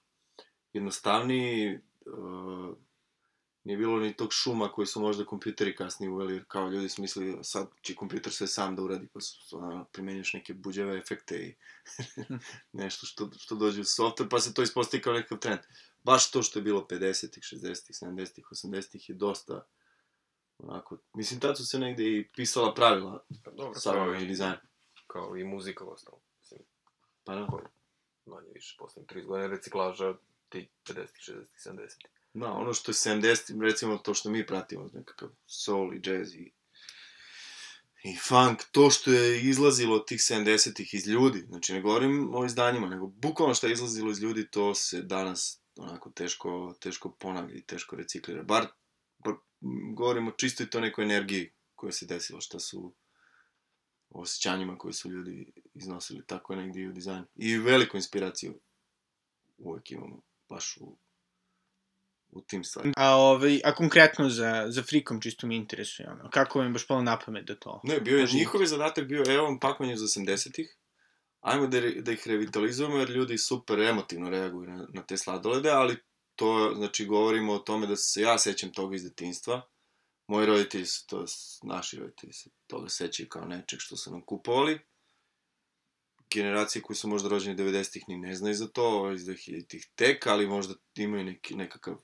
jednostavniji, 0.73 1.79
uh, 2.07 2.77
nije 3.65 3.77
bilo 3.77 3.99
ni 3.99 4.17
tog 4.17 4.33
šuma 4.33 4.73
koji 4.73 4.87
su 4.87 5.01
možda 5.01 5.25
kompjuteri 5.25 5.77
kasnije 5.77 6.11
uveli, 6.11 6.35
jer 6.35 6.45
kao 6.49 6.69
ljudi 6.69 6.89
su 6.89 7.03
mislili 7.03 7.39
sad 7.45 7.69
će 7.83 7.95
kompjuter 7.95 8.33
sve 8.33 8.47
sam 8.47 8.77
da 8.77 8.83
uradi, 8.83 9.09
pa 9.13 9.21
su 9.21 9.59
ono, 9.59 9.85
primenjuš 9.93 10.33
neke 10.33 10.55
buđeve 10.55 10.99
efekte 10.99 11.37
i 11.37 11.55
nešto 12.83 13.07
što, 13.07 13.31
što 13.39 13.55
dođe 13.55 13.81
u 13.81 13.85
software, 13.85 14.29
pa 14.31 14.41
se 14.41 14.55
to 14.55 14.63
ispostavi 14.63 15.03
kao 15.03 15.13
nekakav 15.13 15.39
trend. 15.39 15.61
Baš 16.03 16.31
to 16.31 16.43
što 16.43 16.59
je 16.59 16.63
bilo 16.63 16.87
50-ih, 16.91 17.43
60-ih, 17.43 17.97
70-ih, 18.03 18.45
80-ih 18.51 19.09
je 19.09 19.15
dosta 19.15 19.67
onako, 20.59 20.99
mislim, 21.15 21.41
tad 21.41 21.57
su 21.57 21.67
se 21.67 21.79
negde 21.79 22.05
i 22.05 22.29
pisala 22.37 22.75
pravila 22.75 23.25
Pa 23.45 23.51
dobro, 23.51 24.15
i, 24.21 24.27
dizajna. 24.27 24.61
kao 25.07 25.37
i 25.37 25.45
muzika 25.45 25.85
u 25.85 25.91
osnovu. 25.91 26.21
Mislim, 26.39 26.61
Pa 27.25 27.35
da. 27.35 27.47
manje 28.27 28.49
više, 28.55 28.77
poslednjih 28.79 29.09
30 29.09 29.27
godina 29.27 29.49
reciklaža 29.49 30.15
ti 30.49 30.69
50-ih, 30.85 31.37
60-ih, 31.37 31.61
70-ih. 31.67 32.20
Da, 32.35 32.53
ono 32.53 32.75
što 32.75 32.91
je 32.91 32.95
70, 32.95 33.63
recimo 33.63 33.99
to 33.99 34.15
što 34.15 34.31
mi 34.31 34.47
pratimo, 34.47 34.91
nekakav 34.93 35.29
soul 35.47 35.95
i 35.95 36.01
jazz 36.05 36.35
i, 36.35 36.53
i 38.05 38.17
funk, 38.29 38.63
to 38.73 38.91
što 38.91 39.13
je 39.13 39.43
izlazilo 39.43 39.97
od 39.97 40.07
tih 40.07 40.19
70-ih 40.19 40.95
iz 40.95 41.07
ljudi, 41.07 41.39
znači 41.49 41.73
ne 41.73 41.81
govorim 41.81 42.35
o 42.35 42.45
izdanjima, 42.45 42.89
nego 42.89 43.07
bukvalno 43.07 43.55
što 43.55 43.67
je 43.67 43.73
izlazilo 43.73 44.11
iz 44.11 44.23
ljudi, 44.23 44.51
to 44.51 44.75
se 44.75 45.03
danas 45.03 45.63
onako 45.77 46.11
teško, 46.11 46.75
teško 46.81 47.11
ponavlja 47.11 47.55
i 47.55 47.63
teško 47.63 47.97
reciklira. 47.97 48.43
Bar, 48.43 48.67
bar 49.19 49.35
m, 49.63 49.95
govorim 49.95 50.29
o 50.29 50.33
čistoj 50.33 50.71
to 50.71 50.81
nekoj 50.81 51.05
energiji 51.05 51.53
koja 51.75 51.93
se 51.93 52.07
desila, 52.07 52.41
šta 52.41 52.61
su 52.61 52.95
osjećanjima 54.11 54.79
koje 54.79 54.93
su 54.93 55.11
ljudi 55.11 55.53
iznosili, 55.75 56.27
tako 56.27 56.53
je 56.53 56.57
negdje 56.57 56.83
i 56.83 56.89
u 56.89 56.93
dizajnu. 56.93 57.27
I 57.35 57.59
veliku 57.59 57.97
inspiraciju 57.97 58.61
uvek 59.59 59.91
imamo, 59.91 60.23
baš 60.49 60.77
u, 60.81 60.97
u 62.33 62.41
tim 62.41 62.65
stvarima. 62.65 62.95
A, 62.97 63.17
ovaj, 63.17 63.61
a 63.65 63.75
konkretno 63.75 64.29
za, 64.29 64.67
za 64.69 64.83
Frikom 64.83 65.21
čisto 65.21 65.47
mi 65.47 65.57
interesuje, 65.57 66.11
ono, 66.11 66.31
kako 66.31 66.59
vam 66.59 66.69
je 66.69 66.73
baš 66.73 66.87
palo 66.87 67.03
na 67.03 67.19
pamet 67.19 67.45
da 67.45 67.55
to? 67.55 67.81
Ne, 67.85 68.01
bio 68.01 68.17
je, 68.17 68.23
Možda- 68.23 68.39
njihov 68.39 68.61
je 68.61 68.67
zadatak 68.67 69.05
bio, 69.05 69.25
evo 69.29 69.45
vam 69.45 69.59
pakovanje 69.61 69.95
iz 69.95 70.01
80-ih, 70.01 70.77
ajmo 71.41 71.67
da, 71.67 71.81
da 71.81 72.13
ih 72.13 72.23
revitalizujemo, 72.27 72.99
jer 72.99 73.11
ljudi 73.11 73.39
super 73.39 73.81
emotivno 73.81 74.31
reaguju 74.31 74.71
na, 74.71 74.87
na 74.95 75.03
te 75.03 75.17
sladolede, 75.17 75.71
ali 75.71 75.97
to, 76.37 76.73
znači, 76.77 77.07
govorimo 77.07 77.53
o 77.53 77.59
tome 77.59 77.87
da 77.87 77.97
se 77.97 78.21
ja 78.21 78.39
sećam 78.39 78.73
toga 78.73 78.97
iz 78.97 79.05
detinjstva, 79.05 79.63
moji 80.27 80.47
roditelji 80.47 80.87
su 80.87 81.07
to, 81.07 81.25
naši 81.63 81.97
roditelji 81.97 82.33
se 82.33 82.51
toga 82.67 82.89
sećaju 82.89 83.29
kao 83.29 83.45
nečeg 83.45 83.81
što 83.81 83.97
su 83.97 84.11
nam 84.11 84.23
kupovali, 84.25 84.81
generacije 86.35 86.83
koji 86.83 86.97
su 86.97 87.09
možda 87.09 87.29
rođeni 87.29 87.57
90-ih 87.57 88.05
ni 88.09 88.19
ne 88.19 88.35
znaju 88.35 88.55
za 88.55 88.69
to, 88.69 89.13
iz 89.13 89.23
2000-ih 89.23 89.87
tek, 89.95 90.27
ali 90.27 90.47
možda 90.47 90.75
imaju 90.95 91.25
neki, 91.25 91.55
nekakav 91.55 91.97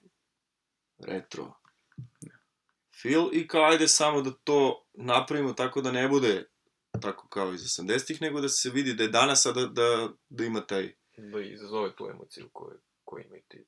retro 0.98 1.54
feel 3.02 3.28
i 3.32 3.48
kao 3.48 3.64
ajde 3.64 3.88
samo 3.88 4.22
da 4.22 4.30
to 4.30 4.86
napravimo 4.94 5.52
tako 5.52 5.80
da 5.80 5.92
ne 5.92 6.08
bude 6.08 6.48
tako 7.00 7.28
kao 7.28 7.52
iz 7.52 7.60
80-ih, 7.60 8.22
nego 8.22 8.40
da 8.40 8.48
se 8.48 8.70
vidi 8.70 8.94
da 8.94 9.02
je 9.02 9.08
danas, 9.08 9.46
a 9.46 9.52
da, 9.52 9.66
da, 9.66 10.08
da 10.28 10.44
ima 10.44 10.66
taj... 10.66 10.94
Da 11.16 11.40
izazove 11.40 11.96
tu 11.96 12.08
emociju 12.10 12.48
koju, 12.52 12.78
koju 13.04 13.24
imaju 13.24 13.42
ti 13.48 13.66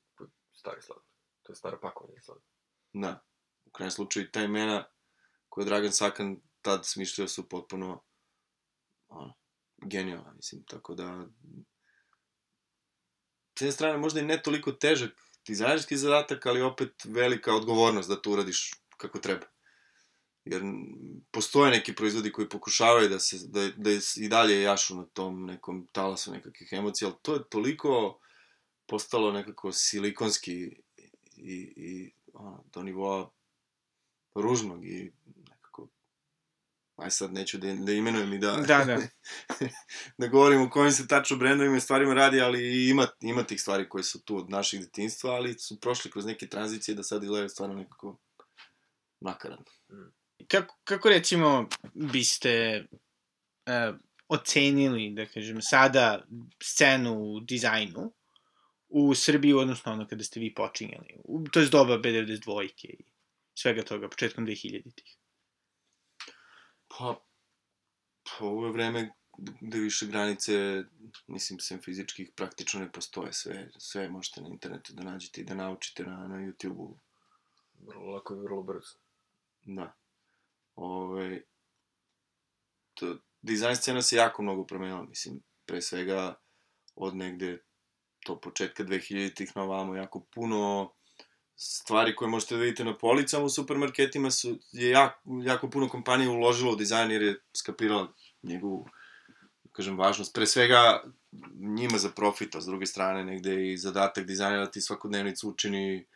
stari 0.53 0.81
sladoled. 0.81 1.09
To 1.43 1.51
je 1.51 1.55
stara 1.55 1.77
pakovanje 1.81 2.21
sladoled. 2.21 2.47
Da, 2.93 3.23
u 3.65 3.71
krajem 3.71 3.91
slučaju 3.91 4.31
ta 4.31 4.41
imena 4.41 4.85
koje 5.49 5.63
je 5.63 5.65
Dragan 5.65 5.91
Sakan 5.91 6.37
tad 6.61 6.85
smišljao 6.85 7.27
su 7.27 7.49
potpuno 7.49 8.03
ono, 9.07 9.33
genijalna, 9.77 10.33
mislim, 10.33 10.63
tako 10.63 10.95
da 10.95 11.27
s 13.59 13.61
jedne 13.61 13.71
strane 13.71 13.97
možda 13.97 14.19
i 14.19 14.25
ne 14.25 14.41
toliko 14.41 14.71
težak 14.71 15.11
dizajnerski 15.47 15.97
zadatak, 15.97 16.45
ali 16.45 16.61
opet 16.61 17.05
velika 17.05 17.55
odgovornost 17.55 18.09
da 18.09 18.21
to 18.21 18.31
uradiš 18.31 18.71
kako 18.97 19.19
treba. 19.19 19.45
Jer 20.45 20.61
postoje 21.31 21.71
neki 21.71 21.95
proizvodi 21.95 22.31
koji 22.31 22.49
pokušavaju 22.49 23.09
da 23.09 23.19
se 23.19 23.37
da, 23.47 23.69
da 23.77 23.89
i 24.17 24.27
dalje 24.27 24.61
jašu 24.61 24.95
na 24.95 25.05
tom 25.05 25.45
nekom 25.45 25.87
talasu 25.91 26.31
nekakvih 26.31 26.69
emocija, 26.71 27.07
ali 27.07 27.17
to 27.21 27.33
je 27.33 27.49
toliko 27.49 28.19
postalo 28.85 29.31
nekako 29.31 29.71
silikonski 29.71 30.53
i, 31.35 31.73
i 31.75 32.11
ono, 32.33 32.63
do 32.73 32.83
nivoa 32.83 33.31
ružnog 34.35 34.85
i 34.85 35.11
aj 37.01 37.11
sad 37.11 37.33
neću 37.33 37.57
da, 37.57 37.73
da 37.73 37.91
imenujem 37.91 38.33
i 38.33 38.37
da, 38.37 38.51
Da, 38.67 38.85
da. 38.85 38.97
da 40.17 40.27
govorim 40.27 40.61
o 40.61 40.69
kojim 40.69 40.91
se 40.91 41.07
tačno 41.07 41.37
brendovima 41.37 41.77
i 41.77 41.81
stvarima 41.81 42.13
radi, 42.13 42.41
ali 42.41 42.89
ima, 42.89 43.07
ima 43.21 43.43
tih 43.43 43.61
stvari 43.61 43.89
koje 43.89 44.03
su 44.03 44.23
tu 44.23 44.37
od 44.37 44.49
naših 44.49 44.79
detinjstva, 44.81 45.31
ali 45.31 45.59
su 45.59 45.79
prošli 45.79 46.11
kroz 46.11 46.25
neke 46.25 46.47
tranzicije 46.47 46.95
da 46.95 47.03
sad 47.03 47.23
izgledaju 47.23 47.49
stvarno 47.49 47.75
nekako 47.75 48.17
nakaradno. 49.19 49.65
Kako, 50.47 50.79
kako 50.83 51.09
recimo 51.09 51.67
biste 51.93 52.85
uh, 53.65 53.95
ocenili, 54.27 55.09
da 55.09 55.25
kažem, 55.25 55.61
sada 55.61 56.25
scenu 56.63 57.13
u 57.13 57.39
dizajnu 57.39 58.13
u 58.89 59.15
Srbiji, 59.15 59.53
odnosno 59.53 59.91
ono 59.91 60.07
kada 60.07 60.23
ste 60.23 60.39
vi 60.39 60.53
počinjali? 60.53 61.15
To 61.51 61.59
je 61.59 61.69
doba 61.69 61.97
B92 61.97 62.69
i 62.83 62.97
svega 63.55 63.83
toga, 63.83 64.09
početkom 64.09 64.47
2000-ih. 64.47 65.18
Pa, 66.97 67.15
pa 68.23 68.45
ovo 68.45 68.65
je 68.65 68.71
vreme 68.71 69.09
gde 69.61 69.79
više 69.79 70.07
granice, 70.07 70.83
mislim, 71.27 71.59
sem 71.59 71.81
fizičkih, 71.81 72.31
praktično 72.35 72.79
ne 72.79 72.91
postoje. 72.91 73.33
Sve, 73.33 73.69
sve 73.77 74.09
možete 74.09 74.41
na 74.41 74.47
internetu 74.49 74.93
da 74.93 75.03
nađete 75.03 75.41
i 75.41 75.43
da 75.43 75.53
naučite 75.53 76.03
na, 76.03 76.27
na 76.27 76.35
YouTube-u. 76.35 76.99
Vrlo 77.79 78.05
lako 78.05 78.35
i 78.35 78.39
vrlo 78.39 78.63
brzo. 78.63 78.97
Da. 79.61 79.95
Ove, 80.75 81.41
to, 82.93 83.17
dizajn 83.41 83.75
scena 83.75 84.01
se 84.01 84.15
jako 84.15 84.41
mnogo 84.41 84.65
promenila, 84.65 85.03
mislim, 85.03 85.43
pre 85.65 85.81
svega 85.81 86.35
od 86.95 87.15
negde 87.15 87.59
to 88.25 88.41
početka 88.41 88.83
2000-ih 88.83 89.51
na 89.55 89.63
ovamo, 89.63 89.95
jako 89.95 90.19
puno 90.19 90.93
stvari 91.61 92.15
koje 92.15 92.29
možete 92.29 92.55
da 92.55 92.61
vidite 92.61 92.83
na 92.83 92.97
policama 92.97 93.45
u 93.45 93.49
supermarketima 93.49 94.31
su, 94.31 94.59
je 94.71 94.89
jako, 94.89 95.19
jako 95.43 95.69
puno 95.69 95.89
kompanija 95.89 96.31
uložilo 96.31 96.71
u 96.71 96.75
dizajn 96.75 97.11
jer 97.11 97.21
je 97.21 97.39
skapirala 97.57 98.13
njegovu, 98.43 98.87
kažem, 99.71 99.97
važnost. 99.97 100.33
Pre 100.33 100.45
svega 100.45 101.03
njima 101.59 101.97
za 101.97 102.09
profit, 102.09 102.55
a 102.55 102.61
s 102.61 102.65
druge 102.65 102.85
strane 102.85 103.23
negde 103.23 103.71
i 103.71 103.77
zadatak 103.77 104.25
dizajnera 104.25 104.65
da 104.65 104.71
ti 104.71 104.81
svakodnevnicu 104.81 105.49
učini 105.49 106.07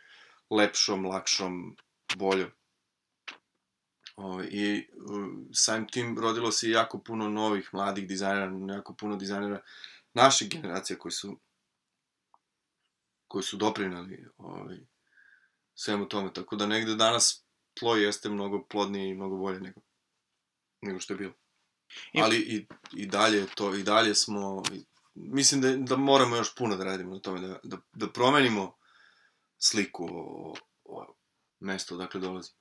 lepšom, 0.50 1.06
lakšom, 1.06 1.76
boljom. 2.16 2.50
O, 4.16 4.44
I 4.44 4.88
samim 5.54 5.88
tim 5.88 6.20
rodilo 6.20 6.52
se 6.52 6.70
jako 6.70 7.00
puno 7.00 7.30
novih 7.30 7.70
mladih 7.74 8.08
dizajnera, 8.08 8.76
jako 8.76 8.94
puno 8.94 9.16
dizajnera 9.16 9.62
naših 10.14 10.50
generacija 10.50 10.98
koji 10.98 11.12
su 11.12 11.40
koji 13.28 13.44
su 13.44 13.58
doprinali 13.58 14.26
ovaj, 14.38 14.78
svemu 15.76 16.08
tome. 16.08 16.34
Tako 16.34 16.56
da 16.56 16.66
negde 16.66 16.96
danas 16.96 17.46
tlo 17.74 17.96
jeste 17.96 18.30
mnogo 18.30 18.66
plodnije 18.68 19.10
i 19.10 19.14
mnogo 19.14 19.38
bolje 19.38 19.60
nego, 19.60 19.82
nego 20.82 21.00
što 21.00 21.14
je 21.14 21.18
bilo. 21.18 21.34
I- 22.14 22.22
Ali 22.22 22.38
i, 22.38 22.68
i 23.02 23.06
dalje 23.06 23.38
je 23.38 23.48
to, 23.56 23.76
i 23.76 23.84
dalje 23.84 24.16
smo, 24.16 24.64
i, 24.74 24.82
mislim 25.16 25.62
da, 25.62 25.76
da 25.76 25.96
moramo 25.96 26.36
još 26.36 26.56
puno 26.56 26.76
da 26.76 26.84
radimo 26.84 27.14
na 27.14 27.20
tome, 27.20 27.48
da, 27.48 27.60
da, 27.64 27.78
da 27.94 28.10
promenimo 28.10 28.78
sliku 29.58 30.06
o, 30.12 30.54
o 30.84 31.16
mestu 31.60 31.96
odakle 31.96 32.20
dolazi. 32.22 32.52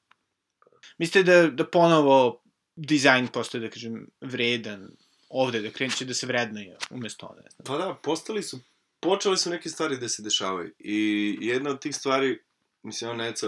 Mislite 0.99 1.23
da, 1.23 1.51
da 1.51 1.71
ponovo 1.71 2.43
dizajn 2.77 3.29
postoje, 3.29 3.61
da 3.61 3.71
kažem, 3.71 4.07
vredan 4.21 4.89
ovde, 5.29 5.61
da 5.61 5.71
kreće 5.71 6.05
da 6.05 6.15
se 6.15 6.27
vrednuje 6.27 6.77
umesto, 6.91 7.35
znam. 7.35 7.65
Pa 7.67 7.85
da, 7.87 7.95
postali 8.03 8.43
su, 8.43 8.59
počele 9.01 9.37
su 9.37 9.51
neke 9.51 9.69
stvari 9.69 9.97
da 9.99 10.09
se 10.09 10.23
dešavaju. 10.23 10.75
I 10.79 11.39
jedna 11.41 11.71
od 11.71 11.81
tih 11.81 11.97
stvari, 11.97 12.45
mislim, 12.83 13.11
on 13.11 13.17
Neca, 13.17 13.47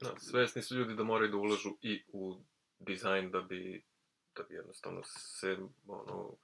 Da, 0.00 0.18
svesni 0.18 0.62
su 0.62 0.76
ljudi 0.76 0.94
da 0.94 1.04
moraju 1.04 1.30
da 1.30 1.36
ulažu 1.36 1.70
i 1.82 2.02
u 2.08 2.36
dizajn 2.78 3.30
da 3.30 3.40
bi, 3.40 3.84
da 4.36 4.42
bi 4.42 4.54
jednostavno 4.54 5.02
se, 5.04 5.56
ono, 5.86 6.36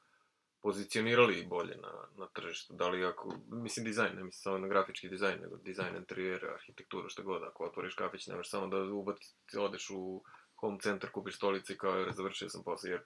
pozicionirali 0.63 1.47
bolje 1.47 1.77
na, 1.77 1.93
na 2.17 2.27
tržištu. 2.27 2.75
Da 2.75 2.89
li 2.89 3.05
ako, 3.05 3.35
mislim 3.49 3.85
dizajn, 3.85 4.17
ne 4.17 4.25
mislim 4.25 4.43
samo 4.43 4.59
na 4.59 4.69
grafički 4.69 5.09
dizajn, 5.09 5.41
nego 5.41 5.57
dizajn 5.57 5.97
interijera, 5.97 6.55
arhitekturu, 6.55 7.09
šta 7.09 7.23
god. 7.23 7.43
Ako 7.43 7.65
otvoriš 7.65 7.95
kafić, 7.95 8.27
nemaš 8.27 8.51
samo 8.51 8.67
da 8.67 8.83
ubaci, 8.83 9.35
odeš 9.59 9.91
u 9.91 10.23
home 10.55 10.79
centar, 10.81 11.11
kupiš 11.11 11.37
stolice 11.37 11.73
i 11.73 11.79
kao, 11.79 11.97
jer 11.97 12.13
završio 12.13 12.49
sam 12.49 12.63
posle, 12.65 12.91
jer 12.91 13.01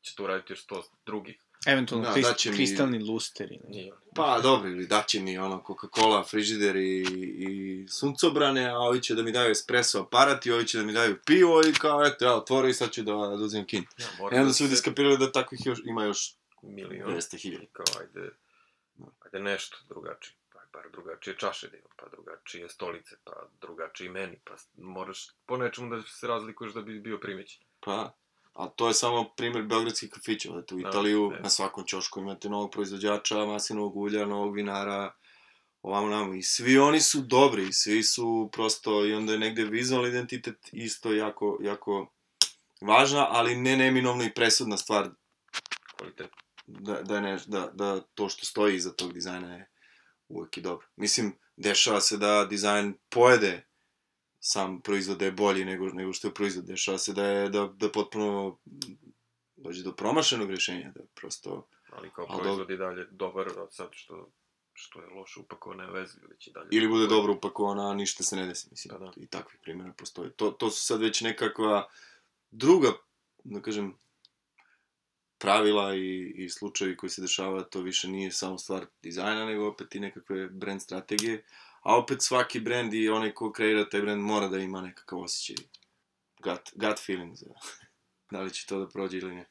će 0.00 0.14
to 0.16 0.26
raditi 0.26 0.52
još 0.52 0.62
sto 0.62 0.82
drugih. 1.06 1.42
Eventualno 1.66 2.06
Da, 2.06 2.12
krist, 2.12 2.44
mi- 2.46 2.52
kristalni 2.52 2.98
luster 2.98 3.52
ili... 3.52 3.92
Pa, 4.14 4.40
dobro, 4.42 4.70
ili 4.70 4.86
daće 4.86 5.20
mi 5.20 5.38
ono 5.38 5.62
Coca-Cola, 5.66 6.30
frižider 6.30 6.76
i, 6.76 7.00
i 7.38 7.86
suncobrane, 7.88 8.66
a 8.66 8.78
ovi 8.78 9.02
će 9.02 9.14
da 9.14 9.22
mi 9.22 9.32
daju 9.32 9.50
espresso 9.50 10.00
aparat 10.00 10.46
i 10.46 10.50
ovi 10.50 10.66
će 10.66 10.78
da 10.78 10.84
mi 10.84 10.92
daju 10.92 11.16
pivo 11.26 11.60
i 11.68 11.72
kao, 11.72 12.06
eto, 12.06 12.24
ja 12.24 12.34
otvori 12.34 12.70
i 12.70 12.74
sad 12.74 12.90
ću 12.90 13.02
da, 13.02 13.12
da 13.12 13.44
uzimam 13.44 13.66
kin. 13.66 13.84
Ja, 13.98 14.06
I 14.32 14.40
onda 14.40 14.52
su 14.52 14.64
ljudi 14.64 14.76
skapirali 14.76 15.18
da 15.18 15.32
takvih 15.32 15.60
još, 15.64 15.78
ima 15.84 16.04
još 16.04 16.34
milion. 16.62 17.10
200.000. 17.10 17.62
I 17.62 17.66
kao, 17.72 17.84
ajde, 18.00 18.30
ajde 19.20 19.38
nešto 19.40 19.76
drugačije. 19.88 20.34
Pa 20.52 20.58
bar 20.72 20.90
drugačije 20.92 21.36
čaše 21.38 21.68
da 21.68 21.76
ima, 21.76 21.88
pa 21.96 22.08
drugačije 22.08 22.68
stolice, 22.68 23.16
pa 23.24 23.32
drugačiji 23.60 24.08
meni, 24.08 24.38
pa 24.44 24.54
moraš 24.76 25.26
po 25.46 25.56
nečemu 25.56 25.96
da 25.96 26.02
se 26.02 26.26
razlikuješ 26.26 26.72
da 26.74 26.82
bi 26.82 27.00
bio 27.00 27.18
primećen. 27.18 27.62
Pa, 27.80 28.12
a 28.52 28.68
to 28.68 28.88
je 28.88 28.94
samo 28.94 29.32
primer 29.36 29.62
beogradskih 29.62 30.10
kafića, 30.10 30.52
odete 30.52 30.74
u 30.74 30.78
Da, 30.78 30.88
Italiju, 30.88 31.30
ne. 31.30 31.40
na 31.40 31.48
svakom 31.48 31.84
ćošku 31.86 32.20
imate 32.20 32.48
novog 32.48 32.70
proizvođača, 32.70 33.46
maslinovog 33.46 33.96
ulja, 33.96 34.26
novog 34.26 34.54
vinara, 34.54 35.12
ovamo 35.82 36.08
namo, 36.08 36.34
i 36.34 36.42
svi 36.42 36.78
oni 36.78 37.00
su 37.00 37.20
dobri, 37.20 37.72
svi 37.72 38.02
su 38.02 38.50
prosto, 38.52 39.06
i 39.06 39.14
onda 39.14 39.32
je 39.32 39.38
negde 39.38 39.64
vizualni 39.64 40.08
identitet 40.08 40.68
isto 40.72 41.12
jako, 41.12 41.58
jako 41.62 42.12
važna, 42.80 43.26
ali 43.30 43.56
ne 43.56 43.76
neminovno 43.76 44.24
i 44.24 44.34
presudna 44.34 44.76
stvar 44.76 45.08
Kvalitet. 45.96 46.30
da, 46.66 47.02
da, 47.02 47.20
ne, 47.20 47.38
da, 47.46 47.70
da 47.74 48.00
to 48.00 48.28
što 48.28 48.46
stoji 48.46 48.76
iza 48.76 48.92
tog 48.92 49.12
dizajna 49.12 49.54
je 49.54 49.70
uvek 50.28 50.56
i 50.56 50.60
dobro. 50.60 50.86
Mislim, 50.96 51.38
dešava 51.56 52.00
se 52.00 52.16
da 52.16 52.44
dizajn 52.44 52.94
pojede 53.08 53.66
sam 54.44 54.80
proizvod 54.80 55.18
da 55.18 55.24
je 55.24 55.32
bolji 55.32 55.64
nego, 55.64 55.88
nego 55.88 56.12
što 56.12 56.28
je 56.28 56.34
proizvod. 56.34 56.64
Dešava 56.64 56.98
se 56.98 57.12
da 57.12 57.26
je 57.26 57.48
da, 57.48 57.66
da 57.66 57.88
potpuno 57.88 58.58
dođe 59.56 59.82
do 59.82 59.92
promašenog 59.92 60.50
rešenja, 60.50 60.92
da 60.94 61.00
prosto... 61.14 61.66
Ali 61.92 62.10
kao 62.10 62.26
Ali 62.28 62.42
proizvod 62.42 62.70
i 62.70 62.76
dalje 62.76 63.06
dobar 63.10 63.48
od 63.58 63.74
sad 63.74 63.88
što, 63.90 64.30
što 64.72 65.00
je 65.00 65.06
loše 65.06 65.40
upakovan, 65.40 65.78
ne 65.78 65.90
vezi, 65.90 66.18
već 66.30 66.46
i 66.46 66.52
dalje. 66.52 66.68
Ili 66.70 66.88
bude 66.88 67.06
dobro 67.06 67.32
upakovana, 67.32 67.90
a 67.90 67.94
ništa 67.94 68.22
se 68.22 68.36
ne 68.36 68.46
desi, 68.46 68.68
mislim. 68.70 68.98
Da, 68.98 68.98
da. 68.98 69.12
I 69.16 69.26
takvih 69.26 69.60
primjera 69.62 69.92
postoje. 69.92 70.30
To, 70.30 70.50
to 70.50 70.70
su 70.70 70.86
sad 70.86 71.00
već 71.00 71.20
nekakva 71.20 71.88
druga, 72.50 72.92
da 73.44 73.62
kažem, 73.62 73.94
pravila 75.38 75.94
i, 75.94 76.32
i 76.36 76.48
slučajevi 76.48 76.96
koji 76.96 77.10
se 77.10 77.22
dešava, 77.22 77.62
to 77.62 77.80
više 77.80 78.08
nije 78.08 78.30
samo 78.30 78.58
stvar 78.58 78.86
dizajna, 79.02 79.46
nego 79.46 79.68
opet 79.68 79.94
i 79.94 80.00
nekakve 80.00 80.48
brand 80.48 80.82
strategije. 80.82 81.44
A 81.82 81.96
opet 81.96 82.22
svaki 82.22 82.60
brand 82.60 82.94
i 82.94 83.08
onaj 83.08 83.32
ko 83.34 83.52
kreira 83.52 83.88
taj 83.88 84.00
brand 84.00 84.22
mora 84.22 84.48
da 84.48 84.58
ima 84.58 84.80
nekakav 84.80 85.18
osjećaj. 85.18 85.64
Gut, 86.42 86.70
gut 86.74 86.98
feeling 87.06 87.36
za 87.36 87.46
da 88.32 88.40
li 88.40 88.50
će 88.50 88.66
to 88.66 88.78
da 88.78 88.88
prođe 88.88 89.18
ili 89.18 89.34
ne. 89.34 89.44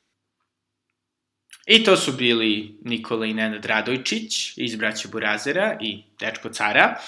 I 1.65 1.83
to 1.83 1.97
su 1.97 2.11
bili 2.11 2.79
Nikola 2.81 3.25
i 3.25 3.33
Nenad 3.33 3.65
Radojčić 3.65 4.57
iz 4.57 4.75
Braća 4.75 5.09
Burazera 5.11 5.77
i 5.81 6.03
Dečko 6.19 6.49
Cara. 6.49 6.99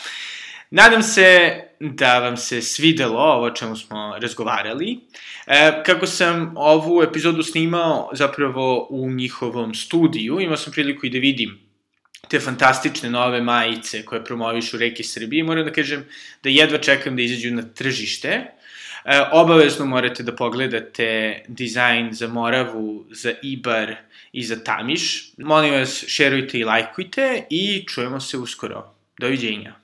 Nadam 0.72 1.04
se 1.04 1.60
da 1.80 2.20
vam 2.20 2.38
se 2.38 2.62
svidelo 2.62 3.20
ovo 3.20 3.46
o 3.46 3.52
čemu 3.52 3.76
smo 3.76 4.18
razgovarali. 4.22 5.00
E, 5.48 5.84
kako 5.86 6.08
sam 6.08 6.54
ovu 6.58 7.04
epizodu 7.04 7.44
snimao 7.44 8.10
zapravo 8.14 8.88
u 8.90 9.12
njihovom 9.12 9.74
studiju, 9.74 10.40
imao 10.40 10.58
sam 10.58 10.74
priliku 10.74 11.06
i 11.06 11.10
da 11.10 11.20
vidim 11.20 11.60
te 12.34 12.40
fantastične 12.40 13.10
nove 13.14 13.42
majice 13.42 14.00
koje 14.06 14.24
promovišu 14.26 14.78
reke 14.78 15.04
Srbije. 15.04 15.44
Moram 15.44 15.66
da 15.66 15.72
kažem 15.74 16.06
da 16.44 16.50
jedva 16.50 16.78
čekam 16.78 17.16
da 17.16 17.22
izađu 17.22 17.52
na 17.54 17.62
tržište. 17.62 18.30
E, 19.06 19.20
obavezno 19.32 19.86
morate 19.86 20.24
da 20.24 20.34
pogledate 20.36 21.44
dizajn 21.48 22.10
za 22.14 22.28
Moravu, 22.28 23.06
za 23.12 23.34
Ibar 23.44 23.96
i 24.32 24.44
za 24.44 24.58
Tamiš. 24.64 25.34
Molim 25.38 25.74
vas, 25.74 26.04
šerujte 26.08 26.60
i 26.60 26.64
lajkujte 26.64 27.44
i 27.50 27.86
čujemo 27.88 28.20
se 28.20 28.38
uskoro. 28.38 28.84
Doviđenja. 29.20 29.83